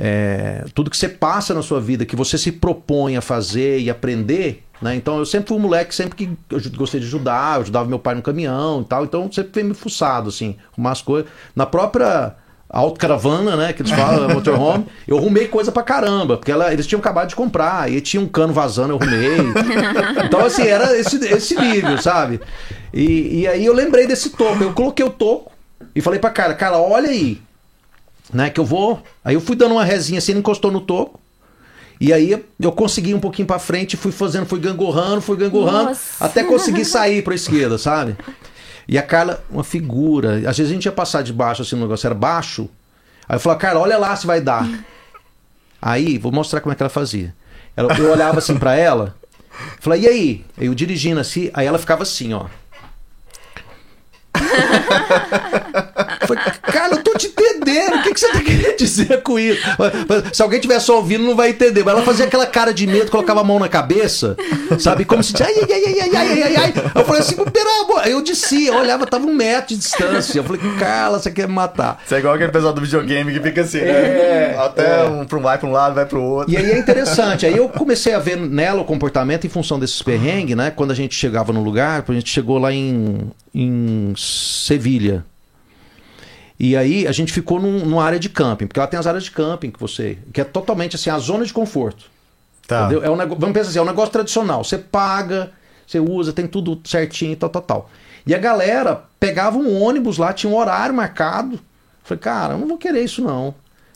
[0.00, 3.90] É, tudo que você passa na sua vida, que você se propõe a fazer e
[3.90, 4.94] aprender, né?
[4.94, 7.98] Então eu sempre fui um moleque, sempre que eu gostei de ajudar, eu ajudava meu
[7.98, 11.28] pai no caminhão e tal, então sempre fui me fuçado, assim, arrumar as coisas.
[11.56, 12.34] Na própria
[12.70, 17.00] autocaravana, né, que eles falam, motorhome, eu arrumei coisa pra caramba, porque ela- eles tinham
[17.00, 19.38] acabado de comprar, e tinha um cano vazando, eu arrumei.
[20.26, 22.40] Então, assim, era esse, esse nível, sabe?
[22.92, 25.50] E, e aí eu lembrei desse toco, eu coloquei o toco
[25.94, 27.40] e falei pra cara, cara, olha aí,
[28.32, 29.02] né, que eu vou.
[29.24, 31.18] Aí eu fui dando uma resinha assim, ele encostou no toco.
[32.00, 36.24] E aí eu consegui um pouquinho pra frente, fui fazendo, fui gangorrando, fui gangorrando, Nossa.
[36.24, 38.16] até conseguir sair pra esquerda, sabe?
[38.86, 40.36] E a Carla, uma figura.
[40.48, 42.68] Às vezes a gente ia passar de baixo, assim, o negócio era baixo.
[43.28, 44.66] Aí eu falava, cara, olha lá se vai dar.
[45.82, 47.34] Aí, vou mostrar como é que ela fazia.
[47.76, 49.14] Ela- eu olhava assim pra ela,
[49.80, 50.44] falei, e aí?
[50.56, 52.46] Aí eu dirigindo assim, aí ela ficava assim, ó.
[56.20, 57.96] Eu Falei, cara, eu tô te entendendo.
[57.96, 59.60] O que, que você tá querendo dizer com isso?
[60.32, 61.84] Se alguém estiver só ouvindo, não vai entender.
[61.84, 64.36] Mas ela fazia aquela cara de medo, colocava a mão na cabeça,
[64.78, 65.04] sabe?
[65.04, 65.34] Como se.
[65.42, 66.74] Ai, ai, ai, ai, ai, ai, ai, ai.
[66.94, 68.06] Eu falei assim, pera, amor.
[68.06, 70.38] Eu descia, eu olhava, tava um metro de distância.
[70.38, 72.00] Eu falei, cara, você quer me matar.
[72.04, 73.90] Isso é igual aquele pessoal do videogame que fica assim, né?
[73.90, 75.04] É, Até é.
[75.04, 76.52] um um vai pra um lado, vai pro outro.
[76.52, 77.46] E aí é interessante.
[77.46, 80.70] Aí eu comecei a ver nela o comportamento em função desses perrengues, né?
[80.70, 85.24] Quando a gente chegava no lugar, a gente chegou lá em, em Sevilha.
[86.58, 89.24] E aí a gente ficou num, numa área de camping, porque ela tem as áreas
[89.24, 90.18] de camping que você.
[90.32, 92.06] que é totalmente assim, a zona de conforto.
[92.66, 92.86] Tá.
[92.86, 93.04] Entendeu?
[93.04, 93.36] É um nego...
[93.36, 94.64] Vamos pensar assim, é um negócio tradicional.
[94.64, 95.52] Você paga,
[95.86, 97.90] você usa, tem tudo certinho e tal, tal, tal.
[98.26, 101.58] E a galera pegava um ônibus lá, tinha um horário marcado.
[102.02, 103.54] Falei, cara, eu não vou querer isso não.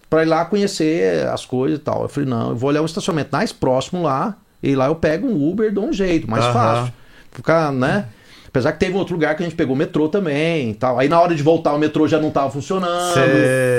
[0.09, 2.03] Pra ir lá conhecer as coisas e tal.
[2.03, 5.27] Eu falei, não, eu vou olhar um estacionamento mais próximo lá, e lá eu pego
[5.27, 6.93] um Uber, dou um jeito, mais fácil.
[7.33, 8.07] Ficar, né?
[8.53, 10.99] Apesar que teve outro lugar que a gente pegou o metrô também e tal.
[10.99, 13.15] Aí na hora de voltar o metrô já não tava funcionando.
[13.15, 13.23] Sei.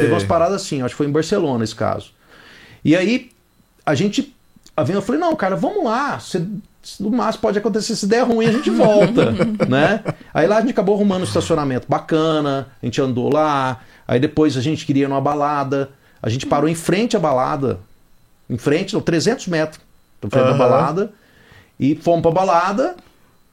[0.02, 2.10] Teve umas paradas assim, acho que foi em Barcelona esse caso.
[2.84, 3.30] E aí
[3.86, 4.36] a gente.
[4.76, 6.20] a Eu falei, não, cara, vamos lá.
[6.20, 6.44] Se,
[7.00, 9.32] no máximo pode acontecer, se der ruim, a gente volta.
[9.70, 10.04] né?
[10.34, 13.80] Aí lá a gente acabou arrumando um estacionamento bacana, a gente andou lá.
[14.08, 15.92] Aí depois a gente queria ir numa balada.
[16.20, 17.80] A gente parou em frente à balada.
[18.50, 19.80] Em frente, não, 300 metros.
[20.24, 20.58] Em frente da Aham.
[20.58, 21.14] balada.
[21.80, 22.96] E fomos pra balada.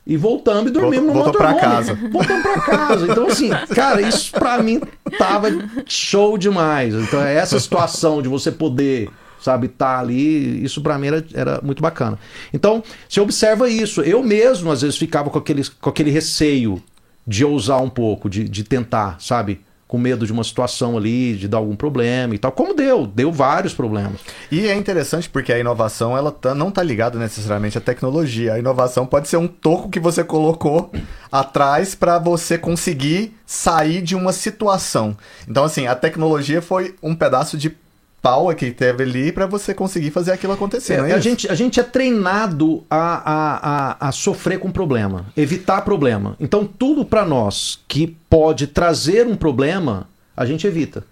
[0.07, 1.77] E voltamos e dormimos no Voltou- voltou pra motorhome.
[1.77, 1.95] casa.
[2.11, 3.07] Voltamos pra casa.
[3.07, 4.81] Então, assim, cara, isso pra mim
[5.19, 5.49] tava
[5.87, 6.95] show demais.
[6.95, 9.09] Então, é essa situação de você poder,
[9.41, 12.19] sabe, estar ali, isso pra mim era, era muito bacana.
[12.53, 14.01] Então, você observa isso.
[14.03, 16.83] Eu mesmo, às vezes, ficava com aquele, com aquele receio
[17.27, 19.61] de ousar um pouco, de, de tentar, sabe?
[19.91, 22.53] Com medo de uma situação ali, de dar algum problema e tal.
[22.53, 24.21] Como deu, deu vários problemas.
[24.49, 28.55] E é interessante porque a inovação ela tá, não está ligada necessariamente à tecnologia.
[28.55, 30.93] A inovação pode ser um toco que você colocou
[31.33, 35.17] atrás para você conseguir sair de uma situação.
[35.49, 37.77] Então, assim, a tecnologia foi um pedaço de
[38.23, 40.95] pau que teve ali para você conseguir fazer aquilo acontecer.
[41.05, 45.27] É, é a, gente, a gente é treinado a, a, a, a, sofrer com problema,
[45.37, 46.37] evitar problema.
[46.39, 51.05] Então, tudo para nós que pode trazer um problema, a gente evita.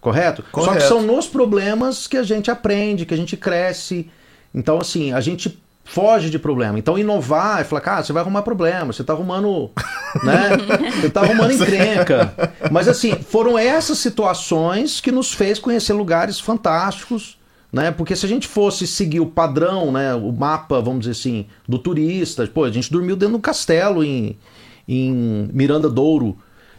[0.00, 0.44] Correto?
[0.50, 0.72] Correto?
[0.72, 4.10] Só que são nos problemas que a gente aprende, que a gente cresce.
[4.54, 6.78] Então, assim, a gente foge de problema.
[6.78, 9.70] Então, inovar é falar, cara, você vai arrumar problema, você tá arrumando,
[10.22, 10.90] né?
[11.00, 12.32] Você tá arrumando encrenca.
[12.70, 17.38] Mas, assim, foram essas situações que nos fez conhecer lugares fantásticos,
[17.72, 17.90] né?
[17.90, 20.14] Porque se a gente fosse seguir o padrão, né?
[20.14, 24.38] O mapa, vamos dizer assim, do turista, pô, a gente dormiu dentro do castelo em,
[24.86, 26.36] em Miranda Douro.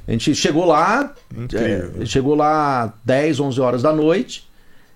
[0.08, 1.14] A gente chegou lá,
[1.54, 4.48] é, chegou lá 10, 11 horas da noite,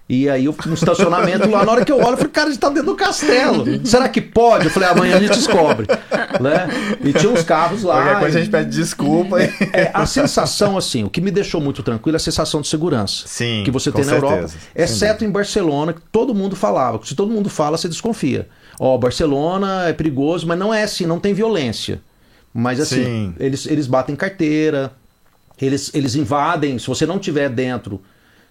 [0.10, 2.48] e aí eu fui no estacionamento lá, na hora que eu olho, eu falei, cara,
[2.48, 3.66] a gente tá dentro do castelo.
[3.86, 4.66] Será que pode?
[4.66, 5.86] Eu falei, amanhã a gente descobre.
[6.40, 6.70] Né?
[7.04, 7.96] E tinha uns carros lá.
[7.96, 8.42] Qualquer coisa e...
[8.42, 9.42] a gente pede desculpa.
[9.42, 12.70] É, é, a sensação, assim, o que me deixou muito tranquilo é a sensação de
[12.70, 13.24] segurança.
[13.28, 13.64] Sim.
[13.66, 14.36] Que você tem na certeza.
[14.36, 14.54] Europa.
[14.74, 17.00] Exceto em Barcelona, que todo mundo falava.
[17.04, 18.48] Se todo mundo fala, você desconfia.
[18.80, 22.00] Ó, oh, Barcelona é perigoso, mas não é assim, não tem violência.
[22.54, 24.92] Mas assim, eles, eles batem carteira,
[25.62, 28.02] eles, eles invadem, se você não tiver dentro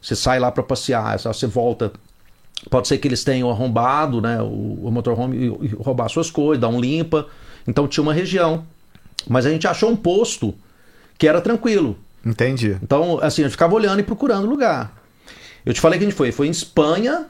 [0.01, 1.93] você sai lá para passear, você volta.
[2.71, 6.61] Pode ser que eles tenham arrombado né, o, o motorhome e, e roubar suas coisas,
[6.61, 7.27] dar um limpa.
[7.67, 8.65] Então tinha uma região.
[9.29, 10.55] Mas a gente achou um posto
[11.19, 11.99] que era tranquilo.
[12.25, 12.77] Entendi.
[12.83, 14.97] Então, assim, a gente ficava olhando e procurando lugar.
[15.65, 16.33] Eu te falei que a gente foi.
[16.33, 17.27] Foi em Espanha.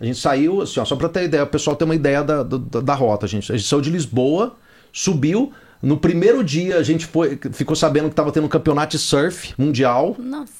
[0.00, 2.42] A gente saiu, assim, ó, só para ter ideia, o pessoal ter uma ideia da,
[2.42, 3.26] da, da rota.
[3.26, 4.56] A gente, a gente saiu de Lisboa,
[4.92, 5.52] subiu.
[5.80, 9.52] No primeiro dia a gente foi, ficou sabendo que estava tendo um campeonato de surf
[9.58, 10.16] mundial.
[10.18, 10.52] Nossa.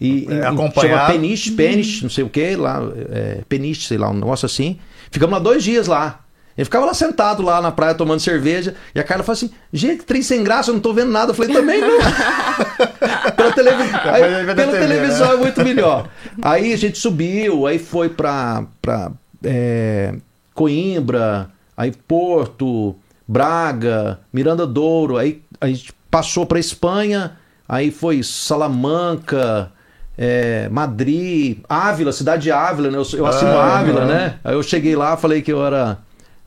[0.00, 0.42] E, é.
[0.42, 4.78] Chama Peniche, Peniche, não sei o que, lá, é, Peniche, sei lá, um negócio assim.
[5.10, 6.20] Ficamos lá dois dias lá.
[6.56, 8.76] Ele ficava lá sentado lá na praia tomando cerveja.
[8.94, 11.32] E a Carla falou assim: gente, que trem sem graça, eu não tô vendo nada.
[11.32, 11.98] Eu falei, também não.
[13.36, 13.82] pela, televi...
[13.82, 15.34] aí, pela televisão né?
[15.34, 16.08] é muito melhor.
[16.40, 19.10] Aí a gente subiu, aí foi pra, pra
[19.42, 20.14] é,
[20.54, 22.94] Coimbra, aí Porto,
[23.26, 27.36] Braga, Miranda Douro, aí a gente passou pra Espanha,
[27.68, 29.72] aí foi Salamanca,
[30.16, 32.98] é, Madrid, Ávila, cidade de Ávila, né?
[32.98, 34.34] Eu, eu assino ah, Ávila, né?
[34.44, 35.98] Aí eu cheguei lá, falei que eu era.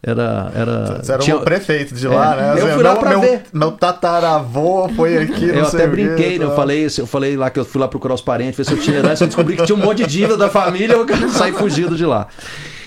[0.01, 1.35] Era, era, Você era tinha...
[1.35, 2.61] o prefeito de lá, é, né?
[2.61, 3.41] Eu fui lá meu, pra meu, ver.
[3.51, 6.45] Meu tataravô foi aqui, Eu até brinquei, né?
[6.45, 8.79] Eu falei, eu falei lá que eu fui lá procurar os parentes, ver se eu
[8.79, 9.23] tinha herança.
[9.23, 12.27] Eu descobri que tinha um monte de dívida da família, eu saí fugido de lá.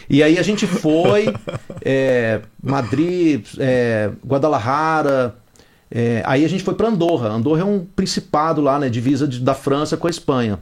[0.08, 1.34] E aí a gente foi,
[1.84, 5.34] é, Madrid, é, Guadalajara,
[5.90, 7.28] é, aí a gente foi para Andorra.
[7.28, 8.88] Andorra é um principado lá, né?
[8.88, 10.58] Divisa de, da França com a Espanha.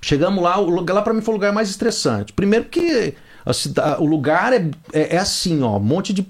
[0.00, 2.32] Chegamos lá, o lugar lá para mim foi o lugar mais estressante.
[2.32, 6.26] Primeiro que a, o lugar é, é, é, assim, ó, um monte de,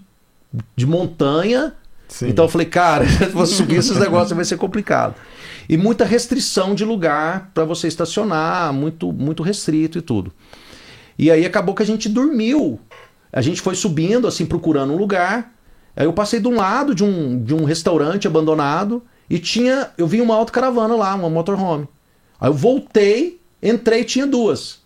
[0.74, 1.74] de montanha.
[2.08, 2.28] Sim.
[2.28, 5.14] Então eu falei, cara, se você subir esses negócios vai ser complicado.
[5.68, 10.32] E muita restrição de lugar para você estacionar, muito, muito restrito e tudo.
[11.16, 12.80] E aí acabou que a gente dormiu.
[13.32, 15.52] A gente foi subindo, assim, procurando um lugar.
[15.94, 19.90] Aí eu passei de um lado de um, de um restaurante abandonado e tinha.
[19.96, 21.86] Eu vi uma autocaravana lá, uma motorhome.
[22.40, 24.80] Aí eu voltei Entrei tinha duas.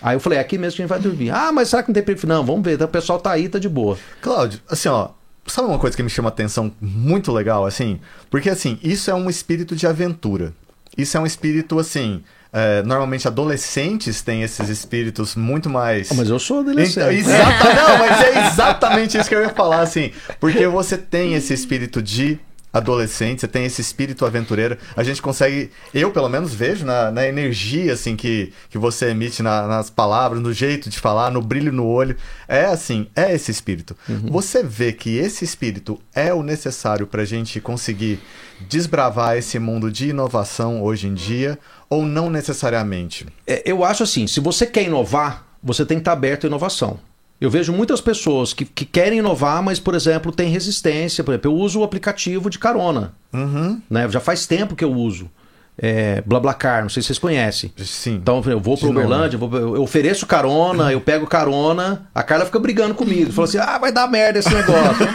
[0.00, 1.30] Aí eu falei, é aqui mesmo que a gente vai dormir.
[1.30, 2.28] Ah, mas será que não tem perfil?
[2.28, 2.74] Não, vamos ver.
[2.74, 3.98] Então, o pessoal tá aí, tá de boa.
[4.20, 5.10] Cláudio, assim, ó.
[5.46, 7.98] Sabe uma coisa que me chama atenção muito legal, assim?
[8.30, 10.52] Porque, assim, isso é um espírito de aventura.
[10.96, 12.22] Isso é um espírito, assim.
[12.52, 16.10] É, normalmente adolescentes têm esses espíritos muito mais.
[16.10, 17.18] Oh, mas eu sou adolescente.
[17.18, 17.74] Exata...
[17.74, 20.12] Não, mas é exatamente isso que eu ia falar, assim.
[20.38, 22.38] Porque você tem esse espírito de
[22.72, 24.76] adolescente, você tem esse espírito aventureiro.
[24.96, 29.42] A gente consegue, eu pelo menos vejo na, na energia assim que, que você emite
[29.42, 32.16] na, nas palavras, no jeito de falar, no brilho no olho.
[32.46, 33.96] É assim, é esse espírito.
[34.08, 34.30] Uhum.
[34.30, 38.20] Você vê que esse espírito é o necessário para a gente conseguir
[38.68, 41.58] desbravar esse mundo de inovação hoje em dia
[41.88, 43.26] ou não necessariamente?
[43.46, 46.98] É, eu acho assim, se você quer inovar, você tem que estar aberto à inovação.
[47.40, 51.22] Eu vejo muitas pessoas que, que querem inovar, mas, por exemplo, tem resistência.
[51.22, 53.12] Por exemplo, eu uso o aplicativo de carona.
[53.32, 53.80] Uhum.
[53.88, 54.08] Né?
[54.08, 55.30] Já faz tempo que eu uso.
[55.80, 57.72] É, BlaBlaCar, não sei se vocês conhecem.
[57.76, 58.14] Sim.
[58.16, 62.96] Então eu vou para Uberlândia, eu ofereço carona, eu pego carona, a Carla fica brigando
[62.96, 63.30] comigo.
[63.30, 65.06] Falou assim: ah, vai dar merda esse negócio.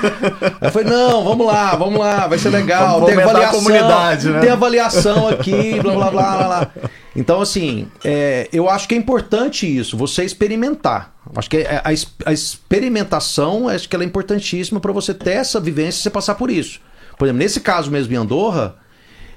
[0.62, 3.02] eu falei: não, vamos lá, vamos lá, vai ser legal.
[3.02, 4.40] Vamos tem avaliação, comunidade, né?
[4.40, 6.48] tem avaliação aqui, blá blá blá blá.
[6.48, 6.72] blá.
[7.16, 11.14] Então, assim, é, eu acho que é importante isso, você experimentar.
[11.36, 15.60] Acho que a, a, a experimentação acho que ela é importantíssima para você ter essa
[15.60, 16.80] vivência e você passar por isso.
[17.18, 18.76] Por exemplo, nesse caso mesmo em Andorra,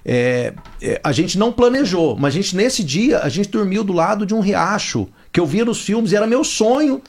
[0.04, 3.92] é, é, a gente não planejou, mas a gente nesse dia a gente dormiu do
[3.92, 7.02] lado de um riacho que eu via nos filmes e era meu sonho.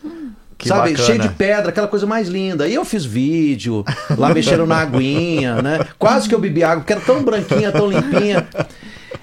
[0.57, 1.05] Que sabe, bacana.
[1.05, 2.63] cheio de pedra, aquela coisa mais linda.
[2.63, 3.85] Aí eu fiz vídeo,
[4.17, 5.85] lá mexendo na aguinha, né?
[5.99, 8.47] Quase que eu bebi água, porque era tão branquinha, tão limpinha.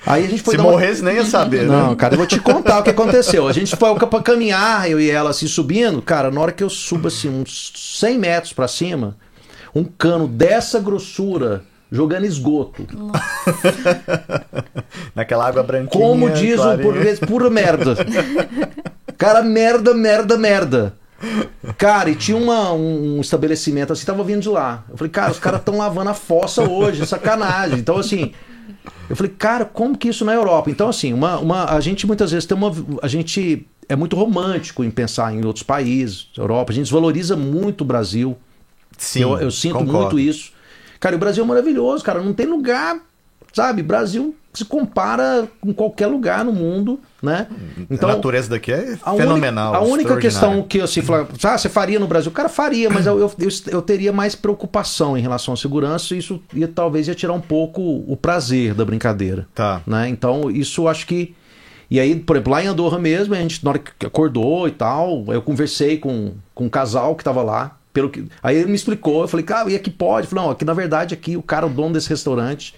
[0.06, 1.96] Aí a gente foi Se dar uma- morresse, nem ia saber, não, né?
[1.96, 3.48] cara, eu vou te contar o que aconteceu.
[3.48, 6.00] A gente foi pra caminhar, eu e ela assim subindo.
[6.02, 9.16] Cara, na hora que eu subo assim, uns 100 metros pra cima,
[9.74, 12.86] um cano dessa grossura jogando esgoto.
[15.14, 16.04] Naquela água branquinha.
[16.04, 16.82] Como diz o clarinha.
[16.84, 17.94] português, pura merda.
[19.16, 20.94] Cara, merda, merda, merda.
[21.78, 24.84] Cara, e tinha uma- um, um estabelecimento assim, tava vindo de lá.
[24.90, 27.78] Eu falei, cara, os caras estão lavando a fossa hoje, sacanagem.
[27.78, 28.32] Então, assim,
[29.08, 30.70] eu falei, cara, como que isso na Europa?
[30.70, 32.72] Então, assim, uma, uma, a gente muitas vezes tem uma.
[33.02, 36.72] A gente é muito romântico em pensar em outros países, Europa.
[36.72, 38.36] A gente desvaloriza muito o Brasil.
[38.96, 40.00] Sim, eu, eu sinto concordo.
[40.00, 40.52] muito isso.
[41.00, 42.22] Cara, o Brasil é maravilhoso, cara.
[42.22, 42.98] Não tem lugar,
[43.52, 43.82] sabe?
[43.82, 47.48] Brasil se compara com qualquer lugar no mundo, né?
[47.90, 49.72] a natureza daqui é a fenomenal.
[49.72, 52.30] Única, a única questão que assim, fala, ah, você faria no Brasil?
[52.30, 56.14] O cara faria, mas eu, eu, eu, eu teria mais preocupação em relação à segurança
[56.14, 59.46] e isso ia, talvez ia tirar um pouco o prazer da brincadeira.
[59.52, 59.82] Tá.
[59.84, 60.08] Né?
[60.08, 61.34] Então, isso eu acho que.
[61.90, 64.70] E aí, por exemplo, lá em Andorra mesmo, a gente, na hora que acordou e
[64.70, 67.76] tal, eu conversei com, com um casal que tava lá.
[67.92, 68.24] Pelo que...
[68.42, 70.26] Aí ele me explicou, eu falei, cara, e aqui pode?
[70.26, 72.74] Eu falei, não, aqui na verdade, aqui o cara, o dono desse restaurante,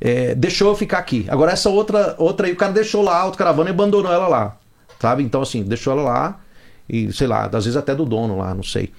[0.00, 1.26] é, deixou eu ficar aqui.
[1.28, 4.56] Agora, essa outra, outra aí, o cara deixou lá a autocaravana e abandonou ela lá.
[5.00, 5.22] Sabe?
[5.22, 6.40] Então, assim, deixou ela lá,
[6.88, 8.92] e sei lá, às vezes até do dono lá, não sei.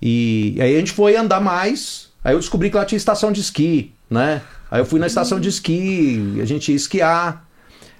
[0.00, 2.12] E aí a gente foi andar mais.
[2.22, 4.42] Aí eu descobri que lá tinha estação de esqui, né?
[4.70, 7.46] Aí eu fui na estação de esqui, a gente ia esquiar.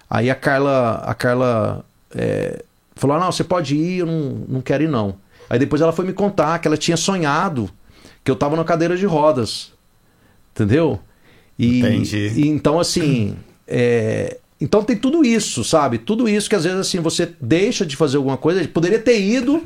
[0.09, 2.62] Aí a Carla, a Carla é,
[2.95, 5.16] falou: "Ah, não, você pode ir, eu não, não quero ir não.
[5.49, 7.70] Aí depois ela foi me contar que ela tinha sonhado
[8.22, 9.72] que eu tava na cadeira de rodas.
[10.53, 11.01] Entendeu?
[11.59, 12.33] E, Entendi.
[12.37, 13.37] e então, assim.
[13.67, 15.99] é, então tem tudo isso, sabe?
[15.99, 19.63] Tudo isso que às vezes assim você deixa de fazer alguma coisa, poderia ter ido.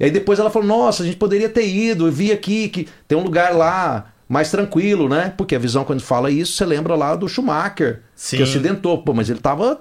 [0.00, 2.06] E aí depois ela falou: Nossa, a gente poderia ter ido.
[2.06, 5.32] Eu vi aqui que tem um lugar lá mais tranquilo, né?
[5.36, 8.36] Porque a visão, quando fala isso, você lembra lá do Schumacher, Sim.
[8.36, 9.02] que acidentou.
[9.02, 9.80] Pô, mas ele tava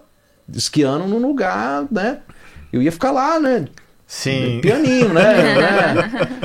[0.53, 2.19] esquiando num lugar, né?
[2.71, 3.67] Eu ia ficar lá, né?
[4.07, 4.59] Sim.
[4.61, 5.21] Pianinho, né?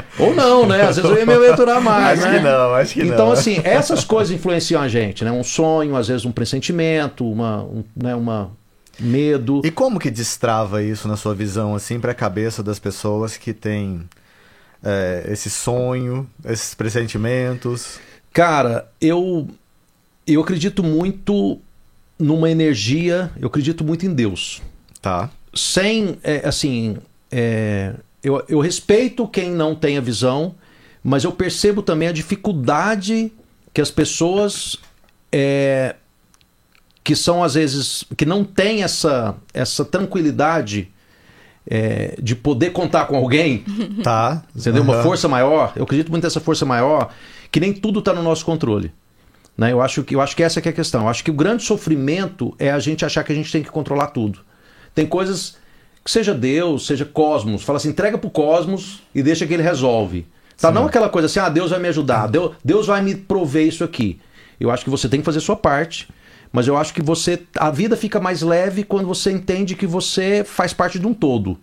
[0.18, 0.82] Ou não, né?
[0.82, 2.38] Às vezes eu ia me aventurar mais, Acho né?
[2.38, 3.32] que não, acho que então, não.
[3.32, 5.30] assim, essas coisas influenciam a gente, né?
[5.30, 8.50] Um sonho, às vezes um pressentimento, uma, um, né, uma
[8.98, 9.62] medo.
[9.64, 14.02] E como que destrava isso na sua visão, assim, pra cabeça das pessoas que têm
[14.82, 18.00] é, esse sonho, esses pressentimentos?
[18.32, 19.46] Cara, eu
[20.26, 21.58] eu acredito muito
[22.18, 24.62] numa energia, eu acredito muito em Deus.
[25.00, 25.30] Tá.
[25.54, 26.96] Sem, é, assim,
[27.32, 30.54] é, eu, eu respeito quem não tem a visão,
[31.02, 33.32] mas eu percebo também a dificuldade
[33.72, 34.76] que as pessoas
[35.32, 35.96] é,
[37.02, 40.88] que são às vezes que não têm essa essa tranquilidade
[41.66, 43.64] é, de poder contar com alguém
[44.04, 44.42] Tá.
[44.54, 44.82] Entendeu?
[44.82, 45.02] Uma Aham.
[45.02, 45.72] força maior.
[45.74, 47.12] Eu acredito muito nessa força maior,
[47.50, 48.92] que nem tudo está no nosso controle.
[49.56, 49.72] Né?
[49.72, 51.02] Eu, acho que, eu acho que essa que é a questão.
[51.02, 53.70] Eu acho que o grande sofrimento é a gente achar que a gente tem que
[53.70, 54.40] controlar tudo.
[54.94, 55.56] Tem coisas
[56.04, 57.62] que seja Deus, seja cosmos.
[57.62, 60.26] Fala assim, entrega pro cosmos e deixa que ele resolve.
[60.56, 60.70] Tá?
[60.70, 63.82] Não aquela coisa assim, ah, Deus vai me ajudar, Deus, Deus vai me prover isso
[63.82, 64.20] aqui.
[64.60, 66.08] Eu acho que você tem que fazer sua parte,
[66.52, 67.42] mas eu acho que você.
[67.56, 71.58] A vida fica mais leve quando você entende que você faz parte de um todo.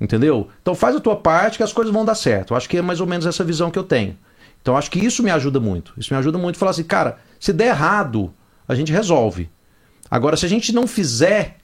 [0.00, 0.48] Entendeu?
[0.60, 2.52] Então faz a tua parte que as coisas vão dar certo.
[2.52, 4.18] Eu acho que é mais ou menos essa visão que eu tenho.
[4.60, 5.94] Então acho que isso me ajuda muito.
[5.96, 8.34] Isso me ajuda muito a falar assim, cara, se der errado,
[8.66, 9.48] a gente resolve.
[10.10, 11.56] Agora, se a gente não fizer,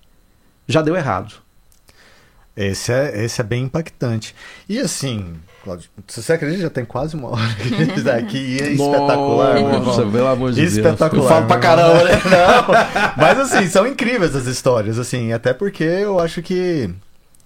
[0.66, 1.34] já deu errado.
[2.56, 4.34] Esse é, esse é bem impactante.
[4.68, 8.58] E assim, Cláudio, se você acredita, já tem quase uma hora gente tá aqui e
[8.60, 9.60] é espetacular.
[9.60, 10.72] Nossa, pelo amor de Deus.
[10.72, 11.22] Espetacular.
[11.22, 12.12] Eu falo pra caramba, né?
[12.24, 16.90] Não, mas assim, são incríveis as histórias, assim, até porque eu acho que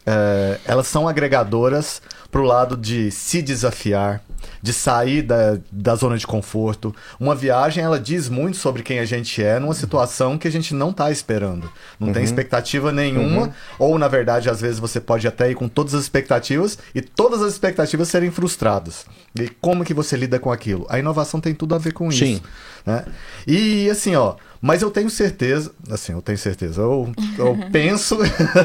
[0.06, 4.20] é, elas são agregadoras pro lado de se desafiar,
[4.60, 6.92] de sair da, da zona de conforto.
[7.18, 10.74] Uma viagem, ela diz muito sobre quem a gente é numa situação que a gente
[10.74, 11.70] não tá esperando.
[11.98, 15.94] Não tem expectativa nenhuma, ou na verdade, às vezes você pode até ir com todas
[15.94, 19.06] as expectativas e todas as expectativas serem frustradas.
[19.38, 20.86] E como que você lida com aquilo?
[20.88, 22.32] A inovação tem tudo a ver com Sim.
[22.32, 22.42] isso.
[22.84, 23.04] Né?
[23.46, 24.34] E assim, ó,
[24.66, 28.16] mas eu tenho certeza, assim, eu tenho certeza, eu, eu penso,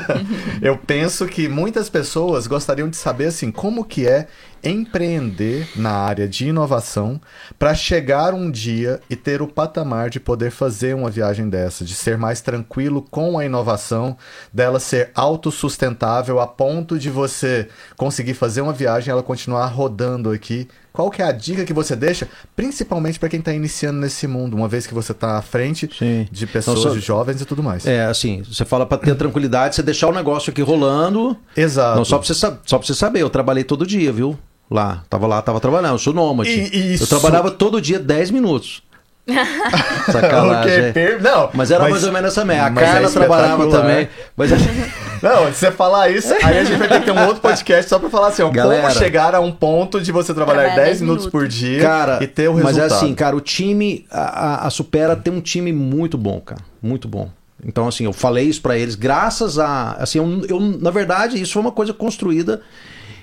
[0.63, 4.29] eu penso que muitas pessoas gostariam de saber assim, como que é
[4.63, 7.19] empreender na área de inovação
[7.57, 11.93] para chegar um dia e ter o patamar de poder fazer uma viagem dessa, de
[11.93, 14.17] ser mais tranquilo com a inovação,
[14.53, 20.29] dela ser autossustentável a ponto de você conseguir fazer uma viagem e ela continuar rodando
[20.31, 24.27] aqui qual que é a dica que você deixa, principalmente para quem está iniciando nesse
[24.27, 26.27] mundo, uma vez que você está à frente Sim.
[26.29, 27.85] de pessoas, Então, só- de jovens e tudo mais.
[27.85, 31.37] É, assim, você fala pra ter tranquilidade, você deixar o negócio aqui rolando.
[31.55, 31.97] Exato.
[31.97, 34.37] Não, só pra, você, sa- só pra você saber, eu trabalhei todo dia, viu?
[34.69, 36.49] Lá, tava lá, tava trabalhando, eu sou nômade.
[36.49, 38.83] E- e Eu isso- trabalhava todo dia 10 minutos.
[39.27, 39.31] O
[40.11, 40.85] Sacanagem.
[40.85, 40.91] quê?
[40.93, 42.65] Per- Não, Mas era mais ou menos essa mesma.
[42.67, 44.09] A mas é Carla trabalhava também.
[44.35, 44.49] Mas
[45.21, 47.89] Não, se você falar isso, aí a gente vai ter que ter um outro podcast
[47.89, 48.83] só pra falar assim, ó, Galera.
[48.83, 51.31] como chegar a um ponto de você trabalhar Trabalhar 10 10 minutos minutos.
[51.41, 52.91] por dia Cara, e ter o mas resultado.
[52.91, 56.61] é assim, cara, o time, a, a- Supera tem um time muito bom, cara.
[56.81, 57.29] Muito bom.
[57.65, 59.91] Então, assim, eu falei isso pra eles, graças a.
[59.99, 62.61] Assim, eu, eu, na verdade, isso foi uma coisa construída.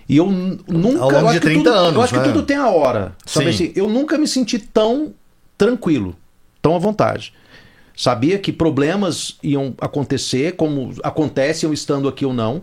[0.09, 1.03] E eu nunca.
[1.03, 2.23] Ao longo de que 30 tudo, anos, Eu acho né?
[2.23, 3.15] que tudo tem a hora.
[3.27, 3.65] Sabe Sim.
[3.65, 5.13] assim, eu nunca me senti tão
[5.59, 6.15] tranquilo,
[6.63, 7.33] tão à vontade.
[7.97, 12.63] Sabia que problemas iam acontecer, como acontecem eu estando aqui ou não.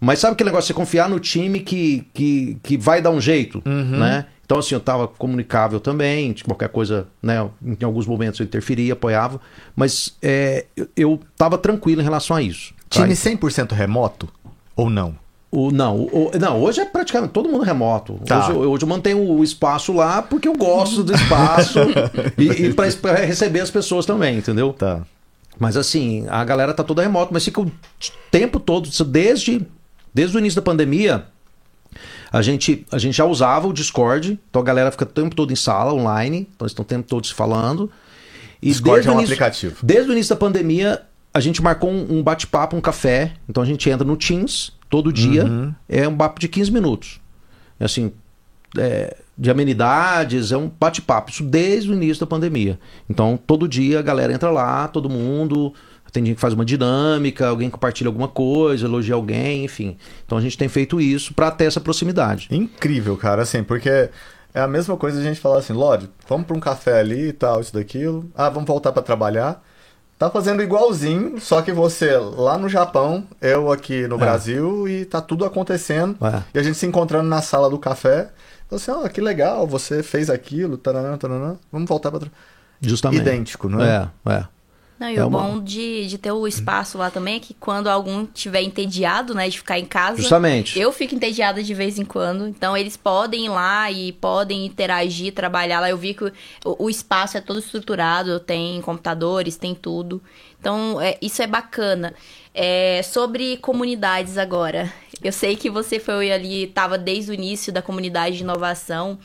[0.00, 3.62] Mas sabe aquele negócio, você confiar no time que, que, que vai dar um jeito,
[3.64, 3.98] Uhum.
[3.98, 4.26] né?
[4.44, 7.48] Então, assim, eu tava comunicável também, de qualquer coisa, né?
[7.64, 9.40] Em alguns momentos eu interferia, apoiava,
[9.74, 12.72] mas é, eu, eu tava tranquilo em relação a isso.
[12.90, 13.00] tá?
[13.02, 14.28] Time 100% remoto
[14.76, 15.16] ou não?
[15.58, 18.20] O, não, o- não, hoje é praticamente todo mundo remoto.
[18.26, 18.40] Tá.
[18.40, 21.78] Hoje, eu- hoje eu mantenho o espaço lá porque eu gosto do espaço
[22.36, 24.74] e, e para receber as pessoas também, entendeu?
[24.74, 25.00] Tá.
[25.58, 27.72] Mas assim, a galera tá toda remota, mas fica o
[28.30, 29.66] tempo todo, desde,
[30.12, 31.24] desde o início da pandemia,
[32.30, 35.50] a gente, a gente já usava o Discord, então a galera fica o tempo todo
[35.54, 37.90] em sala, online, então eles estão o tempo todo se falando.
[38.60, 39.76] E Discord é um início- aplicativo.
[39.82, 41.00] Desde o início da pandemia,
[41.32, 45.12] a gente marcou um, um bate-papo, um café, então a gente entra no Teams todo
[45.12, 45.74] dia, Uhum.
[45.88, 47.20] é um papo de 15 minutos.
[47.78, 48.12] É Assim,
[48.78, 51.30] é, de amenidades, é um bate-papo.
[51.30, 52.78] Isso desde o início da pandemia.
[53.08, 55.72] Então, todo dia a galera entra lá, todo mundo.
[56.12, 59.98] Tem gente que faz uma dinâmica, alguém compartilha alguma coisa, elogia alguém, enfim.
[60.24, 62.48] Então a gente tem feito isso para ter essa proximidade.
[62.50, 63.90] Incrível, cara, assim, porque
[64.54, 67.32] é a mesma coisa a gente falar assim, Lorde, vamos pra um café ali e
[67.34, 68.30] tal, isso daquilo.
[68.34, 69.62] Ah, vamos voltar pra trabalhar.
[70.18, 75.20] Tá fazendo igualzinho, só que você lá no Japão, eu aqui no Brasil e tá
[75.20, 76.16] tudo acontecendo.
[76.24, 76.42] É.
[76.54, 78.30] E a gente se encontrando na sala do café.
[78.70, 81.56] Você, ó, que legal, você fez aquilo, taranã, taranã.
[81.70, 82.20] Vamos voltar pra.
[82.20, 82.30] tra-
[82.80, 83.20] Justamente.
[83.20, 84.08] Idêntico, não é?
[84.26, 84.44] É, é.
[84.98, 87.52] Não, e É o uma- bom de, de ter o espaço lá também é que
[87.52, 90.78] quando algum tiver entediado, né, de ficar em casa, Justamente.
[90.78, 92.46] eu fico entediada de vez em quando.
[92.48, 95.90] Então eles podem ir lá e podem interagir, trabalhar lá.
[95.90, 96.32] Eu vi que o,
[96.84, 100.22] o espaço é todo estruturado, tem computadores, tem tudo.
[100.58, 102.14] Então é, isso é bacana.
[102.54, 104.90] É, sobre comunidades agora.
[105.22, 109.18] Eu sei que você foi ali, estava desde o início da comunidade de inovação.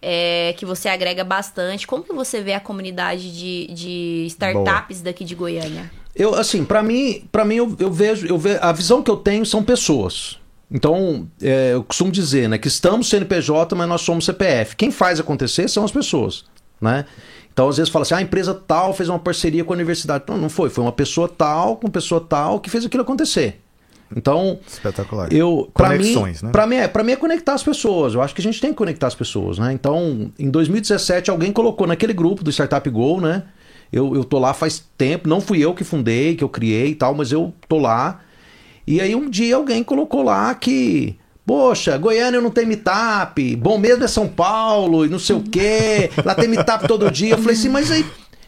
[0.00, 1.86] é, que você agrega bastante.
[1.86, 5.90] Como que você vê a comunidade de, de startups daqui de Goiânia?
[6.14, 9.16] Eu, assim, pra mim, para mim eu, eu vejo, eu vejo, a visão que eu
[9.16, 10.38] tenho são pessoas.
[10.70, 14.76] Então, é, eu costumo dizer, né, que estamos CNPJ, mas nós somos CPF.
[14.76, 16.44] Quem faz acontecer são as pessoas,
[16.80, 17.06] né?
[17.52, 20.24] Então, às vezes fala assim, ah, a empresa tal fez uma parceria com a universidade.
[20.28, 23.60] Não, não foi, foi uma pessoa tal com pessoa tal que fez aquilo acontecer.
[24.16, 25.32] Então, Espetacular.
[25.32, 26.52] eu, pra Conexões, mim, né?
[26.52, 28.14] Pra mim, é, pra mim é conectar as pessoas.
[28.14, 29.72] Eu acho que a gente tem que conectar as pessoas, né?
[29.72, 33.44] Então, em 2017, alguém colocou naquele grupo do Startup Go, né?
[33.92, 36.94] Eu, eu tô lá faz tempo, não fui eu que fundei, que eu criei e
[36.94, 38.20] tal, mas eu tô lá.
[38.86, 44.04] E aí um dia alguém colocou lá que, poxa, Goiânia não tem meetup, bom mesmo
[44.04, 47.34] é São Paulo e não sei o quê, lá tem meetup todo dia.
[47.34, 48.04] Eu falei assim, mas aí,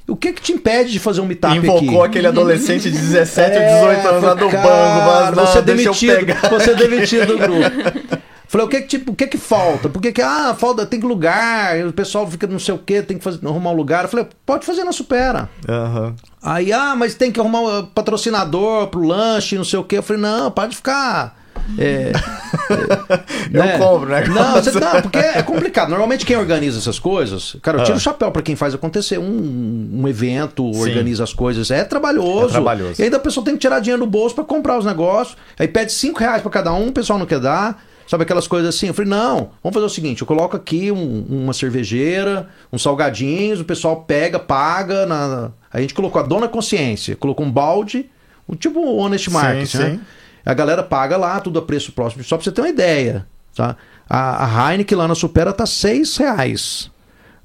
[0.08, 1.66] o que que te impede de fazer um meetup aqui?
[1.66, 5.58] Invocou aquele adolescente de 17 ou É, 18 anos lá do banco, mas não, você
[5.58, 8.20] é demitido, você é demitido do grupo.
[8.50, 9.88] Falei, o que que, tipo, o que que falta?
[9.88, 13.00] Por que que, ah, falta, tem que lugar, o pessoal fica não sei o que,
[13.00, 14.02] tem que fazer, arrumar um lugar.
[14.04, 15.48] Eu falei, pode fazer na Supera.
[15.68, 16.16] Aham.
[16.42, 19.98] Aí, ah, mas tem que arrumar um patrocinador pro lanche, não sei o que.
[19.98, 21.39] Eu falei, não, para de ficar.
[21.78, 22.12] É,
[23.52, 24.24] Eu compro, né?
[24.26, 25.88] Não, você- não, porque é complicado.
[25.88, 29.90] Normalmente quem organiza essas coisas, cara, eu tiro o chapéu pra quem faz acontecer um,
[30.02, 30.74] um evento, Ah.
[30.74, 30.80] Sim.
[30.80, 31.70] organiza as coisas.
[31.70, 32.48] É trabalhoso.
[32.48, 33.00] É trabalhoso.
[33.00, 35.36] E ainda a pessoa tem que tirar dinheiro do bolso pra comprar os negócios.
[35.58, 37.82] Aí pede cinco reais pra cada um, o pessoal não quer dar.
[38.06, 38.88] Sabe aquelas coisas assim?
[38.88, 43.60] Eu falei, não, vamos fazer o seguinte: eu coloco aqui um- uma cervejeira, uns salgadinhos,
[43.60, 45.06] o pessoal pega, paga.
[45.06, 45.50] Na...
[45.72, 48.10] A gente colocou a dona consciência, colocou um balde,
[48.48, 49.90] um tipo honest market, né?
[49.90, 50.00] sim.
[50.44, 52.24] A galera paga lá, tudo a preço próximo.
[52.24, 53.26] Só pra você ter uma ideia.
[53.54, 53.76] Tá?
[54.08, 56.90] A, a Heineken lá na Supera tá seis reais.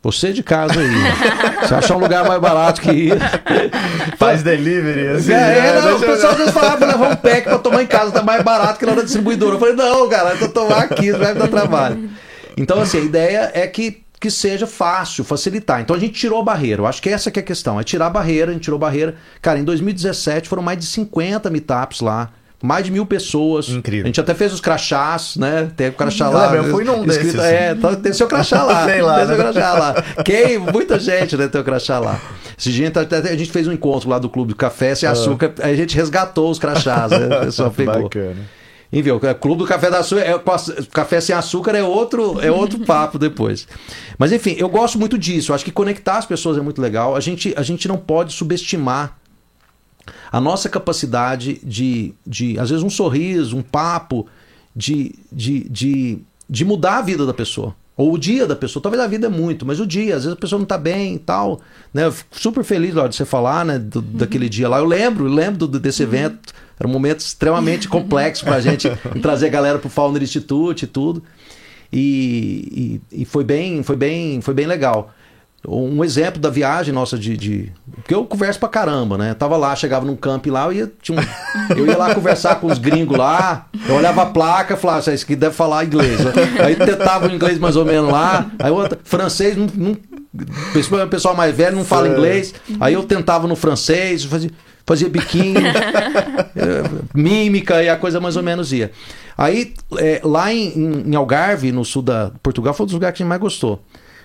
[0.06, 0.88] Você de casa aí.
[1.68, 3.18] você achar um lugar mais barato que isso.
[4.18, 5.32] Faz delivery, assim.
[5.32, 5.68] É, né?
[5.68, 8.12] é, não, o pessoal às vezes falava pra levar um pack pra tomar em casa,
[8.12, 9.56] tá mais barato que lá na distribuidora.
[9.56, 12.08] Eu falei, não, cara, eu tô tomar aqui, isso vai me dar trabalho.
[12.56, 15.82] Então, assim, a ideia é que, que seja fácil, facilitar.
[15.82, 16.84] Então a gente tirou a barreira.
[16.84, 17.80] Eu acho que essa que é a questão.
[17.80, 19.16] É tirar a barreira, a gente tirou a barreira.
[19.42, 22.30] Cara, em 2017 foram mais de 50 meetups lá.
[22.64, 23.70] Mais de mil pessoas.
[23.70, 24.06] Incrível.
[24.06, 25.70] A gente até fez os crachás, né?
[25.76, 26.50] Tem o crachá Eu lá.
[26.52, 27.40] lembro, eu fui num escrito- desses.
[27.40, 28.86] É, então tem seu crachá lá.
[28.90, 29.44] Sei lá, tem seu né?
[29.44, 29.96] crachá lá.
[30.24, 30.58] Quem?
[30.58, 31.48] Muita gente, né?
[31.48, 32.20] Tem o crachá lá.
[32.58, 35.54] Esse dia até a gente fez um encontro lá do Clube do Café Sem Açúcar.
[35.62, 37.38] Aí a gente resgatou os crachás, né?
[37.42, 38.04] O pessoal pegou.
[38.04, 38.38] Bacana.
[38.94, 40.40] Enfim, o Clube do Café da Açúcar, é,
[40.94, 43.68] Café Sem Açúcar é outro, é outro papo depois.
[44.18, 45.52] Mas enfim, eu gosto muito disso.
[45.52, 47.16] Eu acho que conectar as pessoas é muito legal.
[47.16, 49.18] A gente, a gente não pode subestimar
[50.32, 54.28] a nossa capacidade de, de, às vezes, um sorriso, um papo,
[54.76, 56.18] de, de, de,
[56.50, 57.76] de mudar a vida da pessoa.
[57.98, 58.84] Ou o dia da pessoa.
[58.84, 61.16] Talvez a vida é muito, mas o dia, às vezes a pessoa não tá bem
[61.16, 61.62] e tal.
[61.94, 62.04] Né?
[62.06, 64.80] Eu fico super feliz na hora de você falar né, do- daquele dia lá.
[64.80, 66.54] Eu lembro, eu lembro do- desse evento.
[66.78, 68.90] Era um momento extremamente complexo pra gente
[69.24, 71.24] trazer a galera pro Founder Institute e tudo.
[71.92, 75.14] E, e, e foi bem, foi bem, foi bem legal.
[75.68, 79.34] Um exemplo da viagem nossa de, de- Porque eu converso pra caramba, né?
[79.34, 81.24] Tava lá, chegava num camp lá, eu ia, tinha um-
[81.76, 85.14] eu ia lá conversar com os gringos lá, eu olhava a placa e falava, "Ah,
[85.14, 86.20] isso aqui deve falar inglês.
[86.24, 86.32] né?
[86.64, 89.92] Aí tentava o inglês mais ou menos lá, aí outra, francês, não, não,
[91.04, 94.52] o pessoal mais velho não fala inglês, aí eu tentava no francês, fazia,
[94.86, 95.60] fazia biquinho,
[96.56, 98.92] eh, mímica e a coisa mais ou menos ia.
[99.38, 103.18] Aí, eh, lá em, em- em Algarve, no sul da Portugal, foi um dos lugares
[103.18, 103.82] que a gente mais gostou.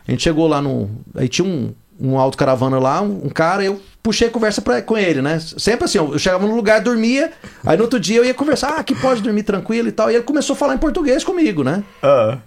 [0.07, 0.91] A gente chegou lá no.
[1.15, 4.97] Aí tinha um, um autocaravana lá, um, um cara, eu puxei a conversa pra, com
[4.97, 5.39] ele, né?
[5.39, 7.33] Sempre assim, eu chegava no lugar, dormia,
[7.65, 10.11] aí no outro dia eu ia conversar, ah, aqui pode dormir tranquilo e tal.
[10.11, 11.85] E ele começou a falar em português comigo, né?
[12.03, 12.39] Ah,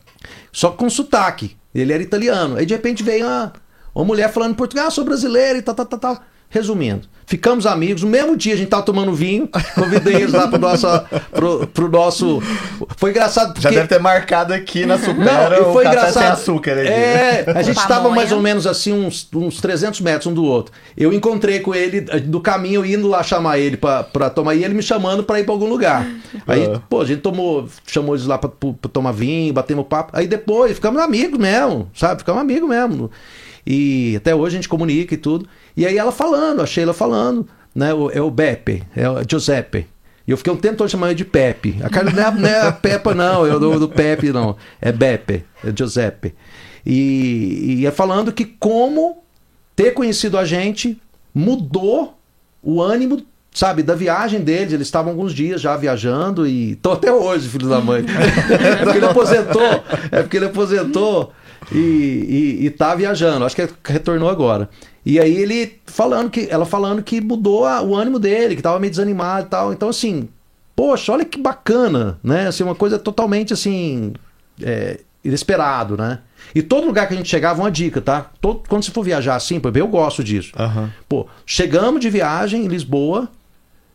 [0.52, 1.56] Só com sotaque.
[1.74, 2.58] Ele era italiano.
[2.58, 3.54] Aí de repente veio uma,
[3.96, 6.24] uma mulher falando português, ah, sou brasileiro e tal, tal, tal, tal.
[6.54, 8.04] Resumindo, ficamos amigos.
[8.04, 9.50] No mesmo dia a gente tava tomando vinho.
[9.74, 10.86] Convidei eles lá pro nosso.
[11.32, 12.40] Pro, pro nosso...
[12.96, 13.62] Foi engraçado porque.
[13.64, 16.22] já deve ter marcado aqui na Não, Supera e o foi café engraçado.
[16.24, 16.74] sem açúcar.
[16.78, 16.88] aí.
[16.88, 20.72] É, a gente estava mais ou menos assim, uns, uns 300 metros um do outro.
[20.96, 24.64] Eu encontrei com ele do caminho, eu indo lá chamar ele pra, pra tomar, e
[24.64, 26.06] ele me chamando pra ir pra algum lugar.
[26.46, 26.80] Aí, Ah.
[26.88, 30.12] pô, a gente tomou, chamou eles lá pra, pra- pra tomar vinho, batemos papo.
[30.16, 32.20] Aí depois, ficamos amigos mesmo, sabe?
[32.20, 33.10] Ficamos amigos mesmo.
[33.66, 35.48] E até hoje a gente comunica e tudo.
[35.76, 37.94] E aí ela falando, a Sheila falando, né?
[37.94, 39.88] O, é o Beppe, é o Giuseppe.
[40.28, 41.78] E eu fiquei um tempo todo chamando ele de Pepe.
[41.84, 44.56] A cara não é, não é a Peppa, não, eu do, do Pepe, não.
[44.82, 46.34] É Beppe, é Giuseppe.
[46.86, 49.24] E, e é falando que como
[49.76, 51.02] ter conhecido a gente
[51.34, 52.18] mudou
[52.62, 54.74] o ânimo, sabe, da viagem deles.
[54.74, 58.06] Eles estavam alguns dias já viajando e estão até hoje, filho da mãe.
[58.50, 61.34] é porque ele aposentou, é porque ele aposentou
[61.72, 63.46] e, e, e tá viajando.
[63.46, 64.70] Acho que retornou agora.
[65.06, 68.80] E aí ele falando que, ela falando que mudou a- o ânimo dele, que tava
[68.80, 69.74] meio desanimado e tal.
[69.74, 70.30] Então, assim,
[70.76, 72.48] poxa, olha que bacana, né?
[72.48, 74.14] Assim, uma coisa totalmente assim.
[74.62, 76.20] é, inesperado, né?
[76.54, 78.30] E todo lugar que a gente chegava, uma dica, tá?
[78.42, 80.52] Todo, quando você for viajar assim, eu gosto disso.
[80.58, 80.92] Aham.
[81.08, 83.30] Pô, chegamos de viagem em Lisboa,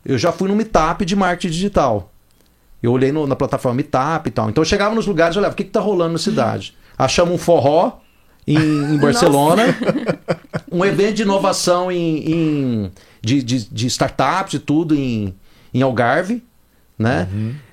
[0.04, 2.10] eu já fui no Meetup de marketing digital.
[2.82, 4.48] Eu olhei no- na plataforma Meetup e tal.
[4.48, 6.74] Então eu chegava nos lugares e olhava, o que, que tá rolando na cidade?
[6.98, 7.98] Achamos um forró
[8.46, 9.62] em, em Barcelona,
[10.72, 12.90] um evento de inovação em, em-
[13.22, 15.34] de, de, de startups e tudo em,
[15.72, 16.42] em Algarve,
[16.98, 17.28] né?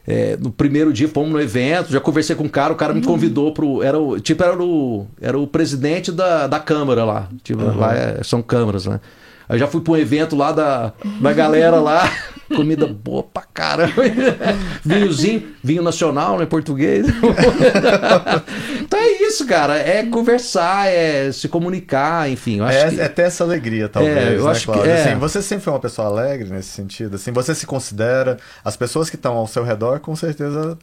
[0.08, 3.02] É, no primeiro dia fomos no evento, já conversei com um cara, o cara me
[3.02, 3.82] convidou pro.
[3.82, 7.28] Era o, tipo, era o, era o presidente da, da Câmara lá.
[7.44, 9.00] Tipo, lá é- são câmaras, né?
[9.48, 12.10] Aí já fui para um evento lá da, da galera lá,
[12.56, 13.94] comida boa pra caramba.
[14.84, 16.46] Vinhozinho, vinho nacional, né?
[16.46, 17.06] Português.
[18.82, 19.78] então é isso, cara.
[19.78, 22.60] É conversar, é se comunicar, enfim.
[22.60, 23.02] Eu acho É, que...
[23.02, 24.92] é ter essa alegria, talvez, É, eu né, acho que- Cláudio?
[24.92, 25.02] é.
[25.04, 27.16] Assim, você sempre foi uma pessoa alegre nesse sentido?
[27.16, 28.38] Assim, você se considera...
[28.64, 30.78] As pessoas que estão ao seu redor, com certeza,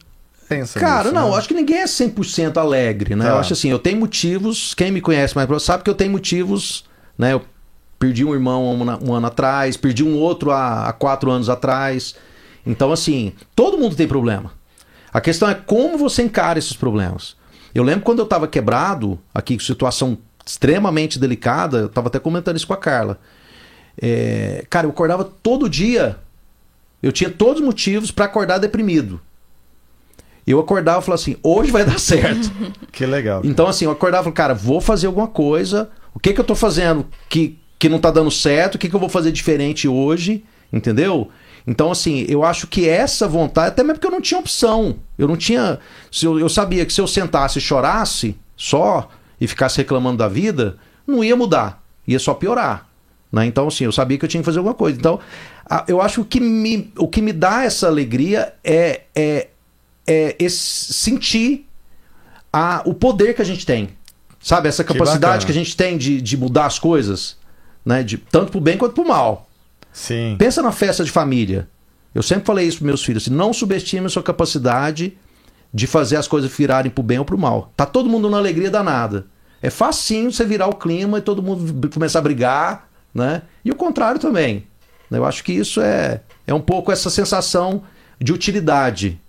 [0.47, 1.37] pensam Cara, nisso, não, né?
[1.37, 3.25] acho que ninguém é 100% alegre, né?
[3.25, 3.31] Tá.
[3.31, 6.11] Eu acho assim, eu tenho motivos, quem me conhece mais próximo sabe que eu tenho
[6.11, 6.85] motivos,
[7.17, 7.33] né?
[7.33, 7.41] Eu
[8.03, 12.15] perdi um irmão um, um ano atrás, perdi um outro há, há quatro anos atrás.
[12.65, 14.51] Então, assim, todo mundo tem problema.
[15.13, 17.37] A questão é como você encara esses problemas.
[17.73, 22.57] Eu lembro quando eu tava quebrado, aqui, com situação extremamente delicada, eu tava até comentando
[22.57, 23.17] isso com a Carla.
[24.01, 26.17] É, cara, eu acordava todo dia,
[27.01, 29.21] eu tinha todos os motivos para acordar deprimido.
[30.45, 32.51] Eu acordava e falava assim: hoje vai dar certo.
[32.91, 33.41] Que legal.
[33.45, 35.89] Então, assim, eu acordava e falava, cara, vou fazer alguma coisa.
[36.13, 38.75] O que que eu tô fazendo que, que não tá dando certo?
[38.75, 40.43] O que que eu vou fazer diferente hoje?
[40.71, 41.29] Entendeu?
[41.67, 44.95] Então, assim, eu acho que essa vontade, até mesmo porque eu não tinha opção.
[45.17, 45.79] Eu não tinha.
[46.11, 50.27] Se eu, eu sabia que se eu sentasse e chorasse só e ficasse reclamando da
[50.29, 51.83] vida, não ia mudar.
[52.07, 52.87] Ia só piorar.
[53.31, 53.45] Né?
[53.45, 54.97] Então, assim, eu sabia que eu tinha que fazer alguma coisa.
[54.97, 55.19] Então,
[55.69, 59.47] a- eu acho que o que me, o que me dá essa alegria é, é,
[60.07, 61.65] é esse- sentir
[62.51, 63.89] a, o poder que a gente tem.
[64.41, 64.67] Sabe?
[64.69, 65.45] Essa Que capacidade bacana.
[65.45, 67.37] que, a gente tem de, de mudar as coisas.
[67.85, 68.03] Né?
[68.03, 69.49] De, tanto pro bem quanto pro mal.
[69.91, 70.35] Sim.
[70.37, 71.67] Pensa na festa de família.
[72.13, 73.23] Eu sempre falei isso para meus filhos.
[73.23, 75.17] assim, não subestime a sua capacidade
[75.73, 77.71] de fazer as coisas virarem pro bem ou pro mal.
[77.75, 79.25] Tá todo mundo na alegria danada.
[79.61, 83.43] É facinho você virar o clima e todo mundo começar a brigar, né?
[83.63, 84.65] E o contrário também.
[85.09, 87.83] Eu acho que isso é, é um pouco essa sensação
[88.19, 89.19] de utilidade.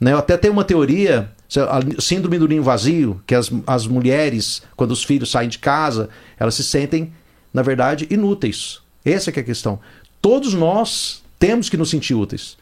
[0.00, 0.12] Né?
[0.12, 4.90] Eu até tenho uma teoria, a síndrome do ninho vazio, que as, as mulheres, quando
[4.90, 6.08] os filhos saem de casa,
[6.38, 7.12] elas se sentem,
[7.52, 8.80] na verdade, inúteis.
[9.04, 9.78] Essa é que é a questão.
[10.20, 12.56] Todos nós temos que nos sentir úteis.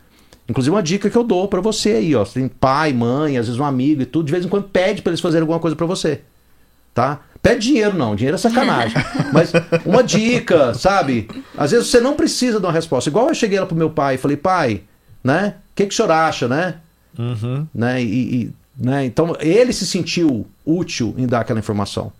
[0.49, 2.25] Inclusive, uma dica que eu dou pra você aí, ó.
[2.25, 5.01] Você tem pai, mãe, às vezes um amigo e tudo, de vez em quando pede
[5.01, 6.23] pra eles fazerem alguma coisa pra você.
[6.93, 7.21] Tá?
[7.41, 8.17] Pede dinheiro, não.
[8.17, 8.97] Dinheiro é sacanagem.
[9.33, 9.53] Mas
[9.85, 11.29] uma dica, sabe?
[11.57, 13.09] Às vezes você não precisa de uma resposta.
[13.09, 14.83] Igual eu cheguei lá pro meu pai e falei, pai,
[15.23, 15.55] né?
[15.73, 16.77] O que, que o senhor acha, né?
[17.19, 17.67] Uhum.
[17.75, 18.03] né?
[18.03, 19.05] E, e, né?
[19.05, 22.12] Então ele se sentiu útil em dar aquela informação.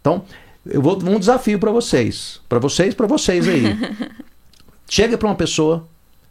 [0.00, 0.24] Então
[0.68, 3.64] eu vou um desafio para vocês, para vocês, para vocês aí.
[4.88, 5.86] Chega para uma pessoa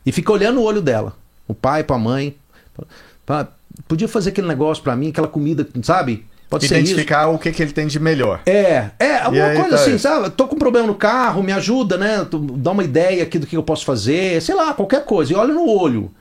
[0.05, 1.15] e fica olhando o olho dela,
[1.47, 2.35] o pai, para a mãe,
[3.25, 3.55] Fala,
[3.87, 6.25] podia fazer aquele negócio para mim, aquela comida, sabe?
[6.49, 6.91] Pode ser isso.
[6.91, 8.41] Identificar o que, que ele tem de melhor.
[8.45, 10.03] É, é, alguma aí, coisa tá assim, isso.
[10.03, 10.29] sabe?
[10.29, 12.25] Tô com um problema no carro, me ajuda, né?
[12.57, 15.33] Dá uma ideia aqui do que eu posso fazer, sei lá, qualquer coisa.
[15.33, 16.11] E olha no olho.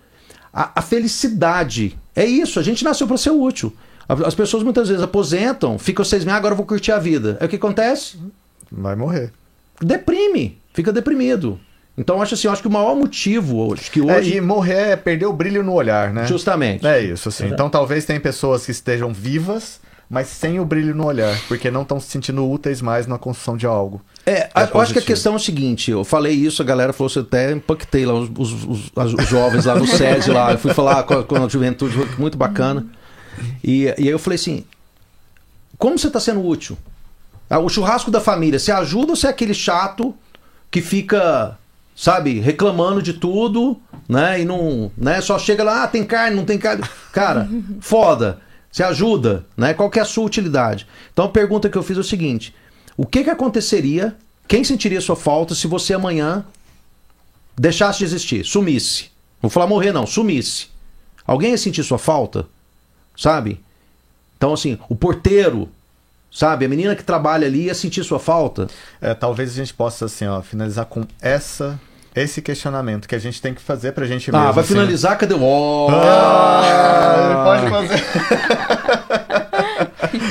[0.53, 1.99] A, a felicidade.
[2.17, 3.73] É isso, a gente nasceu para ser útil.
[4.09, 7.37] As pessoas muitas vezes aposentam, ficam seis meses, "Ah, agora eu vou curtir a vida.
[7.41, 8.19] É o que acontece?
[8.71, 9.33] Vai morrer.
[9.81, 11.59] Deprime, fica deprimido.
[11.97, 14.37] Então acho assim, acho que o maior motivo hoje, que É, hoje.
[14.37, 16.27] e morrer é perder o brilho no olhar, né?
[16.27, 16.85] Justamente.
[16.87, 17.47] É isso, assim.
[17.47, 21.83] Então talvez tenha pessoas que estejam vivas, mas sem o brilho no olhar, porque não
[21.83, 24.03] estão se sentindo úteis mais na construção de algo.
[24.27, 26.93] É, a- eu acho que a questão é o seguinte, eu falei isso, a galera
[26.93, 28.65] falou, você até impactei lá, os, os-
[28.97, 31.97] os- os jovens lá no SESI lá, eu fui falar com a, com a juventude,
[32.19, 32.85] muito bacana.
[33.63, 34.65] E, e aí eu falei assim,
[35.79, 36.77] como você está sendo útil?
[37.49, 40.15] Ah, O churrasco da família, você ajuda ou você é aquele chato
[40.71, 41.59] que fica,
[41.95, 44.41] sabe, reclamando de tudo, né?
[44.41, 45.21] E não, né?
[45.21, 46.85] Só chega lá, ah, tem carne, não tem carne.
[47.13, 47.49] Cara,
[47.81, 48.41] foda.
[48.71, 49.73] Você ajuda, né?
[49.73, 50.87] Qual que é a sua utilidade?
[51.13, 52.53] Então a pergunta que eu fiz é o seguinte:
[52.97, 54.17] o que que aconteceria?
[54.49, 56.45] Quem sentiria sua falta se você amanhã
[57.57, 59.05] deixasse de existir, sumisse?
[59.41, 60.67] Não vou falar morrer não, sumisse.
[61.27, 62.47] Alguém ia sentir sua falta?
[63.17, 63.61] Sabe?
[64.37, 65.69] Então assim, o porteiro,
[66.31, 66.65] sabe?
[66.65, 68.67] A menina que trabalha ali ia sentir sua falta?
[69.01, 71.79] É, talvez a gente possa, assim, ó, finalizar com essa,
[72.15, 74.53] esse questionamento que a gente tem que fazer pra gente Ah, mesmo.
[74.53, 74.73] vai assim.
[74.75, 75.35] finalizar, cadê?
[75.35, 75.89] Oh!
[75.91, 78.05] Ah, pode fazer.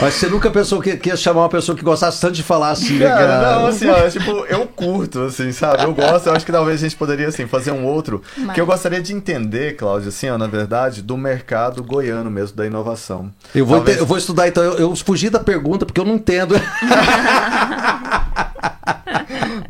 [0.03, 2.71] Mas você nunca pensou que, que ia chamar uma pessoa que gostasse tanto de falar
[2.71, 3.59] assim, né, Cara, cara?
[3.59, 5.84] não, assim, ó, é tipo, eu curto, assim, sabe?
[5.84, 8.21] Eu gosto, eu acho que talvez a gente poderia, assim, fazer um outro.
[8.38, 12.55] Mas- Que eu gostaria de entender, Cláudio, assim, ó, na verdade, do mercado goiano mesmo,
[12.57, 13.31] da inovação.
[13.55, 14.63] Eu vou, Talvez- ente- eu vou estudar então.
[14.63, 16.55] Eu, eu fugi da pergunta porque eu não entendo.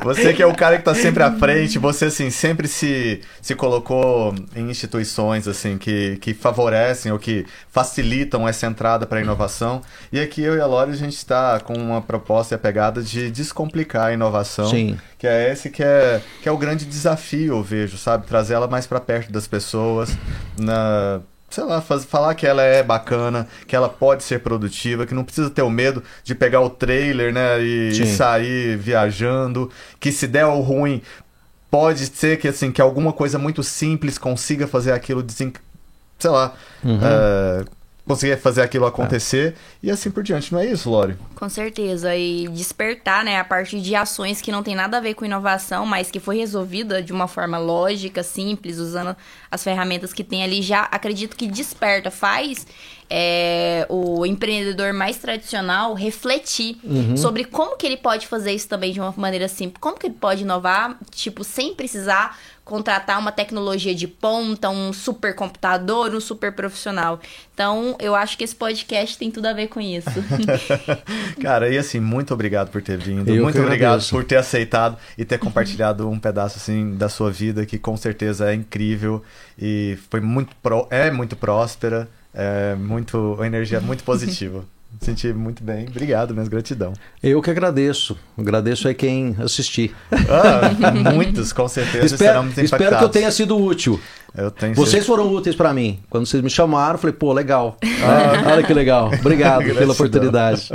[0.02, 3.54] Você que é o cara que tá sempre à frente, você assim sempre se, se
[3.54, 9.80] colocou em instituições assim que, que favorecem ou que facilitam essa entrada para a inovação.
[10.12, 13.02] E aqui eu e a Lore a gente está com uma proposta e a pegada
[13.02, 14.68] de descomplicar a inovação.
[14.68, 14.98] Sim.
[15.18, 18.26] Que é esse que é, que é o grande desafio, eu vejo, sabe?
[18.26, 20.16] Trazer ela mais para perto das pessoas,
[20.58, 21.20] na
[21.54, 25.24] sei lá, faz- falar que ela é bacana, que ela pode ser produtiva, que não
[25.24, 29.70] precisa ter o medo de pegar o trailer, né, e, e sair viajando,
[30.00, 31.02] que se der o ruim,
[31.70, 35.52] pode ser que assim, que alguma coisa muito simples consiga fazer aquilo desen...
[36.18, 36.54] sei lá,
[36.84, 36.98] Uhum.
[37.02, 37.64] é,
[38.06, 41.16] conseguir fazer aquilo acontecer e assim por diante, não é isso, Lore?
[41.34, 42.14] Com certeza.
[42.14, 45.86] E despertar, né, a partir de ações que não tem nada a ver com inovação,
[45.86, 49.16] mas que foi resolvida de uma forma lógica, simples, usando
[49.50, 52.66] as ferramentas que tem ali, já acredito que desperta, faz
[53.10, 56.78] é, o empreendedor mais tradicional refletir
[57.16, 59.78] sobre como que ele pode fazer isso também de uma maneira simples.
[59.80, 66.14] Como que ele pode inovar, tipo, sem precisar contratar uma tecnologia de ponta, um supercomputador,
[66.14, 67.20] um super profissional.
[67.52, 70.08] Então, eu acho que esse podcast tem tudo a ver com isso.
[71.40, 73.28] Cara, e assim, muito obrigado por ter vindo.
[73.28, 74.10] Eu muito obrigado agradeço.
[74.10, 78.50] por ter aceitado e ter compartilhado um pedaço assim da sua vida que com certeza
[78.50, 79.22] é incrível
[79.58, 84.58] e foi muito pró- é muito próspera, é muito uma energia muito positiva.
[84.60, 85.86] Me Senti muito bem.
[85.88, 86.92] Obrigado, mesmo gratidão.
[87.22, 88.16] Eu que agradeço.
[88.38, 89.94] Agradeço aí quem assistir.
[90.12, 90.70] Ah,
[91.12, 93.12] muitos com certeza serão espero, muito espero que eu impactados.
[93.12, 94.00] tenha sido útil.
[94.36, 96.00] Eu tenho Vocês foram úteis pra mim.
[96.08, 97.76] Quando vocês me chamaram, eu falei, pô, legal.
[97.82, 98.50] Ah.
[98.54, 99.10] Olha que legal.
[99.20, 100.70] Obrigado pela oportunidade.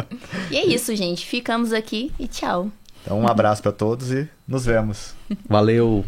[0.51, 1.25] e é isso, gente.
[1.25, 2.69] Ficamos aqui e tchau.
[3.03, 5.13] Então, um abraço para todos e nos vemos.
[5.47, 6.05] Valeu.